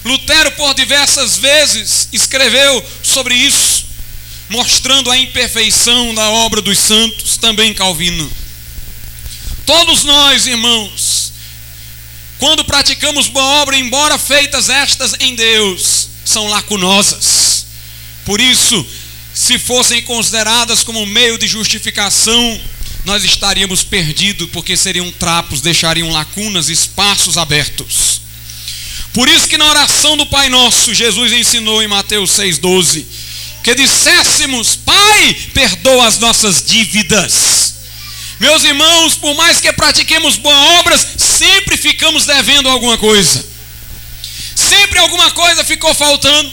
Lutero, 0.04 0.52
por 0.54 0.74
diversas 0.74 1.38
vezes, 1.38 2.10
escreveu 2.12 2.84
sobre 3.04 3.36
isso, 3.36 3.86
mostrando 4.50 5.12
a 5.12 5.18
imperfeição 5.18 6.14
da 6.16 6.30
obra 6.30 6.62
dos 6.62 6.80
santos, 6.80 7.38
também 7.38 7.74
Calvino. 7.74 8.30
Todos 9.66 10.04
nós, 10.04 10.48
irmãos, 10.48 11.32
quando 12.40 12.66
praticamos 12.66 13.28
boa 13.28 13.62
obra, 13.62 13.78
embora 13.78 14.18
feitas 14.18 14.70
estas 14.70 15.14
em 15.20 15.36
Deus, 15.36 16.10
são 16.26 16.48
lacunosas. 16.48 17.68
Por 18.26 18.42
isso, 18.42 18.86
se 19.34 19.60
fossem 19.60 20.02
consideradas 20.02 20.84
como 20.84 21.06
meio 21.06 21.38
de 21.38 21.48
justificação, 21.48 22.62
nós 23.06 23.24
estaríamos 23.24 23.84
perdidos, 23.84 24.50
porque 24.52 24.76
seriam 24.76 25.12
trapos, 25.12 25.62
deixariam 25.62 26.10
lacunas, 26.10 26.70
espaços 26.70 27.38
abertos. 27.38 28.21
Por 29.14 29.28
isso 29.28 29.48
que 29.48 29.58
na 29.58 29.70
oração 29.70 30.16
do 30.16 30.26
Pai 30.26 30.48
Nosso, 30.50 30.94
Jesus 30.94 31.34
ensinou 31.34 31.84
em 31.84 31.88
Mateus 31.88 32.32
6,12, 32.32 33.06
que 33.64 33.76
disséssemos, 33.76 34.76
Pai, 34.76 35.34
perdoa 35.54 36.08
as 36.08 36.18
nossas 36.20 36.64
dívidas. 36.64 37.76
Meus 38.40 38.64
irmãos, 38.64 39.16
por 39.16 39.36
mais 39.36 39.60
que 39.60 39.72
pratiquemos 39.74 40.38
boas 40.38 40.80
obras, 40.80 41.08
sempre 41.18 41.78
ficamos 41.78 42.26
devendo 42.26 42.70
alguma 42.70 42.98
coisa. 42.98 43.46
Sempre 44.56 45.00
alguma 45.00 45.30
coisa 45.32 45.64
ficou 45.64 45.94
faltando. 45.94 46.52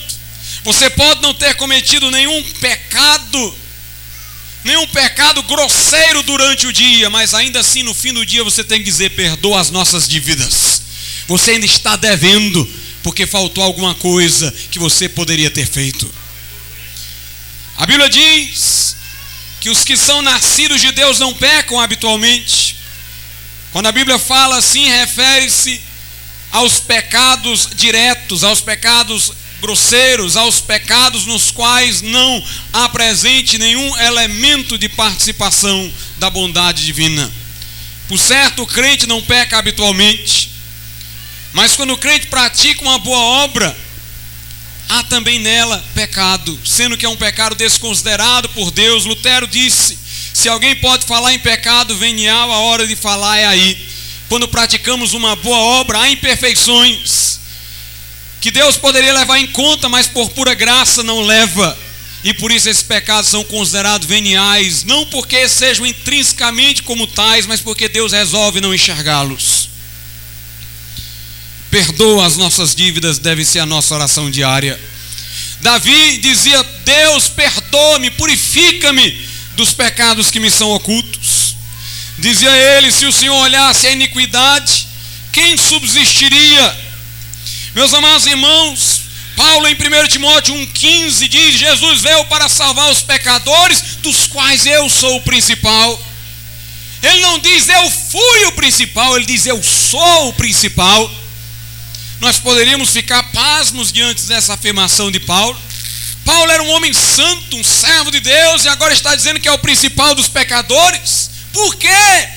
Você 0.64 0.90
pode 0.90 1.22
não 1.22 1.32
ter 1.32 1.54
cometido 1.54 2.10
nenhum 2.10 2.42
pecado, 2.60 3.58
nenhum 4.64 4.86
pecado 4.88 5.42
grosseiro 5.44 6.22
durante 6.24 6.66
o 6.66 6.72
dia, 6.72 7.08
mas 7.08 7.32
ainda 7.32 7.60
assim 7.60 7.82
no 7.82 7.94
fim 7.94 8.12
do 8.12 8.26
dia 8.26 8.44
você 8.44 8.64
tem 8.64 8.80
que 8.80 8.84
dizer: 8.84 9.10
perdoa 9.10 9.60
as 9.60 9.70
nossas 9.70 10.08
dívidas. 10.08 10.77
Você 11.28 11.52
ainda 11.52 11.66
está 11.66 11.94
devendo, 11.94 12.68
porque 13.02 13.26
faltou 13.26 13.62
alguma 13.62 13.94
coisa 13.94 14.52
que 14.70 14.78
você 14.78 15.08
poderia 15.08 15.50
ter 15.50 15.66
feito. 15.66 16.10
A 17.76 17.86
Bíblia 17.86 18.08
diz 18.08 18.96
que 19.60 19.70
os 19.70 19.84
que 19.84 19.96
são 19.96 20.22
nascidos 20.22 20.80
de 20.80 20.90
Deus 20.90 21.18
não 21.18 21.34
pecam 21.34 21.78
habitualmente. 21.78 22.76
Quando 23.70 23.86
a 23.86 23.92
Bíblia 23.92 24.18
fala 24.18 24.56
assim, 24.56 24.88
refere-se 24.88 25.80
aos 26.50 26.80
pecados 26.80 27.68
diretos, 27.74 28.42
aos 28.42 28.60
pecados 28.60 29.32
grosseiros, 29.60 30.36
aos 30.36 30.60
pecados 30.60 31.26
nos 31.26 31.50
quais 31.50 32.00
não 32.00 32.44
há 32.72 32.88
presente 32.88 33.58
nenhum 33.58 33.98
elemento 33.98 34.78
de 34.78 34.88
participação 34.88 35.92
da 36.16 36.30
bondade 36.30 36.84
divina. 36.84 37.30
Por 38.06 38.18
certo, 38.18 38.62
o 38.62 38.66
crente 38.66 39.06
não 39.06 39.22
peca 39.22 39.58
habitualmente, 39.58 40.50
mas 41.52 41.74
quando 41.74 41.92
o 41.92 41.98
crente 41.98 42.26
pratica 42.26 42.82
uma 42.82 42.98
boa 42.98 43.44
obra, 43.44 43.76
há 44.88 45.02
também 45.04 45.38
nela 45.38 45.84
pecado, 45.94 46.58
sendo 46.64 46.96
que 46.96 47.06
é 47.06 47.08
um 47.08 47.16
pecado 47.16 47.54
desconsiderado 47.54 48.48
por 48.50 48.70
Deus. 48.70 49.04
Lutero 49.04 49.46
disse: 49.46 49.98
se 50.32 50.48
alguém 50.48 50.76
pode 50.76 51.06
falar 51.06 51.34
em 51.34 51.38
pecado 51.38 51.96
venial, 51.96 52.52
a 52.52 52.58
hora 52.58 52.86
de 52.86 52.94
falar 52.94 53.38
é 53.38 53.46
aí. 53.46 53.88
Quando 54.28 54.46
praticamos 54.46 55.14
uma 55.14 55.34
boa 55.36 55.58
obra, 55.58 56.00
há 56.00 56.10
imperfeições 56.10 57.40
que 58.40 58.50
Deus 58.50 58.76
poderia 58.76 59.12
levar 59.12 59.38
em 59.38 59.48
conta, 59.48 59.88
mas 59.88 60.06
por 60.06 60.30
pura 60.30 60.54
graça 60.54 61.02
não 61.02 61.22
leva. 61.22 61.76
E 62.22 62.34
por 62.34 62.52
isso 62.52 62.68
esses 62.68 62.82
pecados 62.82 63.30
são 63.30 63.42
considerados 63.44 64.06
veniais, 64.06 64.84
não 64.84 65.06
porque 65.06 65.48
sejam 65.48 65.86
intrinsecamente 65.86 66.82
como 66.82 67.06
tais, 67.06 67.46
mas 67.46 67.60
porque 67.60 67.88
Deus 67.88 68.12
resolve 68.12 68.60
não 68.60 68.74
enxergá-los. 68.74 69.57
Perdoa 71.70 72.26
as 72.26 72.36
nossas 72.36 72.74
dívidas, 72.74 73.18
deve 73.18 73.44
ser 73.44 73.58
a 73.58 73.66
nossa 73.66 73.94
oração 73.94 74.30
diária. 74.30 74.78
Davi 75.60 76.18
dizia: 76.18 76.62
Deus, 76.84 77.28
perdoa-me, 77.28 78.10
purifica-me 78.12 79.28
dos 79.56 79.72
pecados 79.72 80.30
que 80.30 80.40
me 80.40 80.50
são 80.50 80.70
ocultos. 80.70 81.56
Dizia 82.18 82.50
ele: 82.50 82.90
se 82.90 83.04
o 83.04 83.12
Senhor 83.12 83.36
olhasse 83.36 83.86
a 83.86 83.92
iniquidade, 83.92 84.86
quem 85.32 85.56
subsistiria? 85.56 86.88
Meus 87.74 87.92
amados 87.92 88.26
irmãos, 88.26 89.02
Paulo 89.36 89.68
em 89.68 89.74
1 89.74 90.08
Timóteo 90.08 90.54
1,15 90.54 91.28
diz: 91.28 91.58
Jesus 91.58 92.00
veio 92.00 92.24
para 92.26 92.48
salvar 92.48 92.90
os 92.90 93.02
pecadores, 93.02 93.98
dos 94.02 94.26
quais 94.26 94.64
eu 94.64 94.88
sou 94.88 95.16
o 95.16 95.22
principal. 95.22 96.06
Ele 97.02 97.20
não 97.20 97.38
diz 97.38 97.68
eu 97.68 97.90
fui 97.90 98.46
o 98.46 98.52
principal, 98.52 99.16
ele 99.16 99.26
diz 99.26 99.46
eu 99.46 99.62
sou 99.62 100.28
o 100.28 100.32
principal. 100.32 101.27
Nós 102.20 102.38
poderíamos 102.38 102.90
ficar 102.90 103.22
pasmos 103.32 103.92
diante 103.92 104.22
dessa 104.22 104.54
afirmação 104.54 105.10
de 105.10 105.20
Paulo. 105.20 105.58
Paulo 106.24 106.50
era 106.50 106.62
um 106.62 106.70
homem 106.70 106.92
santo, 106.92 107.56
um 107.56 107.64
servo 107.64 108.10
de 108.10 108.20
Deus, 108.20 108.64
e 108.64 108.68
agora 108.68 108.92
está 108.92 109.14
dizendo 109.14 109.40
que 109.40 109.48
é 109.48 109.52
o 109.52 109.58
principal 109.58 110.14
dos 110.14 110.28
pecadores. 110.28 111.30
Por 111.52 111.76
quê? 111.76 112.28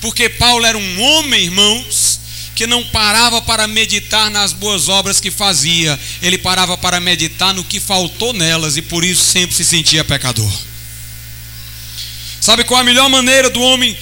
Porque 0.00 0.28
Paulo 0.28 0.66
era 0.66 0.76
um 0.76 1.00
homem, 1.00 1.44
irmãos, 1.44 2.20
que 2.54 2.66
não 2.66 2.84
parava 2.84 3.40
para 3.40 3.66
meditar 3.66 4.30
nas 4.30 4.52
boas 4.52 4.88
obras 4.88 5.20
que 5.20 5.30
fazia, 5.30 5.98
ele 6.20 6.36
parava 6.36 6.76
para 6.76 7.00
meditar 7.00 7.54
no 7.54 7.64
que 7.64 7.80
faltou 7.80 8.32
nelas 8.32 8.76
e 8.76 8.82
por 8.82 9.04
isso 9.04 9.22
sempre 9.22 9.56
se 9.56 9.64
sentia 9.64 10.04
pecador. 10.04 10.52
Sabe 12.40 12.64
qual 12.64 12.80
a 12.80 12.84
melhor 12.84 13.08
maneira 13.08 13.48
do 13.48 13.60
homem 13.60 13.96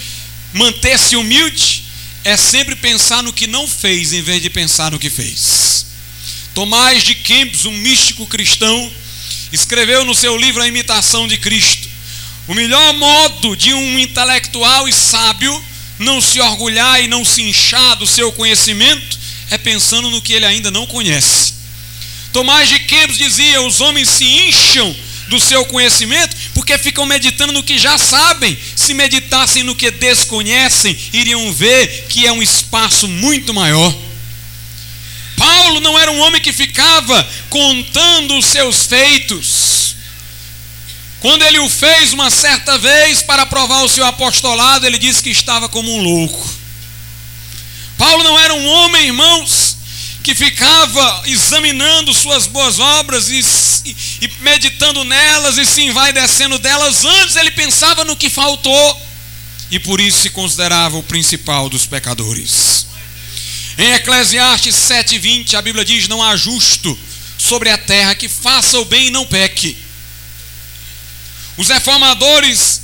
manter-se 0.53 1.15
humilde? 1.15 1.80
É 2.25 2.37
sempre 2.37 2.77
pensar 2.77 3.23
no 3.23 3.33
que 3.33 3.47
não 3.47 3.67
fez 3.67 4.13
em 4.13 4.21
vez 4.21 4.43
de 4.43 4.51
pensar 4.51 4.91
no 4.91 4.99
que 4.99 5.09
fez. 5.09 5.87
Tomás 6.55 7.03
de 7.03 7.15
Kempis, 7.15 7.65
um 7.65 7.73
místico 7.73 8.27
cristão, 8.27 8.93
escreveu 9.53 10.05
no 10.05 10.15
seu 10.15 10.37
livro 10.37 10.63
A 10.63 10.69
Imitação 10.69 11.27
de 11.27 11.39
Cristo: 11.39 11.89
o 12.47 12.55
melhor 12.55 12.95
modo 12.95 13.57
de 13.57 13.73
um 13.73 13.99
intelectual 13.99 14.89
e 14.89 14.93
sábio 14.93 15.65
não 15.99 16.21
se 16.21 16.41
orgulhar 16.41 17.03
e 17.03 17.09
não 17.09 17.25
se 17.25 17.43
inchar 17.43 17.97
do 17.97 18.07
seu 18.07 18.33
conhecimento 18.33 19.19
é 19.51 19.59
pensando 19.59 20.11
no 20.11 20.23
que 20.23 20.33
ele 20.33 20.47
ainda 20.47 20.71
não 20.71 20.87
conhece. 20.87 21.55
Tomás 22.33 22.69
de 22.69 22.81
Kempis 22.81 23.17
dizia: 23.17 23.63
os 23.63 23.81
homens 23.81 24.09
se 24.09 24.25
incham 24.25 24.95
do 25.29 25.41
seu 25.41 25.65
conhecimento 25.67 26.37
porque 26.61 26.77
ficam 26.77 27.07
meditando 27.07 27.55
no 27.55 27.63
que 27.63 27.79
já 27.79 27.97
sabem. 27.97 28.57
Se 28.77 28.93
meditassem 28.93 29.63
no 29.63 29.75
que 29.75 29.91
desconhecem, 29.91 30.95
iriam 31.11 31.51
ver 31.55 32.07
que 32.11 32.27
é 32.27 32.33
um 32.33 32.43
espaço 32.43 33.09
muito 33.09 33.55
maior. 33.55 33.97
Paulo 35.39 35.81
não 35.81 35.99
era 35.99 36.13
um 36.13 36.21
homem 36.21 36.39
que 36.39 36.53
ficava 36.53 37.27
contando 37.49 38.37
os 38.37 38.45
seus 38.45 38.85
feitos. 38.85 39.97
Quando 41.21 41.43
ele 41.45 41.59
o 41.61 41.69
fez 41.69 42.13
uma 42.13 42.29
certa 42.29 42.77
vez 42.77 43.23
para 43.23 43.47
provar 43.47 43.83
o 43.83 43.89
seu 43.89 44.05
apostolado, 44.05 44.85
ele 44.87 44.99
disse 44.99 45.23
que 45.23 45.31
estava 45.31 45.67
como 45.67 45.91
um 45.91 46.03
louco. 46.03 46.47
Paulo 47.97 48.23
não 48.23 48.39
era 48.39 48.53
um 48.53 48.67
homem, 48.67 49.07
irmãos, 49.07 49.79
que 50.31 50.35
ficava 50.35 51.23
examinando 51.27 52.15
suas 52.15 52.47
boas 52.47 52.79
obras 52.79 53.31
e, 53.31 53.41
e, 54.23 54.31
meditando 54.43 55.03
nelas 55.03 55.59
e 55.59 55.67
se 55.67 55.83
envaidecendo 55.83 56.57
delas. 56.57 57.05
Antes 57.05 57.35
ele 57.35 57.51
pensava 57.51 58.05
no 58.05 58.17
que 58.17 58.31
faltou 58.31 59.03
e 59.73 59.81
por 59.81 60.01
isso 60.01 60.21
se 60.21 60.31
considerava 60.31 60.97
o 60.97 61.03
principal 61.03 61.69
dos 61.69 61.85
pecadores. 61.85 62.87
Em 63.77 63.93
Eclesiastes 63.95 64.77
7:20 64.77 65.55
a 65.55 65.63
Bíblia 65.63 65.85
diz: 65.85 66.07
Não 66.07 66.23
há 66.23 66.37
justo 66.37 66.97
sobre 67.37 67.69
a 67.69 67.79
terra 67.79 68.15
que 68.15 68.29
faça 68.29 68.79
o 68.79 68.85
bem 68.85 69.09
e 69.09 69.11
não 69.11 69.27
peque. 69.27 69.77
Os 71.57 71.69
reformadores 71.69 72.83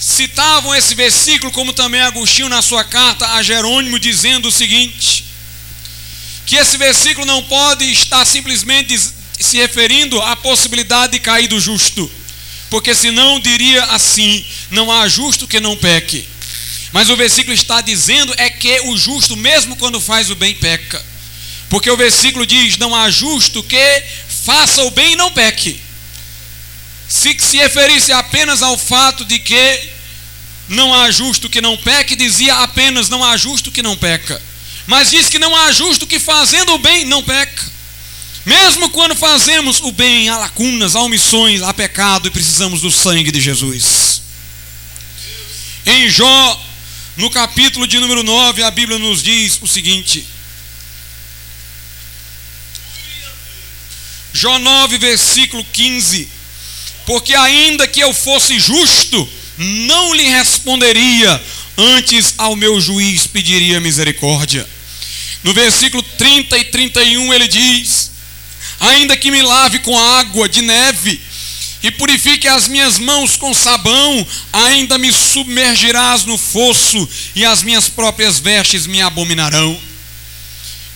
citavam 0.00 0.74
esse 0.74 0.96
versículo, 0.96 1.52
como 1.52 1.72
também 1.72 2.00
Agostinho 2.00 2.48
na 2.48 2.62
sua 2.62 2.82
carta 2.82 3.34
a 3.34 3.42
Jerônimo, 3.44 3.96
dizendo 4.00 4.48
o 4.48 4.52
seguinte: 4.52 5.33
que 6.46 6.56
esse 6.56 6.76
versículo 6.76 7.26
não 7.26 7.42
pode 7.44 7.84
estar 7.90 8.24
simplesmente 8.24 8.98
se 9.38 9.56
referindo 9.56 10.20
à 10.22 10.36
possibilidade 10.36 11.12
de 11.12 11.20
cair 11.20 11.48
do 11.48 11.60
justo, 11.60 12.10
porque 12.70 12.94
senão 12.94 13.40
diria 13.40 13.84
assim: 13.86 14.44
não 14.70 14.90
há 14.90 15.08
justo 15.08 15.46
que 15.46 15.60
não 15.60 15.76
peque. 15.76 16.28
Mas 16.92 17.10
o 17.10 17.16
versículo 17.16 17.52
está 17.52 17.80
dizendo 17.80 18.32
é 18.36 18.48
que 18.48 18.80
o 18.82 18.96
justo, 18.96 19.36
mesmo 19.36 19.74
quando 19.76 20.00
faz 20.00 20.30
o 20.30 20.36
bem, 20.36 20.54
peca. 20.54 21.04
Porque 21.68 21.90
o 21.90 21.96
versículo 21.96 22.46
diz: 22.46 22.76
não 22.78 22.94
há 22.94 23.10
justo 23.10 23.62
que 23.62 24.02
faça 24.44 24.84
o 24.84 24.90
bem 24.90 25.12
e 25.12 25.16
não 25.16 25.32
peque. 25.32 25.80
Se 27.08 27.36
se 27.38 27.56
referisse 27.56 28.12
apenas 28.12 28.62
ao 28.62 28.78
fato 28.78 29.24
de 29.24 29.38
que 29.38 29.80
não 30.68 30.94
há 30.94 31.10
justo 31.10 31.48
que 31.48 31.60
não 31.60 31.76
peque, 31.76 32.16
dizia 32.16 32.54
apenas 32.56 33.08
não 33.08 33.24
há 33.24 33.36
justo 33.36 33.72
que 33.72 33.82
não 33.82 33.96
peca. 33.96 34.40
Mas 34.86 35.10
diz 35.10 35.28
que 35.28 35.38
não 35.38 35.54
há 35.54 35.72
justo 35.72 36.06
que 36.06 36.18
fazendo 36.18 36.74
o 36.74 36.78
bem 36.78 37.04
não 37.04 37.22
peca. 37.22 37.72
Mesmo 38.44 38.90
quando 38.90 39.14
fazemos 39.14 39.80
o 39.80 39.90
bem, 39.90 40.28
há 40.28 40.36
lacunas, 40.36 40.94
há 40.94 41.00
omissões, 41.00 41.62
há 41.62 41.72
pecado 41.72 42.28
e 42.28 42.30
precisamos 42.30 42.82
do 42.82 42.90
sangue 42.90 43.32
de 43.32 43.40
Jesus. 43.40 44.20
Em 45.86 46.10
Jó, 46.10 46.66
no 47.16 47.30
capítulo 47.30 47.86
de 47.86 47.98
número 47.98 48.22
9, 48.22 48.62
a 48.62 48.70
Bíblia 48.70 48.98
nos 48.98 49.22
diz 49.22 49.58
o 49.62 49.66
seguinte: 49.66 50.26
Jó 54.34 54.58
9, 54.58 54.98
versículo 54.98 55.64
15 55.72 56.34
porque 57.06 57.34
ainda 57.34 57.86
que 57.86 58.00
eu 58.00 58.12
fosse 58.12 58.58
justo, 58.58 59.28
não 59.58 60.14
lhe 60.14 60.24
responderia, 60.24 61.42
antes 61.76 62.34
ao 62.38 62.56
meu 62.56 62.80
juiz 62.80 63.26
pediria 63.26 63.80
misericórdia. 63.80 64.66
No 65.44 65.52
versículo 65.52 66.02
30 66.02 66.56
e 66.58 66.64
31 66.64 67.34
ele 67.34 67.46
diz: 67.46 68.10
Ainda 68.80 69.16
que 69.16 69.30
me 69.30 69.42
lave 69.42 69.78
com 69.80 69.96
água 69.96 70.48
de 70.48 70.62
neve, 70.62 71.20
e 71.82 71.90
purifique 71.90 72.48
as 72.48 72.66
minhas 72.66 72.98
mãos 72.98 73.36
com 73.36 73.52
sabão, 73.52 74.26
ainda 74.50 74.96
me 74.96 75.12
submergirás 75.12 76.24
no 76.24 76.38
fosso, 76.38 77.06
e 77.34 77.44
as 77.44 77.62
minhas 77.62 77.90
próprias 77.90 78.38
vestes 78.38 78.86
me 78.86 79.02
abominarão. 79.02 79.78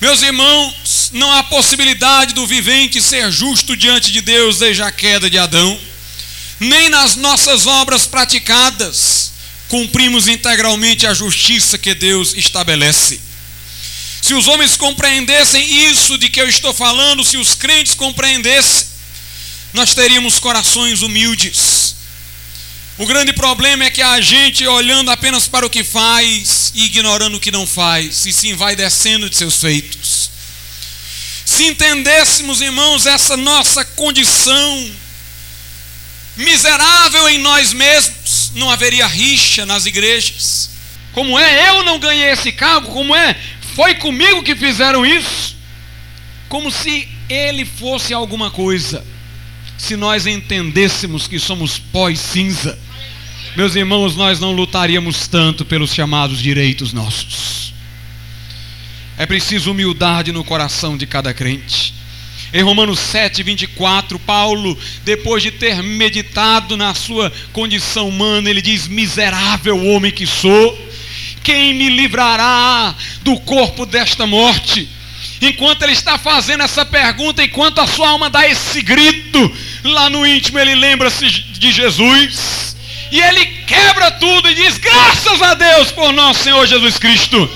Meus 0.01 0.23
irmãos, 0.23 1.11
não 1.13 1.31
há 1.31 1.43
possibilidade 1.43 2.33
do 2.33 2.47
vivente 2.47 3.03
ser 3.03 3.31
justo 3.31 3.77
diante 3.77 4.11
de 4.11 4.23
Deus 4.23 4.59
desde 4.59 4.83
a 4.83 4.91
queda 4.91 5.29
de 5.29 5.37
Adão, 5.37 5.79
nem 6.59 6.89
nas 6.89 7.17
nossas 7.17 7.67
obras 7.67 8.07
praticadas 8.07 9.33
cumprimos 9.69 10.27
integralmente 10.27 11.07
a 11.07 11.13
justiça 11.13 11.77
que 11.77 11.95
Deus 11.95 12.33
estabelece. 12.35 13.28
Se 14.21 14.35
os 14.35 14.47
homens 14.47 14.77
compreendessem 14.77 15.91
isso 15.91 16.19
de 16.19 16.29
que 16.29 16.41
eu 16.41 16.49
estou 16.49 16.75
falando, 16.75 17.25
se 17.25 17.37
os 17.37 17.55
crentes 17.55 17.95
compreendessem, 17.95 18.87
nós 19.73 19.95
teríamos 19.95 20.39
corações 20.39 21.03
humildes. 21.03 21.95
O 22.99 23.07
grande 23.07 23.33
problema 23.33 23.85
é 23.85 23.91
que 23.91 24.03
a 24.03 24.21
gente, 24.21 24.67
olhando 24.67 25.11
apenas 25.11 25.47
para 25.47 25.65
o 25.65 25.71
que 25.71 25.85
faz 25.85 26.73
e 26.75 26.87
ignorando 26.87 27.37
o 27.37 27.41
que 27.41 27.53
não 27.53 27.67
faz, 27.67 28.27
e 28.27 28.33
sim 28.33 28.55
vai 28.55 28.75
descendo 28.75 29.31
de 29.31 29.37
seus 29.37 29.55
feitos. 29.57 30.31
Se 31.45 31.65
entendêssemos, 31.65 32.61
irmãos, 32.61 33.07
essa 33.07 33.37
nossa 33.37 33.85
condição 33.85 34.93
miserável 36.37 37.29
em 37.29 37.39
nós 37.39 37.73
mesmos, 37.73 38.53
não 38.55 38.71
haveria 38.71 39.07
rixa 39.07 39.65
nas 39.65 39.87
igrejas. 39.87 40.71
Como 41.13 41.39
é, 41.39 41.71
eu 41.71 41.83
não 41.83 41.99
ganhei 41.99 42.31
esse 42.31 42.53
cargo, 42.53 42.93
como 42.93 43.15
é, 43.15 43.37
foi 43.79 43.95
comigo 43.95 44.43
que 44.43 44.57
fizeram 44.57 45.07
isso. 45.07 45.55
Como 46.49 46.69
se 46.69 47.09
ele 47.29 47.65
fosse 47.65 48.13
alguma 48.13 48.51
coisa 48.51 49.07
se 49.77 49.95
nós 49.95 50.27
entendêssemos 50.27 51.29
que 51.29 51.39
somos 51.39 51.79
pó 51.79 52.11
e 52.11 52.17
cinza, 52.17 52.77
meus 53.55 53.77
irmãos, 53.77 54.17
nós 54.17 54.41
não 54.41 54.51
lutaríamos 54.51 55.29
tanto 55.29 55.65
pelos 55.65 55.95
chamados 55.95 56.43
direitos 56.43 56.93
nossos. 56.93 57.73
É 59.17 59.25
preciso 59.25 59.71
humildade 59.71 60.33
no 60.33 60.43
coração 60.43 60.97
de 60.97 61.07
cada 61.07 61.33
crente. 61.33 61.95
Em 62.53 62.63
Romanos 62.63 62.99
7, 62.99 63.45
24, 63.45 64.19
Paulo, 64.19 64.77
depois 65.05 65.41
de 65.41 65.53
ter 65.53 65.85
meditado 65.85 66.77
na 66.77 66.95
sua 66.95 67.33
condição 67.53 68.09
humana, 68.09 68.51
ele 68.51 68.61
diz: 68.61 68.89
Miserável 68.89 69.87
homem 69.87 70.11
que 70.11 70.27
sou, 70.27 70.88
quem 71.49 71.73
me 71.73 71.89
livrará 71.89 72.95
do 73.23 73.41
corpo 73.41 73.87
desta 73.87 74.27
morte? 74.27 74.87
Enquanto 75.41 75.83
ele 75.83 75.93
está 75.93 76.19
fazendo 76.19 76.63
essa 76.63 76.85
pergunta, 76.85 77.43
enquanto 77.43 77.79
a 77.79 77.87
sua 77.87 78.11
alma 78.11 78.29
dá 78.29 78.47
esse 78.47 78.83
grito, 78.83 79.57
lá 79.83 80.11
no 80.11 80.27
íntimo 80.27 80.59
ele 80.59 80.75
lembra-se 80.75 81.27
de 81.27 81.73
Jesus. 81.73 82.77
E 83.11 83.19
ele 83.19 83.47
quebra 83.67 84.11
tudo 84.11 84.51
e 84.51 84.55
diz: 84.55 84.77
Graças 84.77 85.41
a 85.41 85.55
Deus 85.55 85.91
por 85.91 86.13
nosso 86.13 86.45
Senhor 86.45 86.67
Jesus 86.67 86.99
Cristo. 86.99 87.51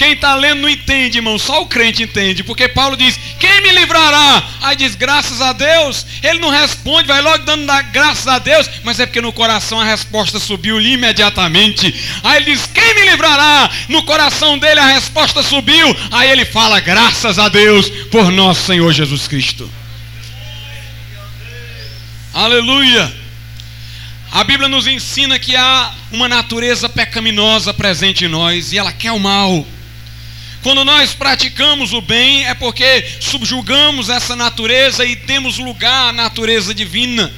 Quem 0.00 0.12
está 0.12 0.34
lendo 0.34 0.62
não 0.62 0.68
entende, 0.70 1.18
irmão, 1.18 1.38
só 1.38 1.60
o 1.60 1.66
crente 1.66 2.02
entende, 2.02 2.42
porque 2.42 2.66
Paulo 2.66 2.96
diz: 2.96 3.20
Quem 3.38 3.60
me 3.60 3.70
livrará? 3.70 4.42
Aí 4.62 4.74
diz: 4.74 4.94
Graças 4.94 5.42
a 5.42 5.52
Deus. 5.52 6.06
Ele 6.22 6.38
não 6.38 6.48
responde, 6.48 7.06
vai 7.06 7.20
logo 7.20 7.44
dando 7.44 7.70
graças 7.92 8.26
a 8.26 8.38
Deus, 8.38 8.66
mas 8.82 8.98
é 8.98 9.04
porque 9.04 9.20
no 9.20 9.30
coração 9.30 9.78
a 9.78 9.84
resposta 9.84 10.40
subiu-lhe 10.40 10.94
imediatamente. 10.94 11.94
Aí 12.24 12.38
ele 12.38 12.54
diz: 12.54 12.64
Quem 12.64 12.94
me 12.94 13.10
livrará? 13.10 13.70
No 13.90 14.02
coração 14.04 14.58
dele 14.58 14.80
a 14.80 14.86
resposta 14.86 15.42
subiu. 15.42 15.94
Aí 16.10 16.30
ele 16.30 16.46
fala: 16.46 16.80
Graças 16.80 17.38
a 17.38 17.50
Deus 17.50 17.90
por 18.10 18.32
nosso 18.32 18.62
Senhor 18.62 18.90
Jesus 18.94 19.28
Cristo. 19.28 19.70
Aleluia. 22.32 23.14
A 24.32 24.42
Bíblia 24.44 24.66
nos 24.66 24.86
ensina 24.86 25.38
que 25.38 25.54
há 25.54 25.92
uma 26.10 26.26
natureza 26.26 26.88
pecaminosa 26.88 27.74
presente 27.74 28.24
em 28.24 28.28
nós 28.28 28.72
e 28.72 28.78
ela 28.78 28.92
quer 28.94 29.12
o 29.12 29.18
mal. 29.18 29.66
Quando 30.62 30.84
nós 30.84 31.14
praticamos 31.14 31.94
o 31.94 32.02
bem, 32.02 32.46
é 32.46 32.52
porque 32.52 33.06
subjugamos 33.18 34.10
essa 34.10 34.36
natureza 34.36 35.04
e 35.06 35.16
temos 35.16 35.58
lugar 35.58 36.10
à 36.10 36.12
natureza 36.12 36.74
divina. 36.74 37.32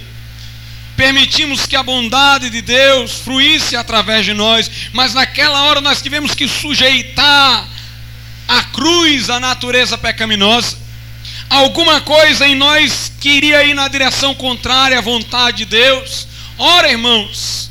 Permitimos 0.97 1.65
que 1.65 1.77
a 1.77 1.85
bondade 1.85 2.51
de 2.51 2.61
Deus 2.61 3.21
fluísse 3.21 3.77
através 3.77 4.25
de 4.25 4.35
nós, 4.35 4.71
mas 4.93 5.15
naquela 5.15 5.63
hora 5.63 5.81
nós 5.81 6.03
tivemos 6.03 6.35
que 6.35 6.49
sujeitar 6.49 7.69
a 8.49 8.65
cruz 8.65 9.31
à 9.31 9.39
natureza 9.39 9.97
pecaminosa. 9.97 10.77
Alguma 11.49 12.01
coisa 12.01 12.49
em 12.49 12.57
nós 12.57 13.13
que 13.21 13.29
iria 13.29 13.63
ir 13.65 13.75
na 13.75 13.87
direção 13.87 14.35
contrária 14.35 14.99
à 14.99 15.03
vontade 15.03 15.59
de 15.59 15.65
Deus. 15.67 16.27
Ora, 16.59 16.91
irmãos, 16.91 17.71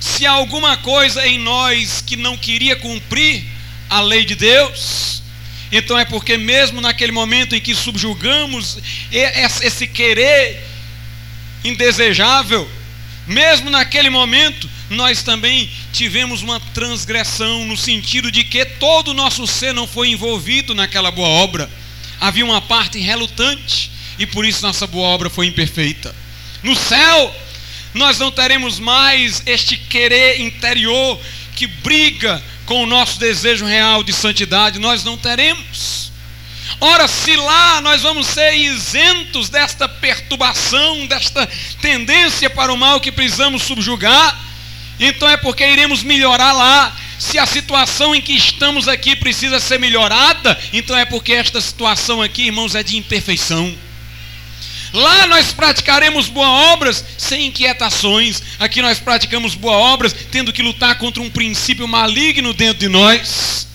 se 0.00 0.24
alguma 0.24 0.76
coisa 0.78 1.26
em 1.26 1.38
nós 1.38 2.00
que 2.00 2.16
não 2.16 2.36
queria 2.36 2.76
cumprir, 2.76 3.55
a 3.88 4.00
lei 4.00 4.24
de 4.24 4.34
Deus, 4.34 5.22
então 5.70 5.98
é 5.98 6.04
porque, 6.04 6.36
mesmo 6.36 6.80
naquele 6.80 7.12
momento 7.12 7.54
em 7.54 7.60
que 7.60 7.74
subjugamos 7.74 8.78
esse 9.10 9.86
querer 9.86 10.62
indesejável, 11.64 12.68
mesmo 13.26 13.70
naquele 13.70 14.08
momento, 14.08 14.70
nós 14.88 15.22
também 15.22 15.68
tivemos 15.92 16.42
uma 16.42 16.60
transgressão, 16.72 17.64
no 17.64 17.76
sentido 17.76 18.30
de 18.30 18.44
que 18.44 18.64
todo 18.64 19.08
o 19.08 19.14
nosso 19.14 19.46
ser 19.46 19.74
não 19.74 19.86
foi 19.86 20.10
envolvido 20.10 20.74
naquela 20.74 21.10
boa 21.10 21.28
obra, 21.28 21.68
havia 22.20 22.44
uma 22.44 22.62
parte 22.62 22.98
relutante, 23.00 23.90
e 24.18 24.24
por 24.26 24.44
isso 24.44 24.62
nossa 24.62 24.86
boa 24.86 25.08
obra 25.08 25.28
foi 25.28 25.46
imperfeita. 25.46 26.14
No 26.62 26.76
céu, 26.76 27.34
nós 27.92 28.18
não 28.18 28.30
teremos 28.30 28.78
mais 28.78 29.42
este 29.44 29.76
querer 29.76 30.40
interior 30.40 31.20
que 31.56 31.66
briga 31.66 32.42
com 32.66 32.82
o 32.82 32.86
nosso 32.86 33.18
desejo 33.18 33.64
real 33.64 34.02
de 34.02 34.12
santidade, 34.12 34.78
nós 34.78 35.04
não 35.04 35.16
teremos. 35.16 36.10
Ora, 36.80 37.08
se 37.08 37.34
lá 37.36 37.80
nós 37.80 38.02
vamos 38.02 38.26
ser 38.26 38.54
isentos 38.54 39.48
desta 39.48 39.88
perturbação, 39.88 41.06
desta 41.06 41.48
tendência 41.80 42.50
para 42.50 42.72
o 42.72 42.76
mal 42.76 43.00
que 43.00 43.12
precisamos 43.12 43.62
subjugar, 43.62 44.38
então 44.98 45.28
é 45.28 45.36
porque 45.36 45.66
iremos 45.66 46.02
melhorar 46.02 46.52
lá. 46.52 46.94
Se 47.18 47.38
a 47.38 47.46
situação 47.46 48.14
em 48.14 48.20
que 48.20 48.34
estamos 48.34 48.88
aqui 48.88 49.16
precisa 49.16 49.58
ser 49.58 49.78
melhorada, 49.78 50.58
então 50.72 50.96
é 50.98 51.06
porque 51.06 51.32
esta 51.32 51.60
situação 51.60 52.20
aqui, 52.20 52.46
irmãos, 52.46 52.74
é 52.74 52.82
de 52.82 52.96
imperfeição. 52.96 53.85
Lá 54.92 55.26
nós 55.26 55.52
praticaremos 55.52 56.28
boas 56.28 56.48
obras 56.72 57.04
sem 57.18 57.46
inquietações. 57.46 58.42
Aqui 58.58 58.80
nós 58.80 58.98
praticamos 58.98 59.54
boas 59.54 59.76
obras 59.76 60.14
tendo 60.30 60.52
que 60.52 60.62
lutar 60.62 60.96
contra 60.98 61.22
um 61.22 61.30
princípio 61.30 61.86
maligno 61.86 62.52
dentro 62.52 62.80
de 62.80 62.88
nós. 62.88 63.66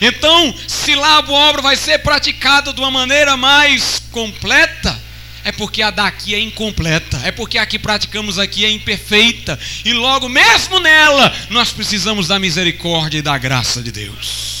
Então, 0.00 0.54
se 0.66 0.94
lá 0.94 1.18
a 1.18 1.22
boa 1.22 1.38
obra 1.50 1.60
vai 1.60 1.76
ser 1.76 1.98
praticada 1.98 2.72
de 2.72 2.80
uma 2.80 2.90
maneira 2.90 3.36
mais 3.36 4.02
completa, 4.10 4.98
é 5.44 5.52
porque 5.52 5.82
a 5.82 5.90
daqui 5.90 6.34
é 6.34 6.40
incompleta, 6.40 7.20
é 7.24 7.30
porque 7.30 7.58
a 7.58 7.66
que 7.66 7.78
praticamos 7.78 8.38
aqui 8.38 8.64
é 8.64 8.70
imperfeita, 8.70 9.58
e 9.84 9.92
logo 9.92 10.28
mesmo 10.28 10.80
nela 10.80 11.34
nós 11.50 11.70
precisamos 11.70 12.28
da 12.28 12.38
misericórdia 12.38 13.18
e 13.18 13.22
da 13.22 13.36
graça 13.36 13.82
de 13.82 13.92
Deus. 13.92 14.59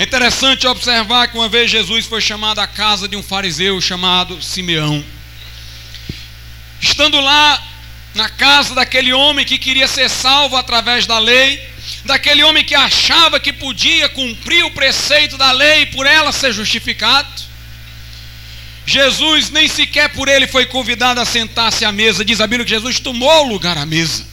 É 0.00 0.04
interessante 0.04 0.66
observar 0.66 1.28
que 1.28 1.36
uma 1.36 1.46
vez 1.46 1.70
Jesus 1.70 2.06
foi 2.06 2.22
chamado 2.22 2.58
à 2.58 2.66
casa 2.66 3.06
de 3.06 3.16
um 3.16 3.22
fariseu 3.22 3.78
chamado 3.82 4.40
Simeão. 4.40 5.04
Estando 6.80 7.20
lá 7.20 7.62
na 8.14 8.26
casa 8.30 8.74
daquele 8.74 9.12
homem 9.12 9.44
que 9.44 9.58
queria 9.58 9.86
ser 9.86 10.08
salvo 10.08 10.56
através 10.56 11.04
da 11.04 11.18
lei, 11.18 11.62
daquele 12.06 12.42
homem 12.42 12.64
que 12.64 12.74
achava 12.74 13.38
que 13.38 13.52
podia 13.52 14.08
cumprir 14.08 14.64
o 14.64 14.70
preceito 14.70 15.36
da 15.36 15.52
lei 15.52 15.82
e 15.82 15.86
por 15.88 16.06
ela 16.06 16.32
ser 16.32 16.54
justificado, 16.54 17.28
Jesus 18.86 19.50
nem 19.50 19.68
sequer 19.68 20.08
por 20.14 20.28
ele 20.28 20.46
foi 20.46 20.64
convidado 20.64 21.20
a 21.20 21.26
sentar-se 21.26 21.84
à 21.84 21.92
mesa. 21.92 22.24
Diz 22.24 22.40
a 22.40 22.46
Bíblia 22.46 22.64
que 22.64 22.70
Jesus 22.70 23.00
tomou 23.00 23.42
lugar 23.42 23.76
à 23.76 23.84
mesa. 23.84 24.26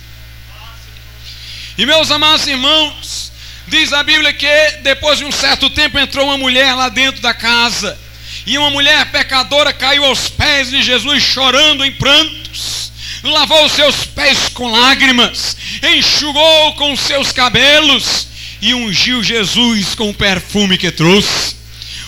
E 1.77 1.85
meus 1.85 2.09
amados 2.09 2.47
irmãos, 2.47 3.26
Diz 3.67 3.91
a 3.91 4.01
Bíblia 4.01 4.31
que 4.31 4.47
depois 4.81 5.19
de 5.19 5.25
um 5.25 5.31
certo 5.31 5.69
tempo 5.69 5.99
entrou 5.99 6.25
uma 6.25 6.37
mulher 6.37 6.73
lá 6.73 6.87
dentro 6.87 7.21
da 7.21 7.33
casa. 7.33 7.99
E 8.45 8.57
uma 8.57 8.69
mulher 8.69 9.11
pecadora 9.11 9.73
caiu 9.73 10.05
aos 10.05 10.29
pés 10.29 10.69
de 10.69 10.81
Jesus 10.81 11.21
chorando 11.21 11.83
em 11.83 11.91
prantos. 11.91 12.91
Lavou 13.23 13.67
seus 13.67 14.05
pés 14.05 14.49
com 14.53 14.71
lágrimas, 14.71 15.57
enxugou 15.83 16.75
com 16.75 16.95
seus 16.95 17.33
cabelos 17.33 18.27
e 18.61 18.73
ungiu 18.73 19.21
Jesus 19.21 19.95
com 19.95 20.09
o 20.09 20.13
perfume 20.13 20.77
que 20.77 20.89
trouxe. 20.89 21.57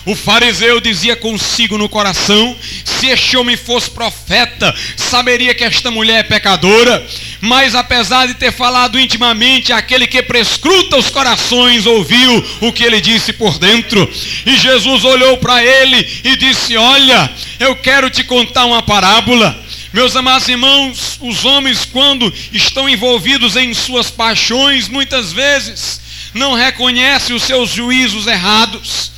O 0.06 0.14
fariseu 0.14 0.80
dizia 0.80 1.14
consigo 1.14 1.76
no 1.76 1.88
coração: 1.88 2.56
se 2.84 3.06
este 3.06 3.36
homem 3.36 3.56
fosse 3.56 3.90
profeta, 3.90 4.74
saberia 4.96 5.54
que 5.54 5.64
esta 5.64 5.90
mulher 5.90 6.20
é 6.20 6.22
pecadora. 6.22 7.06
Mas 7.40 7.74
apesar 7.74 8.26
de 8.26 8.34
ter 8.34 8.52
falado 8.52 8.98
intimamente, 8.98 9.72
aquele 9.72 10.06
que 10.06 10.22
prescruta 10.22 10.96
os 10.96 11.08
corações 11.08 11.86
ouviu 11.86 12.44
o 12.60 12.72
que 12.72 12.84
ele 12.84 13.00
disse 13.00 13.32
por 13.32 13.58
dentro. 13.58 14.10
E 14.44 14.56
Jesus 14.56 15.04
olhou 15.04 15.38
para 15.38 15.64
ele 15.64 16.06
e 16.24 16.36
disse: 16.36 16.76
Olha, 16.76 17.30
eu 17.58 17.76
quero 17.76 18.10
te 18.10 18.24
contar 18.24 18.66
uma 18.66 18.82
parábola. 18.82 19.58
Meus 19.92 20.14
amados 20.14 20.48
irmãos, 20.48 21.18
os 21.20 21.44
homens, 21.44 21.84
quando 21.84 22.32
estão 22.52 22.88
envolvidos 22.88 23.56
em 23.56 23.74
suas 23.74 24.08
paixões, 24.08 24.88
muitas 24.88 25.32
vezes 25.32 26.00
não 26.32 26.54
reconhecem 26.54 27.34
os 27.34 27.42
seus 27.42 27.70
juízos 27.70 28.26
errados. 28.26 29.10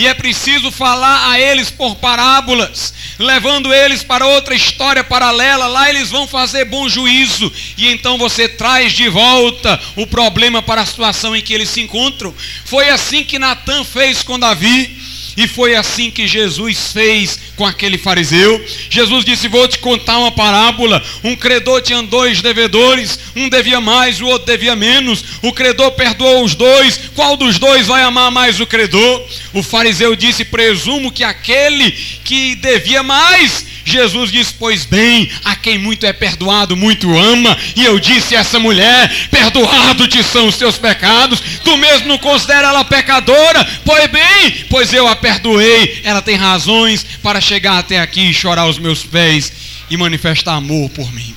E 0.00 0.06
é 0.06 0.14
preciso 0.14 0.72
falar 0.72 1.30
a 1.30 1.38
eles 1.38 1.70
por 1.70 1.94
parábolas, 1.96 2.94
levando 3.18 3.70
eles 3.70 4.02
para 4.02 4.26
outra 4.26 4.54
história 4.54 5.04
paralela. 5.04 5.66
Lá 5.66 5.90
eles 5.90 6.10
vão 6.10 6.26
fazer 6.26 6.64
bom 6.64 6.88
juízo. 6.88 7.52
E 7.76 7.86
então 7.86 8.16
você 8.16 8.48
traz 8.48 8.94
de 8.94 9.10
volta 9.10 9.78
o 9.96 10.06
problema 10.06 10.62
para 10.62 10.80
a 10.80 10.86
situação 10.86 11.36
em 11.36 11.42
que 11.42 11.52
eles 11.52 11.68
se 11.68 11.82
encontram. 11.82 12.34
Foi 12.64 12.88
assim 12.88 13.22
que 13.22 13.38
Natan 13.38 13.84
fez 13.84 14.22
com 14.22 14.38
Davi. 14.38 14.99
E 15.40 15.48
foi 15.48 15.74
assim 15.74 16.10
que 16.10 16.28
Jesus 16.28 16.92
fez 16.92 17.38
com 17.56 17.64
aquele 17.64 17.96
fariseu. 17.96 18.62
Jesus 18.90 19.24
disse: 19.24 19.48
Vou 19.48 19.66
te 19.66 19.78
contar 19.78 20.18
uma 20.18 20.30
parábola. 20.30 21.02
Um 21.24 21.34
credor 21.34 21.80
tinha 21.80 22.02
dois 22.02 22.42
devedores, 22.42 23.18
um 23.34 23.48
devia 23.48 23.80
mais, 23.80 24.20
o 24.20 24.26
outro 24.26 24.46
devia 24.46 24.76
menos. 24.76 25.24
O 25.40 25.50
credor 25.50 25.92
perdoou 25.92 26.44
os 26.44 26.54
dois. 26.54 27.00
Qual 27.14 27.38
dos 27.38 27.58
dois 27.58 27.86
vai 27.86 28.02
amar 28.02 28.30
mais 28.30 28.60
o 28.60 28.66
credor? 28.66 29.26
O 29.54 29.62
fariseu 29.62 30.14
disse: 30.14 30.44
Presumo 30.44 31.10
que 31.10 31.24
aquele 31.24 31.90
que 32.22 32.54
devia 32.56 33.02
mais 33.02 33.64
Jesus 33.90 34.30
diz: 34.30 34.52
Pois 34.52 34.84
bem, 34.84 35.30
a 35.44 35.54
quem 35.56 35.76
muito 35.78 36.06
é 36.06 36.12
perdoado, 36.12 36.76
muito 36.76 37.16
ama. 37.16 37.56
E 37.76 37.84
eu 37.84 37.98
disse 37.98 38.34
a 38.36 38.40
essa 38.40 38.58
mulher: 38.58 39.28
Perdoado 39.30 40.06
te 40.06 40.22
são 40.22 40.48
os 40.48 40.56
teus 40.56 40.78
pecados. 40.78 41.40
Tu 41.64 41.76
mesmo 41.76 42.08
não 42.08 42.18
considera 42.18 42.68
ela 42.68 42.84
pecadora? 42.84 43.64
Pois 43.84 44.10
bem, 44.10 44.66
pois 44.70 44.92
eu 44.92 45.06
a 45.06 45.16
perdoei. 45.16 46.00
Ela 46.04 46.22
tem 46.22 46.36
razões 46.36 47.04
para 47.22 47.40
chegar 47.40 47.78
até 47.78 48.00
aqui 48.00 48.30
e 48.30 48.34
chorar 48.34 48.62
aos 48.62 48.78
meus 48.78 49.04
pés 49.04 49.52
e 49.90 49.96
manifestar 49.96 50.54
amor 50.54 50.88
por 50.90 51.12
mim. 51.12 51.34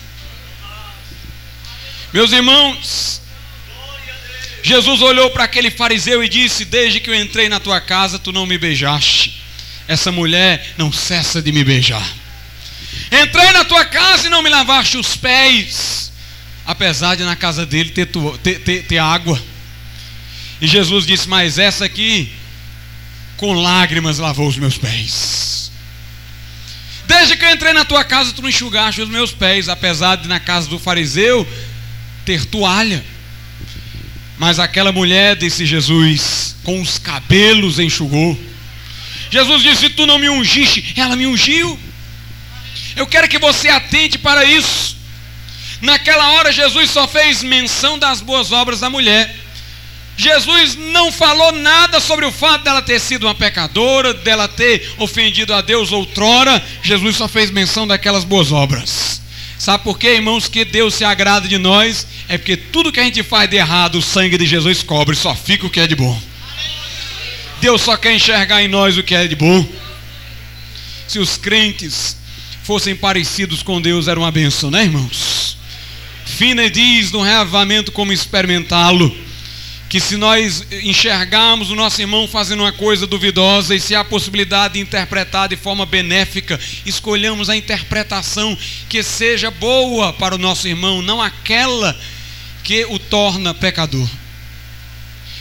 Meus 2.14 2.32
irmãos, 2.32 3.22
Jesus 4.62 5.01
olhou 5.01 5.32
para 5.32 5.43
aquele 5.43 5.72
fariseu 5.72 6.24
e 6.24 6.30
disse: 6.30 6.64
Desde 6.64 6.99
que 6.99 7.10
eu 7.10 7.16
entrei 7.16 7.49
na 7.49 7.60
tua 7.60 7.82
casa, 7.82 8.20
tu 8.20 8.32
não 8.32 8.45
me 8.45 8.58
beijaste. 8.58 9.41
Essa 9.88 10.12
mulher 10.12 10.74
não 10.78 10.91
cessa 10.91 11.41
de 11.41 11.51
me 11.51 11.64
beijar. 11.64 12.22
Entrei 13.22 13.51
na 13.51 13.64
tua 13.64 13.86
casa 13.86 14.26
e 14.26 14.30
não 14.30 14.41
me 14.41 14.49
lavaste 14.49 14.97
os 14.97 15.16
pés. 15.16 16.11
Apesar 16.66 17.16
de 17.16 17.24
na 17.24 17.36
casa 17.36 17.66
dele 17.66 17.91
ter, 17.91 18.07
ter, 18.41 18.59
ter, 18.59 18.84
ter 18.86 18.97
água. 18.97 19.39
E 20.59 20.66
Jesus 20.66 21.05
disse: 21.05 21.30
Mas 21.30 21.59
essa 21.59 21.86
aqui, 21.86 22.32
com 23.38 23.53
lágrimas, 23.53 24.18
lavou 24.18 24.47
os 24.47 24.57
meus 24.57 24.78
pés. 24.78 25.72
Desde 27.05 27.38
que 27.38 27.45
eu 27.45 27.51
entrei 27.51 27.74
na 27.74 27.86
tua 27.86 28.03
casa, 28.03 28.32
tu 28.32 28.41
não 28.41 28.49
enxugaste 28.49 29.01
os 29.01 29.09
meus 29.09 29.32
pés. 29.32 29.70
Apesar 29.70 30.16
de 30.16 30.28
na 30.28 30.39
casa 30.39 30.68
do 30.68 30.80
fariseu 30.80 31.47
ter 32.26 32.45
toalha. 32.45 33.03
Mas 34.39 34.57
aquela 34.57 34.91
mulher, 34.91 35.36
disse 35.36 35.66
Jesus, 35.66 36.55
com 36.64 36.82
os 36.82 36.97
cabelos 36.97 37.78
enxugou. 37.78 38.39
Jesus 39.30 39.61
disse: 39.61 39.89
Tu 39.89 40.05
não 40.07 40.18
me 40.18 40.30
ungiste, 40.30 40.93
ela 40.97 41.16
me 41.16 41.28
ungiu. 41.28 41.80
Eu 42.96 43.08
quero 43.08 43.28
que 43.28 43.39
você 43.39 43.70
atente 43.70 44.18
para 44.18 44.44
isso. 44.46 44.98
Naquela 45.82 46.32
hora, 46.34 46.52
Jesus 46.52 46.89
só 46.89 47.08
fez 47.08 47.44
menção 47.44 48.00
das 48.00 48.22
boas 48.22 48.52
obras 48.52 48.80
da 48.80 48.89
mulher. 48.89 49.36
Jesus 50.16 50.76
não 50.76 51.12
falou 51.12 51.52
nada 51.52 52.00
sobre 52.00 52.26
o 52.26 52.32
fato 52.32 52.64
dela 52.64 52.82
ter 52.82 53.00
sido 53.00 53.24
uma 53.24 53.34
pecadora, 53.34 54.14
dela 54.14 54.48
ter 54.48 54.94
ofendido 54.98 55.54
a 55.54 55.62
Deus 55.62 55.91
outrora. 55.91 56.64
Jesus 56.84 57.16
só 57.16 57.28
fez 57.28 57.50
menção 57.50 57.88
daquelas 57.88 58.24
boas 58.24 58.52
obras. 58.52 59.22
Sabe 59.58 59.84
por 59.84 59.98
quê, 59.98 60.16
irmãos, 60.16 60.48
que 60.48 60.64
Deus 60.66 60.94
se 60.94 61.04
agrada 61.04 61.48
de 61.48 61.58
nós? 61.58 62.06
É 62.28 62.38
porque 62.38 62.56
tudo 62.56 62.91
que 62.91 63.00
a 63.00 63.04
gente 63.04 63.24
faz 63.24 63.50
de 63.50 63.56
errado, 63.56 63.98
o 63.98 64.02
sangue 64.02 64.38
de 64.38 64.46
Jesus 64.46 64.84
cobre, 64.84 65.16
só 65.16 65.36
fica 65.36 65.66
o 65.66 65.70
que 65.70 65.80
é 65.80 65.88
de 65.88 65.96
bom. 65.96 66.22
Deus 67.60 67.82
só 67.82 67.96
quer 67.96 68.14
enxergar 68.14 68.62
em 68.62 68.68
nós 68.68 68.98
o 68.98 69.04
que 69.04 69.16
é 69.16 69.26
de 69.26 69.36
bom. 69.36 69.66
Se 71.08 71.18
os 71.18 71.38
crentes 71.38 72.18
fossem 72.64 72.95
parecidos 72.95 73.61
com 73.61 73.82
Deus 73.82 74.07
era 74.07 74.20
uma 74.20 74.32
benção, 74.32 74.72
né, 74.72 74.84
irmãos? 74.84 75.57
Fina 76.26 76.70
diz 76.70 77.11
no 77.11 77.22
reavamento 77.22 77.91
como 77.91 78.14
experimentá-lo, 78.14 79.16
que 79.89 79.99
se 79.99 80.18
nós 80.18 80.66
enxergarmos 80.72 81.70
o 81.70 81.76
nosso 81.76 82.01
irmão 82.01 82.28
fazendo 82.28 82.61
uma 82.61 82.72
coisa 82.72 83.05
duvidosa 83.05 83.76
e 83.76 83.80
se 83.80 83.93
há 83.93 84.03
possibilidade 84.03 84.76
de 84.76 84.80
interpretar 84.80 85.49
de 85.49 85.55
forma 85.55 85.86
benéfica, 85.86 86.59
escolhamos 86.86 87.49
a 87.49 87.55
interpretação 87.55 88.57
que 88.89 89.03
seja 89.03 89.51
boa 89.51 90.11
para 90.14 90.34
o 90.34 90.39
nosso 90.39 90.68
irmão, 90.68 91.01
não 91.01 91.22
aquela 91.22 91.95
que 92.64 92.86
o 92.86 92.97
torna 92.97 93.53
pecador. 93.53 94.09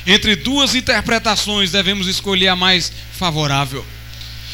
Entre 0.06 0.34
duas 0.34 0.74
interpretações 0.74 1.70
devemos 1.70 2.08
escolher 2.08 2.48
a 2.48 2.56
mais 2.56 2.92
favorável. 3.12 3.86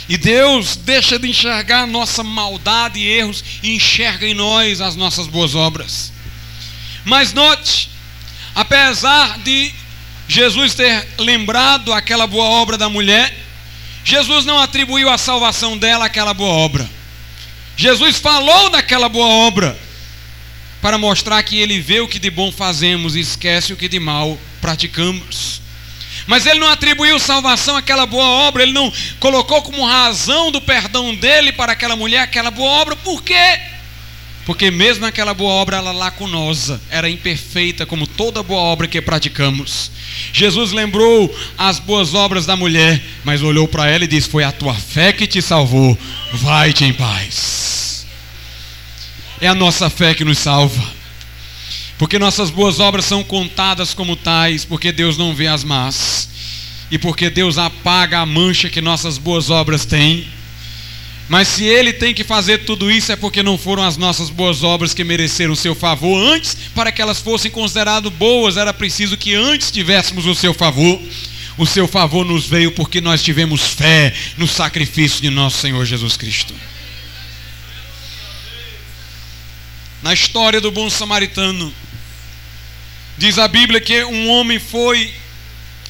E 0.09 0.17
Deus 0.17 0.77
deixa 0.77 1.19
de 1.19 1.29
enxergar 1.29 1.87
nossa 1.87 2.23
maldade 2.23 2.99
e 2.99 3.07
erros 3.07 3.45
e 3.63 3.75
enxerga 3.75 4.27
em 4.27 4.35
nós 4.35 4.81
as 4.81 4.97
nossas 4.97 5.27
boas 5.27 5.55
obras. 5.55 6.13
Mas 7.05 7.33
note, 7.35 7.91
apesar 8.55 9.39
de 9.41 9.73
Jesus 10.27 10.75
ter 10.75 11.07
lembrado 11.19 11.93
aquela 11.93 12.27
boa 12.27 12.45
obra 12.45 12.79
da 12.79 12.89
mulher, 12.89 13.37
Jesus 14.03 14.47
não 14.47 14.59
atribuiu 14.59 15.11
a 15.11 15.19
salvação 15.19 15.77
dela 15.77 16.07
àquela 16.07 16.33
boa 16.33 16.53
obra. 16.53 16.89
Jesus 17.77 18.17
falou 18.17 18.71
daquela 18.71 19.09
boa 19.09 19.27
obra 19.27 19.79
para 20.81 20.97
mostrar 20.97 21.43
que 21.43 21.59
ele 21.59 21.81
vê 21.81 22.01
o 22.01 22.09
que 22.09 22.19
de 22.19 22.31
bom 22.31 22.51
fazemos 22.51 23.15
e 23.15 23.21
esquece 23.21 23.73
o 23.73 23.77
que 23.77 23.89
de 23.89 24.01
mal 24.01 24.39
praticamos. 24.61 25.61
Mas 26.29 26.45
ele 26.45 26.61
não 26.61 26.69
atribuiu 26.69 27.19
salvação 27.19 27.75
àquela 27.75 28.05
boa 28.05 28.27
obra, 28.27 28.63
ele 28.63 28.73
não 28.73 28.93
colocou 29.19 29.63
como 29.63 29.87
razão 29.87 30.53
do 30.53 30.61
perdão 30.61 31.15
dele 31.15 31.53
para 31.53 31.73
aquela 31.73 31.97
mulher 31.97 32.21
aquela 32.21 32.51
boa 32.51 32.71
obra, 32.71 32.95
por 32.97 33.23
quê? 33.23 33.59
Porque 34.45 34.71
mesmo 34.71 35.07
aquela 35.07 35.33
boa 35.33 35.53
obra 35.53 35.79
era 35.79 35.91
lacunosa, 35.91 36.81
era 36.91 37.09
imperfeita, 37.09 37.87
como 37.87 38.07
toda 38.07 38.43
boa 38.43 38.61
obra 38.61 38.87
que 38.87 39.01
praticamos. 39.01 39.91
Jesus 40.33 40.73
lembrou 40.73 41.35
as 41.57 41.79
boas 41.79 42.13
obras 42.13 42.45
da 42.45 42.57
mulher, 42.57 43.03
mas 43.25 43.43
olhou 43.43 43.67
para 43.67 43.89
ela 43.89 44.05
e 44.05 44.09
disse: 44.09 44.29
Foi 44.29 44.45
a 44.45 44.53
tua 44.53 44.75
fé 44.75 45.13
que 45.13 45.27
te 45.27 45.41
salvou, 45.43 45.97
vai-te 46.33 46.85
em 46.85 46.93
paz. 46.93 48.07
É 49.39 49.49
a 49.49 49.55
nossa 49.55 49.91
fé 49.91 50.15
que 50.15 50.25
nos 50.25 50.39
salva. 50.39 50.99
Porque 51.99 52.19
nossas 52.19 52.49
boas 52.49 52.81
obras 52.81 53.05
são 53.05 53.23
contadas 53.23 53.93
como 53.93 54.17
tais, 54.17 54.65
porque 54.65 54.93
Deus 54.93 55.19
não 55.19 55.35
vê 55.35 55.49
as 55.49 55.63
más. 55.63 56.18
E 56.91 56.99
porque 56.99 57.29
Deus 57.29 57.59
apaga 57.59 58.21
a 58.21 58.27
mancha 58.27 58.71
que 58.71 58.81
nossas 58.81 59.19
boas 59.19 59.51
obras 59.51 59.85
têm. 59.85 60.27
Mas 61.29 61.49
se 61.49 61.65
ele 61.65 61.93
tem 61.93 62.15
que 62.15 62.25
fazer 62.25 62.65
tudo 62.65 62.91
isso 62.91 63.13
é 63.13 63.17
porque 63.17 63.43
não 63.43 63.59
foram 63.59 63.83
as 63.83 63.99
nossas 63.99 64.31
boas 64.31 64.63
obras 64.63 64.95
que 64.95 65.05
mereceram 65.05 65.53
o 65.53 65.57
seu 65.57 65.75
favor 65.75 66.19
antes, 66.19 66.57
para 66.75 66.91
que 66.91 67.03
elas 67.03 67.21
fossem 67.21 67.51
consideradas 67.51 68.11
boas, 68.13 68.57
era 68.57 68.73
preciso 68.73 69.17
que 69.17 69.35
antes 69.35 69.71
tivéssemos 69.71 70.25
o 70.25 70.35
seu 70.35 70.55
favor. 70.55 70.99
O 71.59 71.67
seu 71.67 71.87
favor 71.87 72.25
nos 72.25 72.47
veio 72.47 72.73
porque 72.73 73.01
nós 73.01 73.23
tivemos 73.23 73.75
fé 73.75 74.15
no 74.39 74.47
sacrifício 74.47 75.21
de 75.21 75.29
nosso 75.29 75.59
Senhor 75.59 75.85
Jesus 75.85 76.17
Cristo. 76.17 76.55
Na 80.03 80.15
história 80.15 80.61
do 80.61 80.71
bom 80.71 80.89
samaritano, 80.89 81.75
Diz 83.19 83.37
a 83.37 83.49
Bíblia 83.49 83.81
que 83.81 84.05
um 84.05 84.29
homem 84.29 84.61
foi 84.61 85.13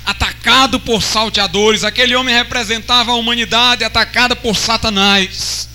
atacado 0.09 0.81
por 0.81 1.03
salteadores. 1.03 1.85
Aquele 1.85 2.17
homem 2.17 2.35
representava 2.35 3.13
a 3.13 3.15
humanidade 3.15 3.85
atacada 3.85 4.35
por 4.35 4.57
Satanás. 4.57 5.69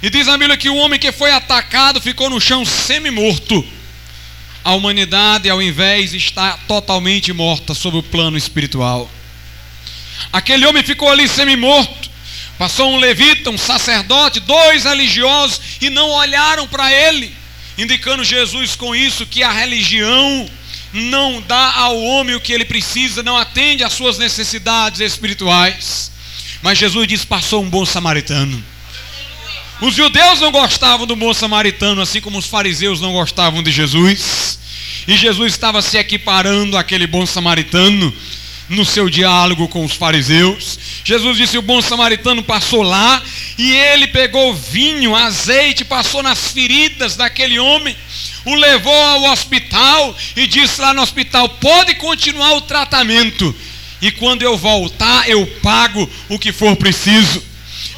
E 0.00 0.08
diz 0.08 0.28
a 0.28 0.38
Bíblia 0.38 0.56
que 0.56 0.70
o 0.70 0.76
homem 0.76 1.00
que 1.00 1.10
foi 1.10 1.32
atacado 1.32 2.00
ficou 2.00 2.30
no 2.30 2.40
chão 2.40 2.64
semi-morto. 2.64 3.66
A 4.62 4.74
humanidade, 4.74 5.50
ao 5.50 5.60
invés, 5.60 6.14
está 6.14 6.56
totalmente 6.68 7.32
morta 7.32 7.74
sob 7.74 7.98
o 7.98 8.02
plano 8.02 8.38
espiritual. 8.38 9.10
Aquele 10.32 10.64
homem 10.64 10.84
ficou 10.84 11.10
ali 11.10 11.26
semi-morto. 11.28 12.10
Passou 12.56 12.92
um 12.92 12.96
levita, 12.96 13.50
um 13.50 13.58
sacerdote, 13.58 14.40
dois 14.40 14.84
religiosos 14.84 15.60
e 15.80 15.90
não 15.90 16.10
olharam 16.10 16.68
para 16.68 16.92
ele 16.92 17.34
indicando 17.78 18.24
Jesus 18.24 18.74
com 18.74 18.96
isso 18.96 19.26
que 19.26 19.42
a 19.42 19.52
religião 19.52 20.48
não 20.96 21.40
dá 21.40 21.74
ao 21.74 22.02
homem 22.02 22.34
o 22.34 22.40
que 22.40 22.52
ele 22.52 22.64
precisa, 22.64 23.22
não 23.22 23.36
atende 23.36 23.84
às 23.84 23.92
suas 23.92 24.18
necessidades 24.18 25.00
espirituais. 25.00 26.10
Mas 26.62 26.78
Jesus 26.78 27.06
disse: 27.06 27.26
passou 27.26 27.62
um 27.62 27.70
bom 27.70 27.86
samaritano. 27.86 28.62
Os 29.80 29.94
judeus 29.94 30.40
não 30.40 30.50
gostavam 30.50 31.06
do 31.06 31.14
bom 31.14 31.34
samaritano, 31.34 32.00
assim 32.00 32.20
como 32.20 32.38
os 32.38 32.46
fariseus 32.46 33.00
não 33.00 33.12
gostavam 33.12 33.62
de 33.62 33.70
Jesus. 33.70 34.58
E 35.06 35.16
Jesus 35.16 35.52
estava 35.52 35.82
se 35.82 35.98
equiparando 35.98 36.76
àquele 36.76 37.06
bom 37.06 37.26
samaritano 37.26 38.12
no 38.68 38.84
seu 38.84 39.08
diálogo 39.08 39.68
com 39.68 39.84
os 39.84 39.92
fariseus. 39.92 40.78
Jesus 41.04 41.36
disse: 41.36 41.58
O 41.58 41.62
bom 41.62 41.80
samaritano 41.80 42.42
passou 42.42 42.82
lá 42.82 43.22
e 43.58 43.72
ele 43.72 44.08
pegou 44.08 44.54
vinho, 44.54 45.14
azeite, 45.14 45.84
passou 45.84 46.22
nas 46.22 46.52
feridas 46.52 47.16
daquele 47.16 47.58
homem, 47.58 47.96
o 48.46 48.54
levou 48.54 48.94
ao 48.94 49.24
hospital 49.24 50.16
e 50.36 50.46
disse 50.46 50.80
lá 50.80 50.94
no 50.94 51.02
hospital: 51.02 51.48
Pode 51.48 51.96
continuar 51.96 52.54
o 52.54 52.62
tratamento, 52.62 53.54
e 54.00 54.10
quando 54.10 54.42
eu 54.42 54.56
voltar, 54.56 55.28
eu 55.28 55.46
pago 55.62 56.08
o 56.28 56.38
que 56.38 56.52
for 56.52 56.74
preciso. 56.76 57.42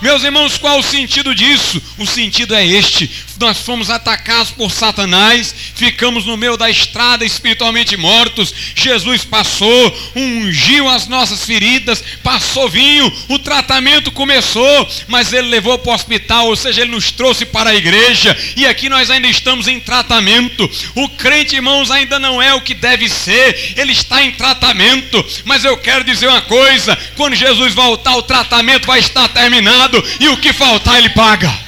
Meus 0.01 0.23
irmãos, 0.25 0.57
qual 0.57 0.79
o 0.79 0.83
sentido 0.83 1.35
disso? 1.35 1.81
O 1.99 2.07
sentido 2.07 2.55
é 2.55 2.67
este: 2.67 3.11
nós 3.39 3.59
fomos 3.59 3.91
atacados 3.91 4.51
por 4.51 4.71
Satanás, 4.71 5.55
ficamos 5.75 6.25
no 6.27 6.37
meio 6.37 6.57
da 6.57 6.69
estrada 6.69 7.25
espiritualmente 7.25 7.97
mortos. 7.97 8.53
Jesus 8.75 9.25
passou, 9.25 10.13
ungiu 10.15 10.89
as 10.89 11.07
nossas 11.07 11.45
feridas, 11.45 12.03
passou 12.23 12.69
vinho, 12.69 13.13
o 13.29 13.39
tratamento 13.39 14.11
começou, 14.11 14.89
mas 15.07 15.33
ele 15.33 15.49
levou 15.49 15.79
para 15.79 15.93
o 15.93 15.95
hospital, 15.95 16.47
ou 16.47 16.57
seja, 16.57 16.83
ele 16.83 16.91
nos 16.91 17.11
trouxe 17.11 17.45
para 17.47 17.71
a 17.71 17.75
igreja, 17.75 18.37
e 18.57 18.67
aqui 18.67 18.89
nós 18.89 19.11
ainda 19.11 19.29
estamos 19.29 19.69
em 19.69 19.81
tratamento. 19.81 20.69
O 20.95 21.09
crente, 21.11 21.57
irmãos, 21.57 21.91
ainda 21.91 22.19
não 22.19 22.43
é 22.43 22.55
o 22.55 22.61
que 22.61 22.75
deve 22.75 23.09
ser, 23.09 23.75
ele 23.77 23.93
está 23.93 24.23
em 24.23 24.33
tratamento, 24.33 25.25
mas 25.45 25.65
eu 25.65 25.77
quero 25.77 26.05
dizer 26.05 26.29
uma 26.29 26.43
coisa: 26.43 26.97
quando 27.17 27.35
Jesus 27.35 27.75
voltar, 27.75 28.17
o 28.17 28.23
tratamento 28.23 28.87
vai 28.87 28.99
estar 28.99 29.29
terminado, 29.29 30.03
e 30.21 30.29
o 30.29 30.37
que 30.37 30.53
faltar, 30.53 30.99
ele 30.99 31.11
paga. 31.11 31.68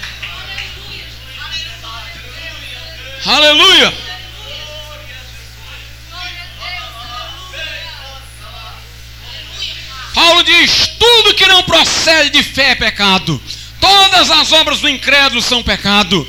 Aleluia! 3.24 3.92
Paulo 10.14 10.42
diz: 10.42 10.90
tudo 10.98 11.34
que 11.34 11.46
não 11.46 11.62
procede 11.62 12.30
de 12.30 12.42
fé 12.42 12.70
é 12.70 12.74
pecado. 12.74 13.40
Todas 13.80 14.30
as 14.30 14.52
obras 14.52 14.80
do 14.80 14.88
incrédulo 14.88 15.42
são 15.42 15.62
pecado. 15.62 16.26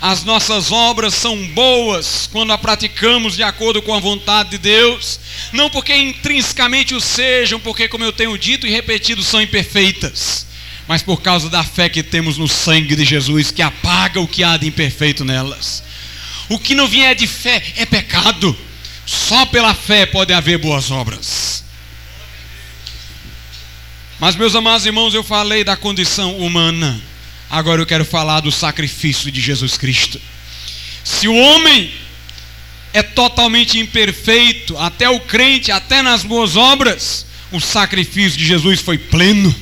As 0.00 0.24
nossas 0.24 0.70
obras 0.70 1.14
são 1.14 1.36
boas 1.48 2.28
quando 2.30 2.52
a 2.52 2.58
praticamos 2.58 3.34
de 3.34 3.42
acordo 3.42 3.80
com 3.80 3.94
a 3.94 3.98
vontade 3.98 4.50
de 4.50 4.58
Deus, 4.58 5.18
não 5.52 5.70
porque 5.70 5.94
intrinsecamente 5.96 6.94
o 6.94 7.00
sejam, 7.00 7.58
porque, 7.58 7.88
como 7.88 8.04
eu 8.04 8.12
tenho 8.12 8.36
dito 8.36 8.66
e 8.66 8.70
repetido, 8.70 9.22
são 9.22 9.40
imperfeitas 9.40 10.45
mas 10.88 11.02
por 11.02 11.20
causa 11.20 11.50
da 11.50 11.64
fé 11.64 11.88
que 11.88 12.02
temos 12.02 12.38
no 12.38 12.46
sangue 12.46 12.94
de 12.94 13.04
Jesus, 13.04 13.50
que 13.50 13.62
apaga 13.62 14.20
o 14.20 14.28
que 14.28 14.44
há 14.44 14.56
de 14.56 14.66
imperfeito 14.66 15.24
nelas. 15.24 15.82
O 16.48 16.58
que 16.58 16.74
não 16.74 16.86
vier 16.86 17.14
de 17.14 17.26
fé 17.26 17.62
é 17.76 17.84
pecado. 17.84 18.56
Só 19.04 19.46
pela 19.46 19.74
fé 19.74 20.06
pode 20.06 20.32
haver 20.32 20.58
boas 20.58 20.90
obras. 20.90 21.64
Mas, 24.18 24.36
meus 24.36 24.54
amados 24.54 24.86
irmãos, 24.86 25.12
eu 25.12 25.24
falei 25.24 25.64
da 25.64 25.76
condição 25.76 26.36
humana. 26.38 27.00
Agora 27.50 27.82
eu 27.82 27.86
quero 27.86 28.04
falar 28.04 28.40
do 28.40 28.52
sacrifício 28.52 29.30
de 29.30 29.40
Jesus 29.40 29.76
Cristo. 29.76 30.20
Se 31.04 31.28
o 31.28 31.34
homem 31.34 31.92
é 32.92 33.02
totalmente 33.02 33.78
imperfeito, 33.78 34.76
até 34.78 35.08
o 35.10 35.20
crente, 35.20 35.70
até 35.70 36.00
nas 36.00 36.22
boas 36.22 36.56
obras, 36.56 37.26
o 37.52 37.60
sacrifício 37.60 38.38
de 38.38 38.46
Jesus 38.46 38.80
foi 38.80 38.98
pleno 38.98 39.54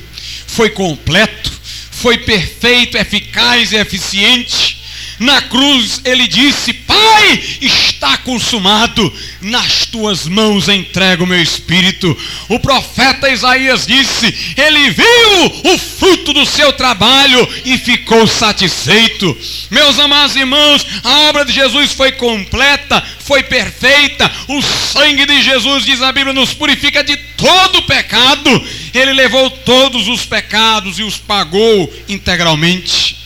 foi 0.47 0.69
completo, 0.69 1.51
foi 1.91 2.17
perfeito, 2.17 2.97
eficaz 2.97 3.71
e 3.71 3.77
eficiente. 3.77 4.74
Na 5.19 5.41
cruz 5.43 6.01
ele 6.03 6.27
disse: 6.27 6.73
Pai, 6.73 7.41
está 7.61 8.17
consumado, 8.17 9.13
nas 9.41 9.85
tuas 9.85 10.27
mãos 10.27 10.67
entrego 10.67 11.23
o 11.23 11.27
meu 11.27 11.41
espírito. 11.41 12.17
O 12.49 12.59
profeta 12.59 13.29
Isaías 13.29 13.85
disse: 13.85 14.33
Ele 14.57 14.89
viu 14.89 15.73
o 15.73 15.77
fruto 15.77 16.33
do 16.33 16.45
seu 16.45 16.73
trabalho 16.73 17.47
e 17.63 17.77
ficou 17.77 18.27
satisfeito. 18.27 19.37
Meus 19.71 19.97
amados 19.99 20.35
irmãos, 20.35 20.85
a 21.03 21.29
obra 21.29 21.45
de 21.45 21.53
Jesus 21.53 21.93
foi 21.93 22.11
completa, 22.13 23.01
foi 23.19 23.43
perfeita. 23.43 24.29
O 24.49 24.61
sangue 24.61 25.25
de 25.25 25.41
Jesus, 25.41 25.85
diz 25.85 26.01
a 26.01 26.11
Bíblia, 26.11 26.33
nos 26.33 26.53
purifica 26.53 27.03
de 27.03 27.15
todo 27.15 27.83
pecado. 27.83 28.49
Ele 28.93 29.13
levou 29.13 29.49
todos 29.49 30.09
os 30.09 30.25
pecados 30.25 30.99
e 30.99 31.03
os 31.03 31.17
pagou 31.17 31.93
integralmente 32.09 33.24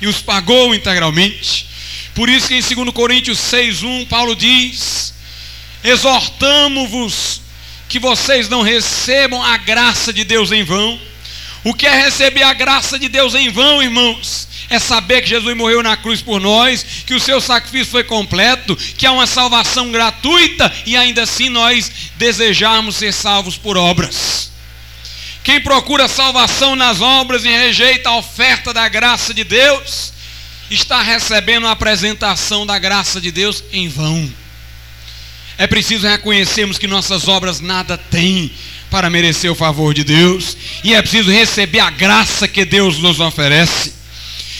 e 0.00 0.06
os 0.06 0.20
pagou 0.20 0.74
integralmente. 0.74 1.66
Por 2.14 2.28
isso 2.28 2.48
que 2.48 2.54
em 2.54 2.62
2 2.62 2.90
Coríntios 2.92 3.38
6:1 3.38 4.06
Paulo 4.06 4.34
diz: 4.34 5.14
Exortamo-vos 5.84 7.42
que 7.88 7.98
vocês 7.98 8.48
não 8.48 8.62
recebam 8.62 9.42
a 9.42 9.56
graça 9.56 10.12
de 10.12 10.24
Deus 10.24 10.50
em 10.50 10.64
vão. 10.64 10.98
O 11.62 11.74
que 11.74 11.86
é 11.86 12.04
receber 12.04 12.42
a 12.42 12.52
graça 12.52 12.98
de 12.98 13.08
Deus 13.08 13.34
em 13.34 13.50
vão, 13.50 13.82
irmãos? 13.82 14.46
É 14.68 14.78
saber 14.78 15.22
que 15.22 15.28
Jesus 15.28 15.56
morreu 15.56 15.82
na 15.82 15.96
cruz 15.96 16.22
por 16.22 16.40
nós, 16.40 16.84
que 17.06 17.14
o 17.14 17.20
seu 17.20 17.40
sacrifício 17.40 17.92
foi 17.92 18.04
completo, 18.04 18.76
que 18.96 19.06
há 19.06 19.12
uma 19.12 19.26
salvação 19.26 19.92
gratuita 19.92 20.72
e 20.84 20.96
ainda 20.96 21.22
assim 21.22 21.48
nós 21.48 21.90
desejarmos 22.16 22.96
ser 22.96 23.12
salvos 23.12 23.56
por 23.56 23.76
obras. 23.76 24.50
Quem 25.46 25.60
procura 25.60 26.08
salvação 26.08 26.74
nas 26.74 27.00
obras 27.00 27.44
e 27.44 27.48
rejeita 27.48 28.08
a 28.08 28.16
oferta 28.16 28.74
da 28.74 28.88
graça 28.88 29.32
de 29.32 29.44
Deus, 29.44 30.12
está 30.68 31.00
recebendo 31.00 31.68
a 31.68 31.70
apresentação 31.70 32.66
da 32.66 32.80
graça 32.80 33.20
de 33.20 33.30
Deus 33.30 33.62
em 33.72 33.88
vão. 33.88 34.28
É 35.56 35.68
preciso 35.68 36.04
reconhecermos 36.04 36.78
que 36.78 36.88
nossas 36.88 37.28
obras 37.28 37.60
nada 37.60 37.96
têm 37.96 38.50
para 38.90 39.08
merecer 39.08 39.48
o 39.48 39.54
favor 39.54 39.94
de 39.94 40.02
Deus, 40.02 40.56
e 40.82 40.94
é 40.94 41.00
preciso 41.00 41.30
receber 41.30 41.78
a 41.78 41.90
graça 41.90 42.48
que 42.48 42.64
Deus 42.64 42.98
nos 42.98 43.20
oferece. 43.20 43.94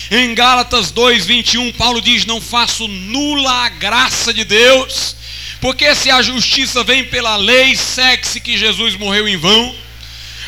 Em 0.08 0.36
Gálatas 0.36 0.92
2:21, 0.92 1.72
Paulo 1.72 2.00
diz: 2.00 2.24
"Não 2.24 2.40
faço 2.40 2.86
nula 2.86 3.64
a 3.64 3.68
graça 3.70 4.32
de 4.32 4.44
Deus, 4.44 5.16
porque 5.60 5.96
se 5.96 6.12
a 6.12 6.22
justiça 6.22 6.84
vem 6.84 7.02
pela 7.02 7.34
lei, 7.34 7.74
segue-se 7.74 8.38
que 8.38 8.56
Jesus 8.56 8.94
morreu 8.94 9.26
em 9.26 9.36
vão." 9.36 9.85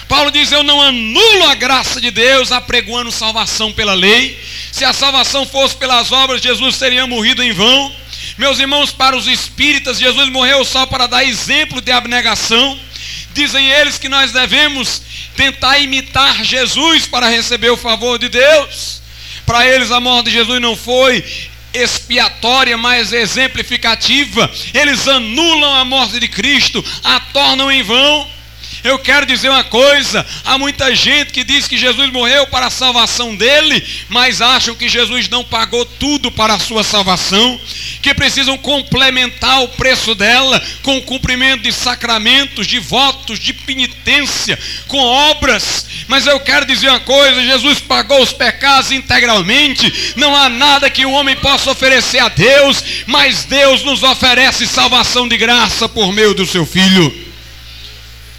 Paulo 0.09 0.31
diz: 0.31 0.51
Eu 0.51 0.63
não 0.63 0.81
anulo 0.81 1.45
a 1.45 1.55
graça 1.55 2.01
de 2.01 2.11
Deus 2.11 2.51
apregoando 2.51 3.13
salvação 3.13 3.73
pela 3.73 3.95
lei. 3.95 4.43
Se 4.73 4.85
a 4.85 4.93
salvação 4.93 5.47
fosse 5.47 5.77
pelas 5.77 6.11
obras, 6.11 6.43
Jesus 6.43 6.79
teria 6.79 7.07
morrido 7.07 7.43
em 7.43 7.53
vão. 7.53 7.95
Meus 8.39 8.59
irmãos, 8.59 8.91
para 8.91 9.17
os 9.17 9.27
espíritas, 9.27 9.99
Jesus 9.99 10.31
morreu 10.31 10.65
só 10.65 10.87
para 10.87 11.07
dar 11.07 11.25
exemplo 11.25 11.81
de 11.81 11.93
abnegação. 11.93 12.79
Dizem 13.33 13.71
eles 13.71 13.99
que 13.99 14.09
nós 14.09 14.33
devemos 14.33 15.03
tentar 15.37 15.79
imitar 15.79 16.43
Jesus 16.43 17.07
para 17.07 17.29
receber 17.29 17.71
o 17.71 17.77
favor 17.77 18.19
de 18.19 18.29
Deus. 18.29 19.03
Para 19.45 19.67
eles, 19.67 19.91
a 19.91 20.01
morte 20.01 20.27
de 20.27 20.33
Jesus 20.33 20.61
não 20.61 20.77
foi 20.77 21.25
expiatória, 21.73 22.77
mas 22.77 23.13
exemplificativa. 23.13 24.51
Eles 24.75 25.07
anulam 25.07 25.75
a 25.75 25.85
morte 25.85 26.19
de 26.19 26.29
Cristo, 26.29 26.85
a 27.05 27.21
tornam 27.21 27.71
em 27.71 27.83
vão. 27.83 28.38
Eu 28.85 28.99
quero 28.99 29.27
dizer 29.27 29.49
uma 29.49 29.65
coisa: 29.65 30.25
há 30.45 30.57
muita 30.57 30.95
gente 30.95 31.33
que 31.33 31.43
diz 31.43 31.67
que 31.67 31.77
Jesus 31.77 32.11
morreu 32.13 32.47
para 32.47 32.67
a 32.67 32.71
salvação 32.71 33.35
dele, 33.35 33.85
mas 34.09 34.41
acham 34.41 34.75
que 34.75 34.89
Jesus 34.89 35.29
não 35.29 35.45
pagou 35.45 35.85
tudo 35.85 36.31
para 36.31 36.55
a 36.55 36.59
sua 36.59 36.85
salvação, 36.85 37.61
que 38.01 38.15
precisam 38.15 38.57
complementar 38.57 39.63
o 39.63 39.69
preço 39.69 40.15
dela 40.15 40.63
com 40.83 40.97
o 40.97 41.03
cumprimento 41.03 41.63
de 41.63 41.73
sacramentos, 41.73 42.67
de 42.67 42.79
votos, 42.79 43.39
de 43.39 43.53
penitência, 43.53 44.59
com 44.87 44.99
obras. 44.99 45.87
Mas 46.07 46.27
eu 46.27 46.39
quero 46.41 46.65
dizer 46.65 46.89
uma 46.89 47.01
coisa: 47.01 47.43
Jesus 47.43 47.81
pagou 47.81 48.23
os 48.23 48.33
pecados 48.33 48.93
integralmente, 48.93 50.15
não 50.17 50.37
há 50.37 50.49
nada 50.49 50.91
que 50.91 51.05
o 51.05 51.13
homem 51.13 51.37
possa 51.37 51.71
oferecer 51.71 52.19
a 52.19 52.29
Deus, 52.29 52.83
mas 53.07 53.45
Deus 53.45 53.83
nos 53.83 54.03
oferece 54.03 54.67
salvação 54.67 55.27
de 55.27 55.37
graça 55.37 55.89
por 55.89 56.13
meio 56.13 56.33
do 56.35 56.47
seu 56.47 56.65
Filho 56.65 57.28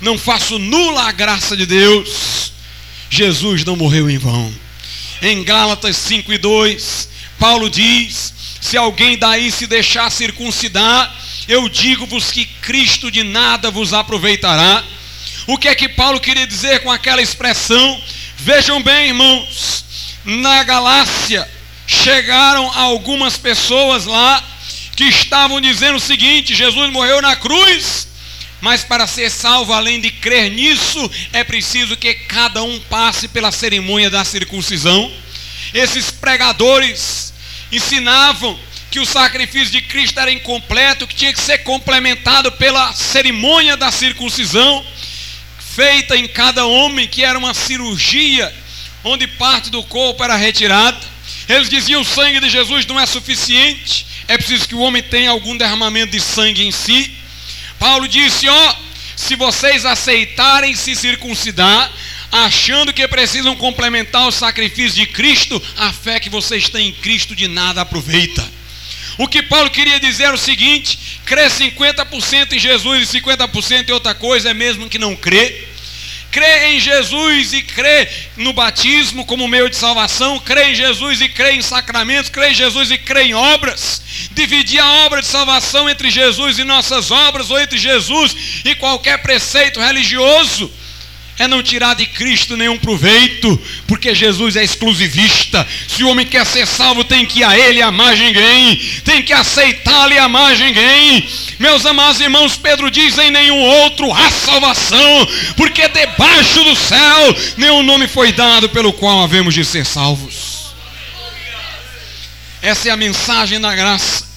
não 0.01 0.17
faço 0.17 0.57
nula 0.57 1.03
a 1.03 1.11
graça 1.11 1.55
de 1.55 1.65
Deus. 1.65 2.53
Jesus 3.09 3.65
não 3.65 3.75
morreu 3.75 4.09
em 4.09 4.17
vão. 4.17 4.53
Em 5.21 5.43
Gálatas 5.43 5.97
5 5.97 6.31
e 6.31 6.37
2, 6.37 7.09
Paulo 7.37 7.69
diz: 7.69 8.33
Se 8.61 8.77
alguém 8.77 9.17
daí 9.17 9.51
se 9.51 9.67
deixar 9.67 10.09
circuncidar, 10.09 11.13
eu 11.47 11.67
digo-vos 11.67 12.31
que 12.31 12.45
Cristo 12.45 13.11
de 13.11 13.23
nada 13.23 13.69
vos 13.71 13.93
aproveitará. 13.93 14.83
O 15.47 15.57
que 15.57 15.67
é 15.67 15.75
que 15.75 15.89
Paulo 15.89 16.19
queria 16.19 16.47
dizer 16.47 16.81
com 16.81 16.91
aquela 16.91 17.21
expressão? 17.21 18.01
Vejam 18.37 18.81
bem, 18.81 19.07
irmãos, 19.07 19.83
na 20.23 20.63
Galácia 20.63 21.49
chegaram 21.87 22.71
algumas 22.77 23.35
pessoas 23.35 24.05
lá 24.05 24.43
que 24.95 25.05
estavam 25.05 25.59
dizendo 25.59 25.95
o 25.95 25.99
seguinte: 25.99 26.55
Jesus 26.55 26.91
morreu 26.91 27.21
na 27.21 27.35
cruz 27.35 28.08
Mas 28.61 28.83
para 28.83 29.07
ser 29.07 29.29
salvo, 29.29 29.71
além 29.71 30.01
de 30.01 30.11
crer 30.11 30.51
nisso, 30.51 31.09
é 31.31 31.43
preciso 31.43 31.95
que 31.95 32.13
cada 32.13 32.61
um 32.61 32.79
passe 32.81 33.27
pela 33.27 33.51
cerimônia 33.51 34.09
da 34.09 34.25
circuncisão. 34.25 35.11
Esses 35.73 36.11
pregadores 36.11 37.33
ensinavam 37.71 38.59
que 38.91 38.99
o 38.99 39.05
sacrifício 39.05 39.71
de 39.71 39.81
Cristo 39.81 40.19
era 40.19 40.31
incompleto, 40.31 41.07
que 41.07 41.15
tinha 41.15 41.33
que 41.33 41.39
ser 41.39 41.59
complementado 41.59 42.51
pela 42.53 42.91
cerimônia 42.93 43.77
da 43.77 43.91
circuncisão, 43.91 44.85
feita 45.75 46.17
em 46.17 46.27
cada 46.27 46.65
homem, 46.65 47.07
que 47.07 47.23
era 47.23 47.37
uma 47.37 47.53
cirurgia, 47.53 48.53
onde 49.03 49.27
parte 49.27 49.69
do 49.69 49.83
corpo 49.83 50.23
era 50.23 50.35
retirada. 50.35 50.99
Eles 51.47 51.69
diziam: 51.69 52.01
o 52.01 52.05
sangue 52.05 52.39
de 52.39 52.49
Jesus 52.49 52.85
não 52.87 52.99
é 52.99 53.05
suficiente, 53.05 54.05
é 54.27 54.37
preciso 54.37 54.67
que 54.67 54.75
o 54.75 54.79
homem 54.79 55.03
tenha 55.03 55.29
algum 55.29 55.55
derramamento 55.55 56.11
de 56.11 56.19
sangue 56.19 56.65
em 56.65 56.71
si. 56.71 57.18
Paulo 57.79 58.07
disse: 58.07 58.47
ó, 58.47 58.75
se 59.15 59.35
vocês 59.35 59.85
aceitarem 59.85 60.75
se 60.75 60.95
circuncidar, 60.95 61.91
achando 62.31 62.93
que 62.93 63.07
precisam 63.07 63.55
complementar 63.55 64.27
o 64.27 64.31
sacrifício 64.31 64.99
de 64.99 65.07
Cristo, 65.07 65.61
a 65.77 65.91
fé 65.91 66.19
que 66.19 66.29
vocês 66.29 66.69
têm 66.69 66.89
em 66.89 66.93
Cristo 66.93 67.35
de 67.35 67.47
nada 67.47 67.81
aproveita. 67.81 68.45
O 69.17 69.27
que 69.27 69.41
Paulo 69.41 69.69
queria 69.69 69.99
dizer 69.99 70.25
é 70.25 70.33
o 70.33 70.37
seguinte: 70.37 70.99
crer 71.25 71.49
50% 71.49 72.53
em 72.53 72.59
Jesus 72.59 73.13
e 73.13 73.19
50% 73.19 73.89
em 73.89 73.91
outra 73.91 74.13
coisa 74.13 74.49
é 74.49 74.53
mesmo 74.53 74.89
que 74.89 74.99
não 74.99 75.15
crer. 75.15 75.67
Crê 76.31 76.75
em 76.75 76.79
Jesus 76.79 77.53
e 77.53 77.63
crê 77.63 78.07
no 78.37 78.53
batismo 78.53 79.25
como 79.25 79.47
meio 79.47 79.69
de 79.69 79.75
salvação, 79.75 80.39
crê 80.39 80.71
em 80.71 80.75
Jesus 80.75 81.21
e 81.21 81.29
crê 81.29 81.53
em 81.53 81.61
sacramentos, 81.61 82.29
crê 82.29 82.51
em 82.51 82.53
Jesus 82.53 82.91
e 82.91 82.97
crê 82.97 83.23
em 83.23 83.33
obras. 83.33 84.01
Dividir 84.31 84.79
a 84.79 85.05
obra 85.05 85.21
de 85.21 85.27
salvação 85.27 85.89
entre 85.89 86.11
Jesus 86.11 86.59
e 86.59 86.63
nossas 86.63 87.09
obras, 87.09 87.49
ou 87.49 87.59
entre 87.59 87.79
Jesus 87.79 88.35
e 88.63 88.75
qualquer 88.75 89.17
preceito 89.23 89.79
religioso, 89.79 90.71
é 91.39 91.47
não 91.47 91.63
tirar 91.63 91.95
de 91.95 92.05
Cristo 92.05 92.57
nenhum 92.57 92.77
proveito, 92.77 93.59
porque 93.87 94.13
Jesus 94.13 94.57
é 94.57 94.63
exclusivista. 94.63 95.65
Se 95.87 96.03
o 96.03 96.09
homem 96.09 96.25
quer 96.25 96.45
ser 96.45 96.67
salvo, 96.67 97.05
tem 97.05 97.25
que 97.25 97.39
ir 97.39 97.43
a 97.45 97.57
Ele 97.57 97.81
a 97.81 97.89
mais 97.89 98.19
ninguém, 98.19 98.75
tem 99.05 99.23
que 99.23 99.31
aceitá-lo 99.31 100.11
e 100.11 100.17
a 100.19 100.27
mais 100.27 100.59
ninguém. 100.59 101.25
Meus 101.57 101.85
amados 101.85 102.19
irmãos, 102.19 102.57
Pedro 102.57 102.91
diz: 102.91 103.17
em 103.17 103.31
nenhum 103.31 103.57
outro 103.57 104.11
há 104.13 104.29
salvação, 104.29 105.27
porque 105.55 105.87
debaixo 105.87 106.61
do 106.65 106.75
céu 106.75 107.35
nenhum 107.55 107.83
nome 107.83 108.09
foi 108.09 108.33
dado 108.33 108.67
pelo 108.67 108.91
qual 108.91 109.23
havemos 109.23 109.53
de 109.53 109.63
ser 109.63 109.85
salvos. 109.85 110.73
Essa 112.61 112.89
é 112.89 112.91
a 112.91 112.97
mensagem 112.97 113.61
da 113.61 113.73
graça, 113.73 114.27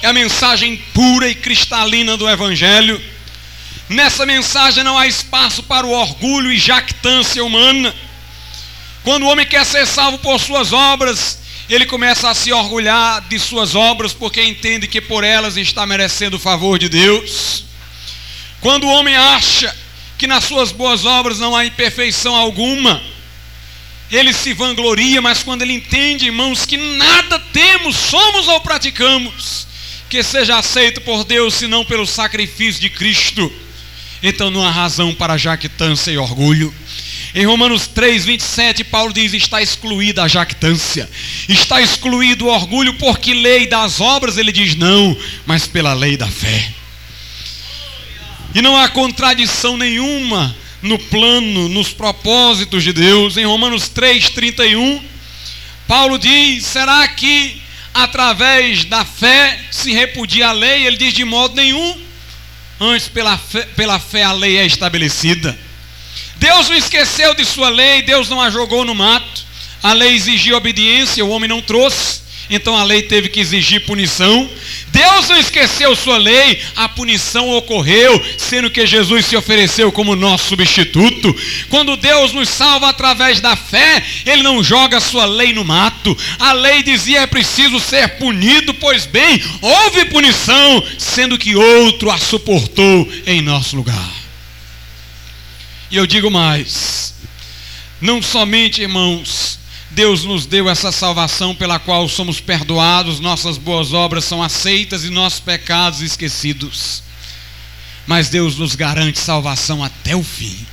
é 0.00 0.06
a 0.06 0.12
mensagem 0.12 0.76
pura 0.94 1.28
e 1.28 1.34
cristalina 1.34 2.16
do 2.16 2.28
Evangelho 2.30 3.15
Nessa 3.88 4.26
mensagem 4.26 4.82
não 4.82 4.98
há 4.98 5.06
espaço 5.06 5.62
para 5.62 5.86
o 5.86 5.92
orgulho 5.92 6.50
e 6.50 6.58
jactância 6.58 7.44
humana. 7.44 7.94
Quando 9.04 9.22
o 9.22 9.28
homem 9.28 9.46
quer 9.46 9.64
ser 9.64 9.86
salvo 9.86 10.18
por 10.18 10.40
suas 10.40 10.72
obras, 10.72 11.38
ele 11.70 11.86
começa 11.86 12.28
a 12.28 12.34
se 12.34 12.52
orgulhar 12.52 13.20
de 13.28 13.38
suas 13.38 13.76
obras 13.76 14.12
porque 14.12 14.42
entende 14.42 14.88
que 14.88 15.00
por 15.00 15.22
elas 15.22 15.56
está 15.56 15.86
merecendo 15.86 16.36
o 16.36 16.40
favor 16.40 16.80
de 16.80 16.88
Deus. 16.88 17.64
Quando 18.60 18.84
o 18.84 18.90
homem 18.90 19.14
acha 19.14 19.74
que 20.18 20.26
nas 20.26 20.42
suas 20.44 20.72
boas 20.72 21.04
obras 21.04 21.38
não 21.38 21.54
há 21.54 21.64
imperfeição 21.64 22.34
alguma, 22.34 23.00
ele 24.10 24.32
se 24.32 24.52
vangloria, 24.52 25.22
mas 25.22 25.44
quando 25.44 25.62
ele 25.62 25.74
entende, 25.74 26.26
irmãos, 26.26 26.66
que 26.66 26.76
nada 26.76 27.38
temos, 27.52 27.94
somos 27.94 28.48
ou 28.48 28.60
praticamos, 28.60 29.68
que 30.08 30.24
seja 30.24 30.58
aceito 30.58 31.00
por 31.02 31.22
Deus, 31.22 31.54
senão 31.54 31.84
pelo 31.84 32.06
sacrifício 32.06 32.80
de 32.80 32.90
Cristo 32.90 33.52
então 34.22 34.50
não 34.50 34.64
há 34.64 34.70
razão 34.70 35.14
para 35.14 35.36
jactância 35.36 36.10
e 36.10 36.18
orgulho. 36.18 36.74
Em 37.34 37.44
Romanos 37.44 37.86
3, 37.86 38.24
27, 38.24 38.84
Paulo 38.84 39.12
diz: 39.12 39.34
está 39.34 39.60
excluída 39.60 40.22
a 40.22 40.28
jactância, 40.28 41.08
está 41.48 41.82
excluído 41.82 42.46
o 42.46 42.48
orgulho, 42.48 42.94
porque 42.94 43.34
lei 43.34 43.66
das 43.66 44.00
obras, 44.00 44.38
ele 44.38 44.50
diz 44.50 44.74
não, 44.74 45.16
mas 45.44 45.66
pela 45.66 45.92
lei 45.92 46.16
da 46.16 46.26
fé. 46.26 46.72
E 48.54 48.62
não 48.62 48.76
há 48.76 48.88
contradição 48.88 49.76
nenhuma 49.76 50.56
no 50.80 50.98
plano, 50.98 51.68
nos 51.68 51.92
propósitos 51.92 52.82
de 52.82 52.92
Deus. 52.92 53.36
Em 53.36 53.44
Romanos 53.44 53.90
3, 53.90 54.30
31, 54.30 55.04
Paulo 55.86 56.18
diz: 56.18 56.64
será 56.64 57.06
que 57.08 57.60
através 57.92 58.86
da 58.86 59.04
fé 59.04 59.60
se 59.70 59.92
repudia 59.92 60.48
a 60.48 60.52
lei? 60.52 60.86
Ele 60.86 60.96
diz: 60.96 61.12
de 61.12 61.24
modo 61.24 61.54
nenhum 61.54 62.05
Antes, 62.80 63.08
pela 63.08 63.38
fé, 63.38 63.62
pela 63.74 63.98
fé, 63.98 64.22
a 64.22 64.32
lei 64.32 64.58
é 64.58 64.66
estabelecida. 64.66 65.56
Deus 66.36 66.68
não 66.68 66.76
esqueceu 66.76 67.34
de 67.34 67.44
sua 67.44 67.68
lei, 67.70 68.02
Deus 68.02 68.28
não 68.28 68.40
a 68.40 68.50
jogou 68.50 68.84
no 68.84 68.94
mato. 68.94 69.46
A 69.82 69.92
lei 69.92 70.14
exigia 70.14 70.56
obediência, 70.56 71.24
o 71.24 71.30
homem 71.30 71.48
não 71.48 71.62
trouxe. 71.62 72.25
Então 72.48 72.76
a 72.76 72.84
lei 72.84 73.02
teve 73.02 73.28
que 73.28 73.40
exigir 73.40 73.84
punição. 73.84 74.48
Deus 74.88 75.28
não 75.28 75.38
esqueceu 75.38 75.94
sua 75.96 76.16
lei, 76.16 76.60
a 76.76 76.88
punição 76.88 77.50
ocorreu, 77.50 78.22
sendo 78.38 78.70
que 78.70 78.86
Jesus 78.86 79.26
se 79.26 79.36
ofereceu 79.36 79.90
como 79.90 80.16
nosso 80.16 80.48
substituto. 80.48 81.34
Quando 81.68 81.96
Deus 81.96 82.32
nos 82.32 82.48
salva 82.48 82.88
através 82.88 83.40
da 83.40 83.56
fé, 83.56 84.02
Ele 84.24 84.42
não 84.42 84.62
joga 84.62 85.00
sua 85.00 85.26
lei 85.26 85.52
no 85.52 85.64
mato. 85.64 86.16
A 86.38 86.52
lei 86.52 86.82
dizia 86.82 87.20
é 87.20 87.26
preciso 87.26 87.80
ser 87.80 88.16
punido, 88.16 88.72
pois 88.74 89.06
bem, 89.06 89.42
houve 89.60 90.04
punição, 90.06 90.82
sendo 90.98 91.36
que 91.36 91.56
outro 91.56 92.10
a 92.10 92.18
suportou 92.18 93.08
em 93.26 93.42
nosso 93.42 93.76
lugar. 93.76 94.10
E 95.90 95.96
eu 95.96 96.06
digo 96.06 96.30
mais: 96.30 97.14
não 98.00 98.22
somente, 98.22 98.82
irmãos, 98.82 99.58
Deus 99.96 100.24
nos 100.24 100.44
deu 100.44 100.68
essa 100.68 100.92
salvação 100.92 101.54
pela 101.54 101.78
qual 101.78 102.06
somos 102.06 102.38
perdoados, 102.38 103.18
nossas 103.18 103.56
boas 103.56 103.94
obras 103.94 104.26
são 104.26 104.42
aceitas 104.42 105.04
e 105.04 105.08
nossos 105.08 105.40
pecados 105.40 106.02
esquecidos. 106.02 107.02
Mas 108.06 108.28
Deus 108.28 108.58
nos 108.58 108.74
garante 108.74 109.18
salvação 109.18 109.82
até 109.82 110.14
o 110.14 110.22
fim. 110.22 110.66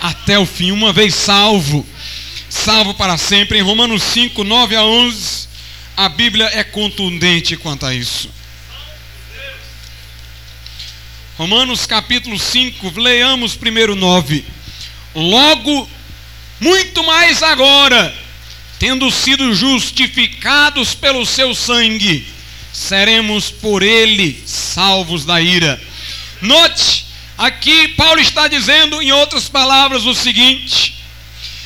Até 0.00 0.38
o 0.38 0.46
fim, 0.46 0.70
uma 0.70 0.92
vez 0.92 1.16
salvo, 1.16 1.84
salvo 2.48 2.94
para 2.94 3.18
sempre. 3.18 3.58
Em 3.58 3.62
Romanos 3.62 4.04
5, 4.04 4.44
9 4.44 4.76
a 4.76 4.84
11, 4.84 5.48
a 5.96 6.08
Bíblia 6.08 6.48
é 6.52 6.62
contundente 6.62 7.56
quanto 7.56 7.86
a 7.86 7.92
isso. 7.92 8.30
Romanos 11.36 11.86
capítulo 11.86 12.38
5, 12.38 13.00
leamos 13.00 13.56
primeiro 13.56 13.96
9. 13.96 14.44
Logo 15.12 15.95
muito 16.60 17.04
mais 17.04 17.42
agora, 17.42 18.14
tendo 18.78 19.10
sido 19.10 19.54
justificados 19.54 20.94
pelo 20.94 21.26
seu 21.26 21.54
sangue, 21.54 22.26
seremos 22.72 23.50
por 23.50 23.82
ele 23.82 24.42
salvos 24.46 25.24
da 25.24 25.40
ira. 25.40 25.80
Note, 26.40 27.06
aqui 27.36 27.88
Paulo 27.88 28.20
está 28.20 28.48
dizendo, 28.48 29.00
em 29.00 29.12
outras 29.12 29.48
palavras, 29.48 30.04
o 30.04 30.14
seguinte: 30.14 30.94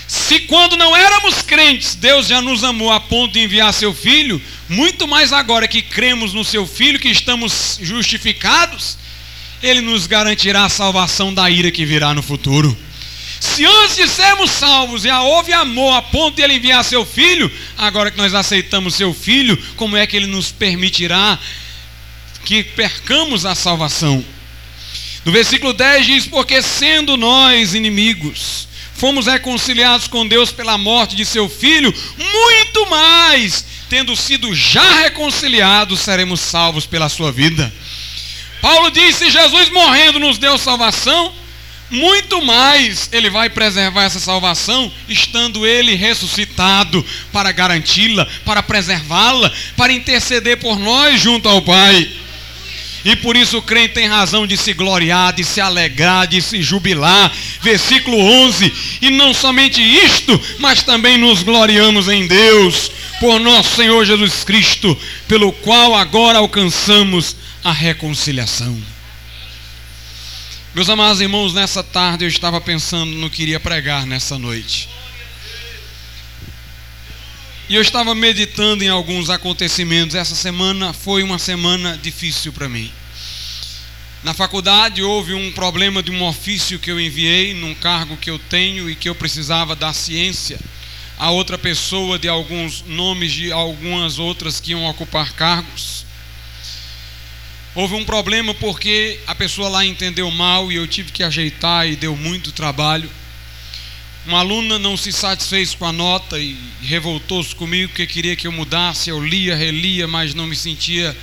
se 0.06 0.40
quando 0.40 0.76
não 0.76 0.96
éramos 0.96 1.42
crentes, 1.42 1.94
Deus 1.94 2.26
já 2.26 2.40
nos 2.42 2.64
amou 2.64 2.90
a 2.90 2.98
ponto 3.00 3.32
de 3.32 3.40
enviar 3.40 3.72
seu 3.72 3.94
filho, 3.94 4.42
muito 4.68 5.06
mais 5.06 5.32
agora 5.32 5.68
que 5.68 5.82
cremos 5.82 6.32
no 6.32 6.44
seu 6.44 6.66
filho, 6.66 6.98
que 6.98 7.08
estamos 7.08 7.78
justificados, 7.80 8.98
ele 9.62 9.80
nos 9.80 10.06
garantirá 10.06 10.64
a 10.64 10.68
salvação 10.68 11.32
da 11.32 11.48
ira 11.48 11.70
que 11.70 11.84
virá 11.84 12.14
no 12.14 12.22
futuro. 12.22 12.76
Se 13.40 13.64
antes 13.64 13.96
de 13.96 14.06
sermos 14.06 14.50
salvos 14.50 15.02
já 15.02 15.22
houve 15.22 15.50
amor 15.54 15.94
a 15.94 16.02
ponto 16.02 16.36
de 16.36 16.42
ele 16.42 16.54
enviar 16.54 16.84
seu 16.84 17.06
filho, 17.06 17.50
agora 17.76 18.10
que 18.10 18.18
nós 18.18 18.34
aceitamos 18.34 18.94
seu 18.94 19.14
filho, 19.14 19.56
como 19.76 19.96
é 19.96 20.06
que 20.06 20.14
ele 20.14 20.26
nos 20.26 20.52
permitirá 20.52 21.38
que 22.44 22.62
percamos 22.62 23.46
a 23.46 23.54
salvação? 23.54 24.22
No 25.24 25.32
versículo 25.32 25.72
10 25.72 26.06
diz: 26.06 26.26
Porque 26.26 26.60
sendo 26.60 27.16
nós 27.16 27.72
inimigos, 27.74 28.68
fomos 28.94 29.26
reconciliados 29.26 30.06
com 30.06 30.26
Deus 30.26 30.52
pela 30.52 30.76
morte 30.76 31.16
de 31.16 31.24
seu 31.24 31.48
filho, 31.48 31.94
muito 32.18 32.90
mais, 32.90 33.64
tendo 33.88 34.14
sido 34.16 34.54
já 34.54 35.00
reconciliados, 35.00 36.00
seremos 36.00 36.40
salvos 36.40 36.84
pela 36.84 37.08
sua 37.08 37.32
vida. 37.32 37.72
Paulo 38.60 38.90
disse: 38.90 39.30
Jesus 39.30 39.70
morrendo 39.70 40.18
nos 40.18 40.36
deu 40.36 40.58
salvação, 40.58 41.32
muito 41.90 42.40
mais 42.44 43.08
ele 43.12 43.28
vai 43.28 43.50
preservar 43.50 44.04
essa 44.04 44.20
salvação, 44.20 44.90
estando 45.08 45.66
ele 45.66 45.94
ressuscitado 45.94 47.04
para 47.32 47.50
garanti-la, 47.52 48.26
para 48.44 48.62
preservá-la, 48.62 49.52
para 49.76 49.92
interceder 49.92 50.58
por 50.58 50.78
nós 50.78 51.20
junto 51.20 51.48
ao 51.48 51.62
Pai. 51.62 52.08
E 53.04 53.16
por 53.16 53.34
isso 53.36 53.58
o 53.58 53.62
crente 53.62 53.94
tem 53.94 54.06
razão 54.06 54.46
de 54.46 54.56
se 54.56 54.74
gloriar, 54.74 55.32
de 55.32 55.42
se 55.42 55.60
alegrar, 55.60 56.26
de 56.26 56.40
se 56.42 56.62
jubilar. 56.62 57.32
Versículo 57.62 58.18
11: 58.18 58.72
E 59.00 59.10
não 59.10 59.32
somente 59.32 59.80
isto, 59.80 60.38
mas 60.58 60.82
também 60.82 61.16
nos 61.16 61.42
gloriamos 61.42 62.08
em 62.08 62.26
Deus, 62.26 62.90
por 63.18 63.40
nosso 63.40 63.74
Senhor 63.74 64.04
Jesus 64.04 64.44
Cristo, 64.44 64.96
pelo 65.26 65.50
qual 65.50 65.94
agora 65.94 66.38
alcançamos 66.38 67.34
a 67.64 67.72
reconciliação. 67.72 68.99
Meus 70.72 70.88
amados 70.88 71.20
irmãos, 71.20 71.52
nessa 71.52 71.82
tarde 71.82 72.24
eu 72.24 72.28
estava 72.28 72.60
pensando 72.60 73.10
no 73.16 73.28
que 73.28 73.42
iria 73.42 73.58
pregar 73.58 74.06
nessa 74.06 74.38
noite. 74.38 74.88
E 77.68 77.74
eu 77.74 77.82
estava 77.82 78.14
meditando 78.14 78.84
em 78.84 78.88
alguns 78.88 79.30
acontecimentos. 79.30 80.14
Essa 80.14 80.36
semana 80.36 80.92
foi 80.92 81.24
uma 81.24 81.40
semana 81.40 81.98
difícil 82.00 82.52
para 82.52 82.68
mim. 82.68 82.88
Na 84.22 84.32
faculdade 84.32 85.02
houve 85.02 85.34
um 85.34 85.50
problema 85.50 86.04
de 86.04 86.12
um 86.12 86.22
ofício 86.22 86.78
que 86.78 86.90
eu 86.90 87.00
enviei 87.00 87.52
num 87.52 87.74
cargo 87.74 88.16
que 88.16 88.30
eu 88.30 88.38
tenho 88.38 88.88
e 88.88 88.94
que 88.94 89.08
eu 89.08 89.14
precisava 89.16 89.74
dar 89.74 89.92
ciência 89.92 90.56
a 91.18 91.32
outra 91.32 91.58
pessoa 91.58 92.16
de 92.16 92.28
alguns 92.28 92.84
nomes 92.86 93.32
de 93.32 93.50
algumas 93.50 94.20
outras 94.20 94.60
que 94.60 94.70
iam 94.70 94.84
ocupar 94.86 95.32
cargos. 95.32 96.06
Houve 97.72 97.94
um 97.94 98.04
problema 98.04 98.52
porque 98.54 99.20
a 99.28 99.34
pessoa 99.34 99.68
lá 99.68 99.86
entendeu 99.86 100.28
mal 100.30 100.72
e 100.72 100.74
eu 100.74 100.88
tive 100.88 101.12
que 101.12 101.22
ajeitar 101.22 101.88
e 101.88 101.94
deu 101.94 102.16
muito 102.16 102.50
trabalho. 102.50 103.08
Uma 104.26 104.40
aluna 104.40 104.76
não 104.78 104.96
se 104.96 105.12
satisfez 105.12 105.72
com 105.74 105.86
a 105.86 105.92
nota 105.92 106.38
e 106.38 106.58
revoltou-se 106.82 107.54
comigo 107.54 107.88
porque 107.90 108.08
queria 108.08 108.34
que 108.34 108.46
eu 108.46 108.52
mudasse. 108.52 109.08
Eu 109.08 109.24
lia, 109.24 109.54
relia, 109.54 110.08
mas 110.08 110.34
não 110.34 110.48
me 110.48 110.56
sentia 110.56 111.16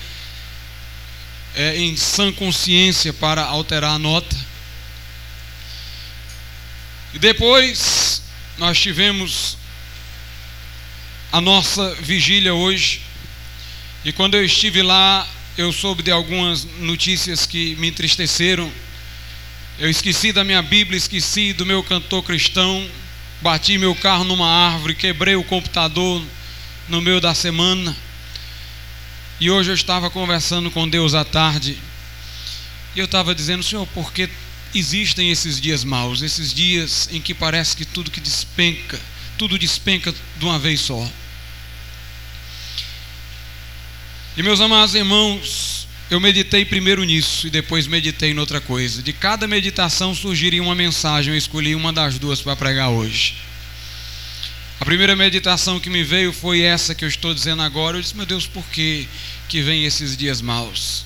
é, 1.53 1.77
em 1.77 1.97
sã 1.97 2.31
consciência 2.31 3.11
para 3.11 3.43
alterar 3.43 3.95
a 3.95 3.99
nota. 3.99 4.35
E 7.13 7.19
depois 7.19 8.21
nós 8.57 8.79
tivemos 8.79 9.57
a 11.29 11.41
nossa 11.41 11.93
vigília 11.95 12.53
hoje. 12.53 13.01
E 14.05 14.13
quando 14.13 14.35
eu 14.35 14.45
estive 14.45 14.81
lá, 14.81 15.27
eu 15.57 15.73
soube 15.73 16.03
de 16.03 16.11
algumas 16.11 16.65
notícias 16.79 17.47
que 17.47 17.75
me 17.77 17.87
entristeceram. 17.87 18.71
Eu 19.79 19.89
esqueci 19.89 20.31
da 20.31 20.43
minha 20.43 20.61
Bíblia, 20.61 20.97
esqueci 20.97 21.51
do 21.51 21.65
meu 21.65 21.83
cantor 21.83 22.23
cristão, 22.23 22.87
bati 23.41 23.77
meu 23.77 23.95
carro 23.95 24.23
numa 24.23 24.47
árvore, 24.47 24.93
quebrei 24.93 25.35
o 25.35 25.43
computador 25.43 26.23
no 26.87 27.01
meio 27.01 27.19
da 27.19 27.33
semana. 27.33 27.95
E 29.39 29.49
hoje 29.49 29.71
eu 29.71 29.75
estava 29.75 30.09
conversando 30.09 30.69
com 30.69 30.87
Deus 30.87 31.15
à 31.15 31.25
tarde. 31.25 31.77
E 32.95 32.99
eu 32.99 33.05
estava 33.05 33.33
dizendo, 33.33 33.63
Senhor, 33.63 33.87
por 33.87 34.13
que 34.13 34.29
existem 34.75 35.31
esses 35.31 35.59
dias 35.59 35.83
maus, 35.83 36.21
esses 36.21 36.53
dias 36.53 37.09
em 37.11 37.19
que 37.19 37.33
parece 37.33 37.75
que 37.75 37.85
tudo 37.85 38.11
que 38.11 38.19
despenca, 38.19 38.99
tudo 39.37 39.57
despenca 39.57 40.13
de 40.37 40.45
uma 40.45 40.59
vez 40.59 40.81
só. 40.81 41.07
E 44.37 44.43
meus 44.43 44.61
amados 44.61 44.93
irmãos, 44.93 45.87
eu 46.11 46.19
meditei 46.19 46.63
primeiro 46.63 47.03
nisso 47.03 47.47
e 47.47 47.49
depois 47.49 47.87
meditei 47.87 48.29
em 48.29 48.37
outra 48.37 48.61
coisa. 48.61 49.01
De 49.01 49.11
cada 49.11 49.47
meditação 49.47 50.13
surgiria 50.13 50.61
uma 50.61 50.75
mensagem, 50.75 51.33
eu 51.33 51.37
escolhi 51.37 51.73
uma 51.73 51.91
das 51.91 52.19
duas 52.19 52.39
para 52.39 52.55
pregar 52.55 52.89
hoje. 52.89 53.33
A 54.79 54.85
primeira 54.85 55.15
meditação 55.15 55.79
que 55.79 55.89
me 55.89 56.03
veio 56.03 56.31
foi 56.31 56.61
essa 56.61 56.93
que 56.93 57.03
eu 57.03 57.09
estou 57.09 57.33
dizendo 57.33 57.63
agora. 57.63 57.97
Eu 57.97 58.01
disse, 58.03 58.15
meu 58.15 58.27
Deus, 58.27 58.45
por 58.45 58.63
que, 58.65 59.07
que 59.49 59.63
vem 59.63 59.85
esses 59.85 60.15
dias 60.15 60.39
maus? 60.39 61.03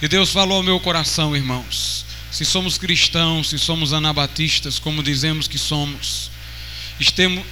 E 0.00 0.08
Deus 0.08 0.32
falou 0.32 0.56
ao 0.56 0.62
meu 0.62 0.80
coração, 0.80 1.36
irmãos. 1.36 2.06
Se 2.30 2.46
somos 2.46 2.78
cristãos, 2.78 3.50
se 3.50 3.58
somos 3.58 3.92
anabatistas, 3.92 4.78
como 4.78 5.02
dizemos 5.02 5.46
que 5.46 5.58
somos, 5.58 6.30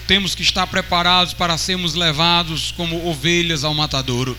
temos 0.06 0.34
que 0.34 0.42
estar 0.42 0.66
preparados 0.66 1.34
para 1.34 1.58
sermos 1.58 1.92
levados 1.92 2.72
como 2.74 3.06
ovelhas 3.06 3.64
ao 3.64 3.74
matadouro. 3.74 4.34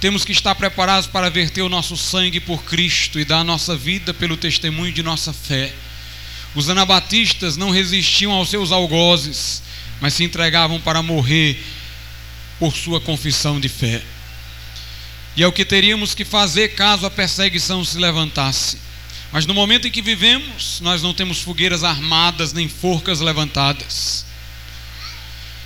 Temos 0.00 0.24
que 0.24 0.32
estar 0.32 0.54
preparados 0.54 1.06
para 1.06 1.30
verter 1.30 1.62
o 1.62 1.68
nosso 1.68 1.96
sangue 1.96 2.38
por 2.40 2.62
Cristo 2.64 3.18
e 3.18 3.24
dar 3.24 3.38
a 3.38 3.44
nossa 3.44 3.74
vida 3.74 4.12
pelo 4.12 4.36
testemunho 4.36 4.92
de 4.92 5.02
nossa 5.02 5.32
fé. 5.32 5.72
Os 6.54 6.68
anabatistas 6.68 7.56
não 7.56 7.70
resistiam 7.70 8.32
aos 8.32 8.50
seus 8.50 8.72
algozes, 8.72 9.62
mas 10.00 10.14
se 10.14 10.24
entregavam 10.24 10.80
para 10.80 11.02
morrer 11.02 11.62
por 12.58 12.74
sua 12.76 13.00
confissão 13.00 13.58
de 13.58 13.68
fé. 13.68 14.02
E 15.36 15.42
é 15.42 15.46
o 15.46 15.52
que 15.52 15.64
teríamos 15.64 16.14
que 16.14 16.24
fazer 16.24 16.68
caso 16.68 17.04
a 17.06 17.10
perseguição 17.10 17.84
se 17.84 17.98
levantasse. 17.98 18.78
Mas 19.32 19.44
no 19.44 19.52
momento 19.52 19.86
em 19.86 19.90
que 19.90 20.00
vivemos, 20.00 20.80
nós 20.80 21.02
não 21.02 21.12
temos 21.12 21.42
fogueiras 21.42 21.84
armadas 21.84 22.52
nem 22.52 22.68
forcas 22.68 23.20
levantadas. 23.20 24.24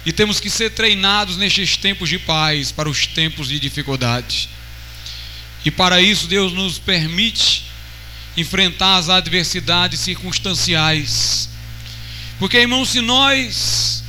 E 0.05 0.13
temos 0.13 0.41
que 0.41 0.49
ser 0.49 0.71
treinados 0.71 1.37
nestes 1.37 1.77
tempos 1.77 2.09
de 2.09 2.19
paz 2.19 2.73
para 2.73 2.89
os 2.89 3.07
tempos 3.07 3.49
de 3.49 3.59
dificuldade. 3.59 4.49
E 5.65 5.71
para 5.71 6.01
isso 6.01 6.27
Deus 6.27 6.53
nos 6.53 6.79
permite 6.79 7.65
enfrentar 8.37 8.97
as 8.97 9.09
adversidades 9.09 10.01
circunstanciais. 10.01 11.49
Porque, 12.39 12.59
irmãos, 12.59 12.91
se 12.91 13.01
nós 13.01 14.03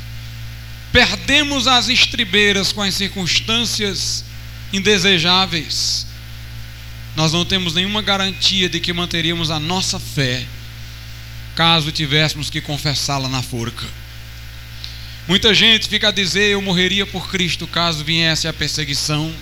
perdemos 0.93 1.67
as 1.67 1.89
estribeiras 1.89 2.71
com 2.71 2.81
as 2.81 2.95
circunstâncias 2.95 4.23
indesejáveis, 4.71 6.05
nós 7.15 7.33
não 7.33 7.43
temos 7.43 7.73
nenhuma 7.73 8.01
garantia 8.01 8.69
de 8.69 8.79
que 8.79 8.93
manteríamos 8.93 9.51
a 9.51 9.59
nossa 9.59 9.99
fé 9.99 10.45
caso 11.55 11.91
tivéssemos 11.91 12.49
que 12.49 12.61
confessá-la 12.61 13.27
na 13.27 13.41
forca. 13.41 13.85
Muita 15.31 15.53
gente 15.53 15.87
fica 15.87 16.09
a 16.09 16.11
dizer: 16.11 16.49
Eu 16.49 16.61
morreria 16.61 17.05
por 17.05 17.31
Cristo 17.31 17.65
caso 17.65 18.03
viesse 18.03 18.49
a 18.49 18.53
perseguição. 18.53 19.33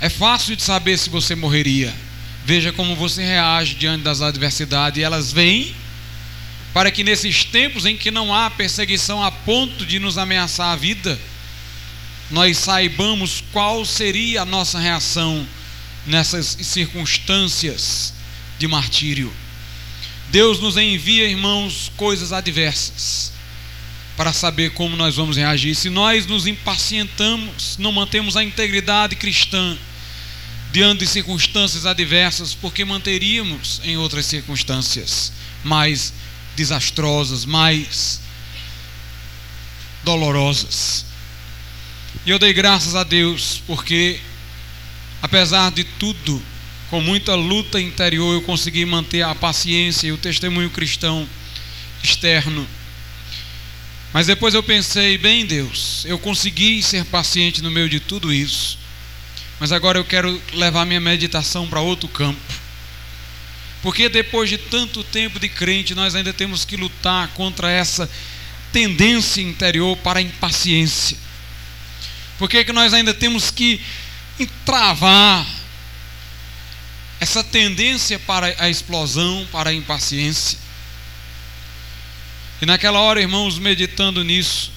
É 0.00 0.08
fácil 0.08 0.56
de 0.56 0.62
saber 0.64 0.98
se 0.98 1.08
você 1.08 1.36
morreria. 1.36 1.94
Veja 2.44 2.72
como 2.72 2.96
você 2.96 3.22
reage 3.22 3.76
diante 3.76 4.02
das 4.02 4.20
adversidades. 4.20 4.98
E 4.98 5.04
elas 5.04 5.30
vêm 5.30 5.72
para 6.74 6.90
que 6.90 7.04
nesses 7.04 7.44
tempos 7.44 7.86
em 7.86 7.96
que 7.96 8.10
não 8.10 8.34
há 8.34 8.50
perseguição 8.50 9.22
a 9.22 9.30
ponto 9.30 9.86
de 9.86 10.00
nos 10.00 10.18
ameaçar 10.18 10.72
a 10.72 10.76
vida, 10.76 11.16
nós 12.28 12.58
saibamos 12.58 13.44
qual 13.52 13.84
seria 13.84 14.42
a 14.42 14.44
nossa 14.44 14.80
reação 14.80 15.46
nessas 16.04 16.44
circunstâncias 16.60 18.12
de 18.58 18.66
martírio. 18.66 19.32
Deus 20.30 20.58
nos 20.58 20.76
envia, 20.76 21.28
irmãos, 21.28 21.92
coisas 21.96 22.32
adversas 22.32 23.35
para 24.16 24.32
saber 24.32 24.70
como 24.70 24.96
nós 24.96 25.16
vamos 25.16 25.36
reagir. 25.36 25.74
Se 25.74 25.90
nós 25.90 26.26
nos 26.26 26.46
impacientamos, 26.46 27.76
não 27.78 27.92
mantemos 27.92 28.36
a 28.36 28.42
integridade 28.42 29.14
cristã 29.14 29.76
diante 30.72 31.00
de 31.00 31.06
circunstâncias 31.06 31.86
adversas, 31.86 32.54
porque 32.54 32.84
manteríamos 32.84 33.80
em 33.84 33.96
outras 33.96 34.26
circunstâncias 34.26 35.32
mais 35.62 36.12
desastrosas, 36.56 37.44
mais 37.44 38.20
dolorosas. 40.02 41.04
E 42.24 42.30
eu 42.30 42.38
dei 42.38 42.52
graças 42.52 42.94
a 42.94 43.04
Deus, 43.04 43.62
porque 43.66 44.20
apesar 45.20 45.70
de 45.70 45.84
tudo, 45.84 46.42
com 46.88 47.00
muita 47.00 47.34
luta 47.34 47.80
interior, 47.80 48.32
eu 48.32 48.42
consegui 48.42 48.84
manter 48.84 49.22
a 49.22 49.34
paciência 49.34 50.08
e 50.08 50.12
o 50.12 50.18
testemunho 50.18 50.70
cristão 50.70 51.28
externo 52.02 52.66
mas 54.16 54.26
depois 54.26 54.54
eu 54.54 54.62
pensei, 54.62 55.18
bem, 55.18 55.44
Deus, 55.44 56.02
eu 56.06 56.18
consegui 56.18 56.82
ser 56.82 57.04
paciente 57.04 57.60
no 57.60 57.70
meio 57.70 57.86
de 57.86 58.00
tudo 58.00 58.32
isso. 58.32 58.78
Mas 59.60 59.72
agora 59.72 59.98
eu 59.98 60.06
quero 60.06 60.40
levar 60.54 60.86
minha 60.86 60.98
meditação 60.98 61.68
para 61.68 61.82
outro 61.82 62.08
campo. 62.08 62.40
Porque 63.82 64.08
depois 64.08 64.48
de 64.48 64.56
tanto 64.56 65.04
tempo 65.04 65.38
de 65.38 65.50
crente, 65.50 65.94
nós 65.94 66.14
ainda 66.14 66.32
temos 66.32 66.64
que 66.64 66.78
lutar 66.78 67.28
contra 67.34 67.70
essa 67.70 68.08
tendência 68.72 69.42
interior 69.42 69.94
para 69.98 70.18
a 70.18 70.22
impaciência. 70.22 71.18
Por 72.38 72.48
que, 72.48 72.72
nós 72.72 72.94
ainda 72.94 73.12
temos 73.12 73.50
que 73.50 73.82
entravar 74.40 75.46
essa 77.20 77.44
tendência 77.44 78.18
para 78.18 78.54
a 78.58 78.70
explosão, 78.70 79.46
para 79.52 79.68
a 79.68 79.74
impaciência? 79.74 80.65
E 82.66 82.68
naquela 82.68 82.98
hora, 82.98 83.20
irmãos, 83.20 83.60
meditando 83.60 84.24
nisso, 84.24 84.72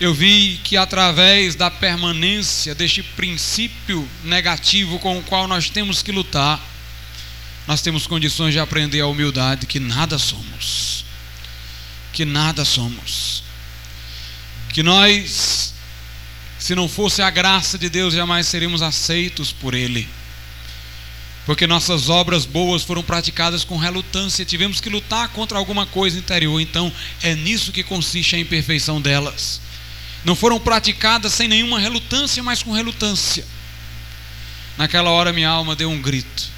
eu 0.00 0.14
vi 0.14 0.58
que 0.64 0.74
através 0.74 1.54
da 1.54 1.70
permanência 1.70 2.74
deste 2.74 3.02
princípio 3.02 4.08
negativo 4.24 4.98
com 4.98 5.18
o 5.18 5.22
qual 5.22 5.46
nós 5.46 5.68
temos 5.68 6.02
que 6.02 6.10
lutar, 6.10 6.58
nós 7.66 7.82
temos 7.82 8.06
condições 8.06 8.54
de 8.54 8.58
aprender 8.58 9.02
a 9.02 9.06
humildade 9.06 9.66
que 9.66 9.78
nada 9.78 10.16
somos. 10.16 11.04
Que 12.14 12.24
nada 12.24 12.64
somos. 12.64 13.42
Que 14.72 14.82
nós, 14.82 15.74
se 16.58 16.74
não 16.74 16.88
fosse 16.88 17.20
a 17.20 17.28
graça 17.28 17.76
de 17.76 17.90
Deus, 17.90 18.14
jamais 18.14 18.46
seríamos 18.46 18.80
aceitos 18.80 19.52
por 19.52 19.74
Ele 19.74 20.08
porque 21.46 21.64
nossas 21.64 22.08
obras 22.08 22.44
boas 22.44 22.82
foram 22.82 23.04
praticadas 23.04 23.62
com 23.62 23.76
relutância, 23.76 24.44
tivemos 24.44 24.80
que 24.80 24.90
lutar 24.90 25.28
contra 25.28 25.56
alguma 25.56 25.86
coisa 25.86 26.18
interior, 26.18 26.60
então 26.60 26.92
é 27.22 27.36
nisso 27.36 27.70
que 27.70 27.84
consiste 27.84 28.34
a 28.34 28.38
imperfeição 28.38 29.00
delas. 29.00 29.60
Não 30.24 30.34
foram 30.34 30.58
praticadas 30.58 31.32
sem 31.32 31.46
nenhuma 31.46 31.78
relutância, 31.78 32.42
mas 32.42 32.64
com 32.64 32.72
relutância. 32.72 33.46
Naquela 34.76 35.10
hora 35.10 35.32
minha 35.32 35.48
alma 35.48 35.76
deu 35.76 35.88
um 35.88 36.02
grito. 36.02 36.50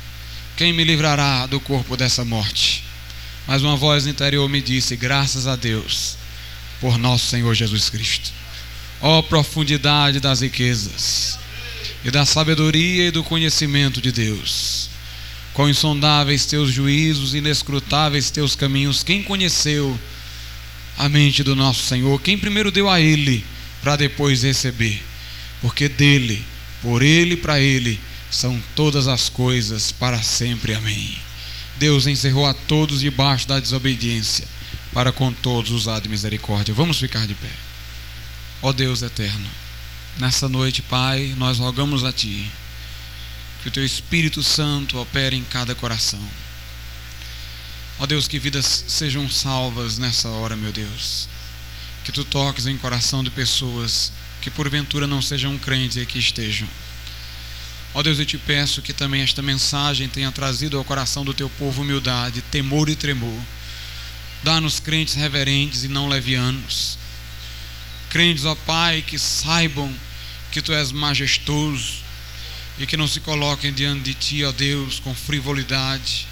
Quem 0.57 0.73
me 0.73 0.83
livrará 0.85 1.45
do 1.47 1.61
corpo 1.61 1.95
dessa 1.95 2.25
morte? 2.25 2.83
Mas 3.47 3.63
uma 3.63 3.77
voz 3.77 4.07
interior 4.07 4.49
me 4.49 4.63
disse: 4.63 4.97
Graças 4.97 5.47
a 5.47 5.55
Deus 5.55 6.17
por 6.81 6.97
nosso 6.97 7.27
Senhor 7.27 7.55
Jesus 7.55 7.91
Cristo. 7.91 8.33
Ó 9.03 9.19
oh, 9.19 9.23
profundidade 9.23 10.19
das 10.19 10.41
riquezas 10.41 11.39
e 12.05 12.11
da 12.11 12.25
sabedoria 12.25 13.09
e 13.09 13.11
do 13.11 13.23
conhecimento 13.23 14.01
de 14.01 14.11
Deus. 14.11 14.78
Quão 15.59 15.69
insondáveis 15.69 16.47
teus 16.47 16.71
juízos, 16.71 17.35
inescrutáveis 17.35 18.31
teus 18.31 18.55
caminhos. 18.55 19.03
Quem 19.03 19.25
conheceu 19.25 19.99
a 20.97 21.09
mente 21.09 21.43
do 21.43 21.57
nosso 21.57 21.83
Senhor? 21.83 22.23
Quem 22.23 22.39
primeiro 22.39 22.71
deu 22.71 22.89
a 22.89 23.01
Ele 23.01 23.45
para 23.83 23.97
depois 23.97 24.45
receber? 24.45 25.03
Porque 25.61 25.89
dele, 25.89 26.45
por 26.81 27.03
Ele 27.03 27.35
e 27.35 27.37
para 27.37 27.59
Ele 27.59 27.99
são 28.31 28.63
todas 28.77 29.09
as 29.09 29.29
coisas 29.29 29.91
para 29.91 30.23
sempre. 30.23 30.75
Amém. 30.75 31.19
Deus 31.77 32.07
encerrou 32.07 32.47
a 32.47 32.55
todos 32.55 33.01
debaixo 33.01 33.49
da 33.49 33.59
desobediência, 33.59 34.47
para 34.93 35.11
com 35.11 35.33
todos 35.33 35.73
usar 35.73 35.99
de 35.99 36.09
misericórdia. 36.09 36.73
Vamos 36.73 37.01
ficar 37.01 37.27
de 37.27 37.35
pé. 37.35 37.51
Ó 38.63 38.73
Deus 38.73 39.03
eterno, 39.03 39.51
nessa 40.21 40.49
noite, 40.49 40.83
Pai, 40.83 41.35
nós 41.37 41.59
rogamos 41.59 42.05
a 42.05 42.13
Ti 42.13 42.49
que 43.63 43.69
o 43.69 43.71
Teu 43.71 43.85
Espírito 43.85 44.43
Santo 44.43 44.99
opere 44.99 45.37
em 45.37 45.45
cada 45.45 45.75
coração. 45.75 46.23
Ó 47.99 48.07
Deus, 48.07 48.29
que 48.29 48.39
vidas 48.39 48.85
sejam 48.87 49.29
salvas 49.29 49.99
nessa 49.99 50.29
hora, 50.29 50.57
meu 50.57 50.73
Deus. 50.73 51.29
Que 52.05 52.13
Tu 52.13 52.25
toques 52.25 52.67
em 52.67 52.79
coração 52.79 53.25
de 53.25 53.31
pessoas 53.31 54.13
que 54.41 54.51
porventura 54.51 55.07
não 55.07 55.21
sejam 55.21 55.59
crentes 55.59 55.97
e 55.97 56.07
que 56.07 56.19
estejam. 56.19 56.69
Ó 57.93 58.03
Deus, 58.03 58.19
eu 58.19 58.27
te 58.27 58.39
peço 58.39 58.81
que 58.81 58.93
também 58.93 59.23
esta 59.23 59.43
mensagem 59.43 60.09
tenha 60.09 60.31
trazido 60.31 60.79
ao 60.79 60.85
coração 60.85 61.25
do 61.25 61.35
teu 61.35 61.51
povo 61.51 61.83
humildade, 61.83 62.43
temor 62.43 62.89
e 62.89 62.95
tremor. 62.95 63.41
Dá-nos 64.45 64.79
crentes 64.79 65.15
reverentes 65.15 65.83
e 65.83 65.89
não 65.89 66.09
levianos. 66.09 66.97
Crentes, 68.09 68.45
ó 68.45 68.55
Pai, 68.55 69.03
que 69.03 69.19
saibam 69.19 69.93
que 70.53 70.63
tu 70.63 70.73
és 70.73 70.93
majestoso 70.93 72.08
e 72.79 72.87
que 72.87 72.97
não 72.97 73.09
se 73.09 73.21
coloquem 73.21 73.73
diante 73.73 74.03
de 74.03 74.15
ti, 74.15 74.45
ó 74.45 74.53
Deus, 74.53 75.01
com 75.01 75.15
frivolidade, 75.15 76.27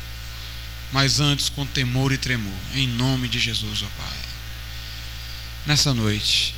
mas 0.93 1.19
antes 1.19 1.49
com 1.49 1.67
temor 1.67 2.13
e 2.13 2.19
tremor. 2.19 2.55
Em 2.75 2.87
nome 2.87 3.29
de 3.29 3.39
Jesus, 3.39 3.83
ó 3.83 4.03
Pai. 4.03 4.19
Nessa 5.67 5.93
noite, 5.93 6.55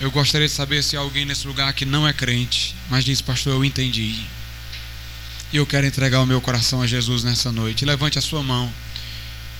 eu 0.00 0.10
gostaria 0.10 0.48
de 0.48 0.54
saber 0.54 0.82
se 0.82 0.96
há 0.96 1.00
alguém 1.00 1.26
nesse 1.26 1.46
lugar 1.46 1.74
que 1.74 1.84
não 1.84 2.08
é 2.08 2.12
crente, 2.12 2.74
mas 2.88 3.04
diz, 3.04 3.20
pastor, 3.20 3.52
eu 3.52 3.64
entendi. 3.64 4.24
E 5.52 5.56
eu 5.56 5.66
quero 5.66 5.86
entregar 5.86 6.22
o 6.22 6.26
meu 6.26 6.40
coração 6.40 6.80
a 6.80 6.86
Jesus 6.86 7.22
nessa 7.22 7.52
noite. 7.52 7.84
Levante 7.84 8.18
a 8.18 8.22
sua 8.22 8.42
mão 8.42 8.72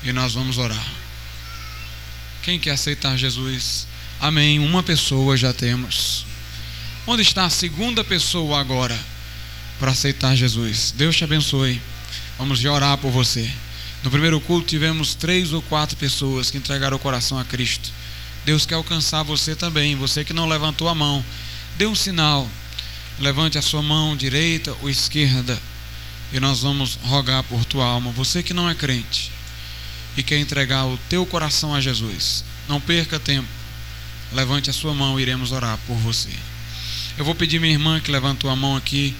e 0.02 0.12
nós 0.12 0.32
vamos 0.32 0.56
orar. 0.56 0.86
Quem 2.42 2.58
quer 2.58 2.70
aceitar 2.70 3.18
Jesus? 3.18 3.86
Amém. 4.18 4.58
Uma 4.58 4.82
pessoa 4.82 5.36
já 5.36 5.52
temos. 5.52 6.24
Onde 7.06 7.22
está 7.22 7.44
a 7.44 7.50
segunda 7.50 8.02
pessoa 8.02 8.60
agora 8.60 8.98
para 9.80 9.90
aceitar 9.90 10.36
Jesus? 10.36 10.94
Deus 10.96 11.16
te 11.16 11.24
abençoe. 11.24 11.80
Vamos 12.38 12.64
orar 12.64 12.98
por 12.98 13.10
você. 13.10 13.50
No 14.04 14.10
primeiro 14.10 14.40
culto 14.40 14.68
tivemos 14.68 15.14
três 15.14 15.52
ou 15.52 15.60
quatro 15.62 15.96
pessoas 15.96 16.50
que 16.50 16.58
entregaram 16.58 16.96
o 16.96 17.00
coração 17.00 17.38
a 17.38 17.44
Cristo. 17.44 17.90
Deus 18.44 18.64
quer 18.64 18.76
alcançar 18.76 19.22
você 19.22 19.56
também. 19.56 19.96
Você 19.96 20.24
que 20.24 20.32
não 20.32 20.46
levantou 20.46 20.88
a 20.88 20.94
mão, 20.94 21.24
dê 21.76 21.86
um 21.86 21.94
sinal. 21.94 22.48
Levante 23.18 23.58
a 23.58 23.62
sua 23.62 23.82
mão 23.82 24.16
direita 24.16 24.76
ou 24.82 24.88
esquerda 24.88 25.60
e 26.32 26.38
nós 26.38 26.60
vamos 26.60 26.98
rogar 27.02 27.42
por 27.44 27.64
tua 27.64 27.84
alma. 27.84 28.10
Você 28.12 28.42
que 28.42 28.54
não 28.54 28.68
é 28.68 28.74
crente 28.74 29.32
e 30.16 30.22
quer 30.22 30.38
entregar 30.38 30.86
o 30.86 30.98
teu 31.08 31.24
coração 31.26 31.74
a 31.74 31.80
Jesus, 31.80 32.44
não 32.68 32.80
perca 32.80 33.18
tempo. 33.18 33.48
Levante 34.32 34.70
a 34.70 34.72
sua 34.72 34.94
mão 34.94 35.18
e 35.18 35.22
iremos 35.22 35.52
orar 35.52 35.78
por 35.86 35.96
você. 35.96 36.30
Eu 37.18 37.24
vou 37.24 37.34
pedir 37.34 37.60
minha 37.60 37.72
irmã 37.72 38.00
que 38.00 38.10
levantou 38.10 38.48
a 38.48 38.56
mão 38.56 38.76
aqui, 38.76 39.14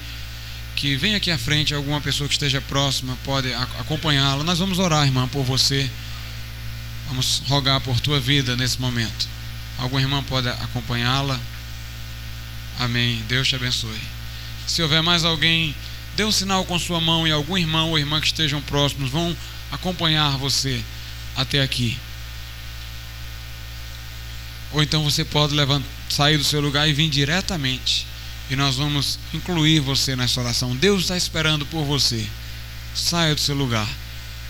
que 0.81 0.97
venha 0.97 1.19
aqui 1.19 1.31
à 1.31 1.37
frente, 1.37 1.75
alguma 1.75 2.01
pessoa 2.01 2.27
que 2.27 2.33
esteja 2.33 2.59
próxima 2.63 3.15
pode 3.23 3.53
acompanhá-la. 3.53 4.43
Nós 4.43 4.59
vamos 4.59 4.79
orar, 4.79 5.05
irmã, 5.05 5.29
por 5.29 5.45
você. 5.45 5.91
Vamos 7.07 7.43
rogar 7.47 7.83
por 7.83 8.01
tua 8.01 8.19
vida 8.19 8.57
nesse 8.57 8.81
momento. 8.81 9.29
Alguma 9.77 10.01
irmã 10.01 10.23
pode 10.23 10.49
acompanhá-la? 10.49 11.39
Amém. 12.79 13.23
Deus 13.29 13.47
te 13.47 13.57
abençoe. 13.57 14.01
Se 14.67 14.83
houver 14.83 15.03
mais 15.03 15.23
alguém, 15.23 15.77
dê 16.17 16.25
um 16.25 16.33
sinal 16.33 16.65
com 16.65 16.79
sua 16.79 16.99
mão 16.99 17.29
e 17.29 17.31
algum 17.31 17.59
irmão 17.59 17.91
ou 17.91 17.99
irmã 17.99 18.19
que 18.19 18.29
estejam 18.29 18.63
próximos 18.63 19.11
vão 19.11 19.37
acompanhar 19.71 20.39
você 20.39 20.83
até 21.37 21.61
aqui. 21.61 21.99
Ou 24.73 24.83
então 24.83 25.05
você 25.05 25.27
pode 25.27 25.55
levantar, 25.55 25.87
sair 26.09 26.39
do 26.39 26.45
seu 26.45 26.63
lugar 26.63 26.89
e 26.89 26.95
vir 26.95 27.11
diretamente. 27.11 28.07
E 28.51 28.57
nós 28.57 28.77
vamos 28.77 29.19
incluir 29.33 29.81
você 29.81 30.17
nessa 30.17 30.41
oração. 30.41 30.75
Deus 30.75 31.03
está 31.03 31.17
esperando 31.17 31.65
por 31.67 31.85
você. 31.85 32.27
Saia 32.95 33.35
do 33.35 33.41
seu 33.41 33.55
lugar. 33.55 33.89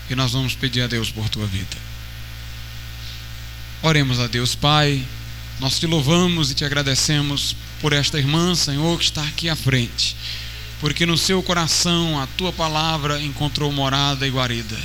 E 0.09 0.15
nós 0.15 0.31
vamos 0.31 0.55
pedir 0.55 0.81
a 0.81 0.87
Deus 0.87 1.11
por 1.11 1.29
tua 1.29 1.45
vida. 1.45 1.77
Oremos 3.83 4.19
a 4.19 4.27
Deus, 4.27 4.55
Pai. 4.55 5.05
Nós 5.59 5.79
te 5.79 5.85
louvamos 5.85 6.49
e 6.49 6.55
te 6.55 6.65
agradecemos 6.65 7.55
por 7.79 7.93
esta 7.93 8.17
irmã, 8.17 8.55
Senhor, 8.55 8.97
que 8.97 9.05
está 9.05 9.23
aqui 9.23 9.47
à 9.47 9.55
frente, 9.55 10.15
porque 10.79 11.05
no 11.05 11.17
seu 11.17 11.41
coração 11.43 12.19
a 12.19 12.25
tua 12.25 12.51
palavra 12.51 13.21
encontrou 13.21 13.71
morada 13.71 14.27
e 14.27 14.31
guarida. 14.31 14.77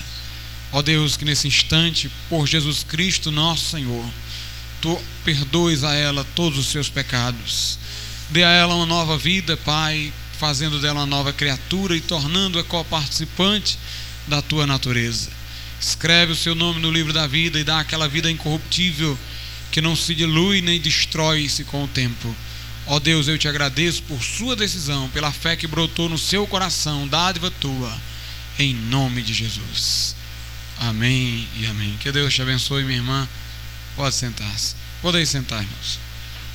Ó 0.72 0.82
Deus, 0.82 1.16
que 1.16 1.24
nesse 1.24 1.48
instante, 1.48 2.10
por 2.28 2.46
Jesus 2.46 2.82
Cristo, 2.82 3.30
nosso 3.30 3.70
Senhor, 3.70 4.04
tu 4.80 5.00
perdoes 5.24 5.84
a 5.84 5.94
ela 5.94 6.26
todos 6.34 6.58
os 6.58 6.66
seus 6.66 6.90
pecados. 6.90 7.78
Dê 8.30 8.42
a 8.42 8.50
ela 8.50 8.74
uma 8.74 8.86
nova 8.86 9.16
vida, 9.16 9.56
Pai, 9.56 10.12
fazendo 10.38 10.80
dela 10.80 11.00
uma 11.00 11.06
nova 11.06 11.32
criatura 11.32 11.96
e 11.96 12.00
tornando-a 12.00 12.64
co-participante 12.64 13.78
da 14.26 14.42
tua 14.42 14.66
natureza. 14.66 15.30
Escreve 15.80 16.32
o 16.32 16.36
seu 16.36 16.54
nome 16.54 16.80
no 16.80 16.90
livro 16.90 17.12
da 17.12 17.26
vida 17.26 17.58
e 17.58 17.64
dá 17.64 17.80
aquela 17.80 18.08
vida 18.08 18.30
incorruptível 18.30 19.16
que 19.70 19.80
não 19.80 19.94
se 19.94 20.14
dilui 20.14 20.60
nem 20.60 20.80
destrói-se 20.80 21.64
com 21.64 21.84
o 21.84 21.88
tempo. 21.88 22.34
Ó 22.86 22.98
Deus, 22.98 23.28
eu 23.28 23.36
te 23.36 23.48
agradeço 23.48 24.02
por 24.04 24.22
sua 24.22 24.56
decisão, 24.56 25.08
pela 25.10 25.32
fé 25.32 25.56
que 25.56 25.66
brotou 25.66 26.08
no 26.08 26.18
seu 26.18 26.46
coração, 26.46 27.06
dádiva 27.06 27.50
tua, 27.50 27.96
em 28.58 28.74
nome 28.74 29.22
de 29.22 29.34
Jesus. 29.34 30.14
Amém 30.78 31.48
e 31.56 31.66
amém. 31.66 31.96
Que 32.00 32.12
Deus 32.12 32.32
te 32.32 32.42
abençoe, 32.42 32.84
minha 32.84 32.98
irmã. 32.98 33.28
Pode 33.96 34.14
sentar-se. 34.14 34.74
Podem 35.02 35.24
sentar, 35.24 35.62
irmãos. 35.62 36.05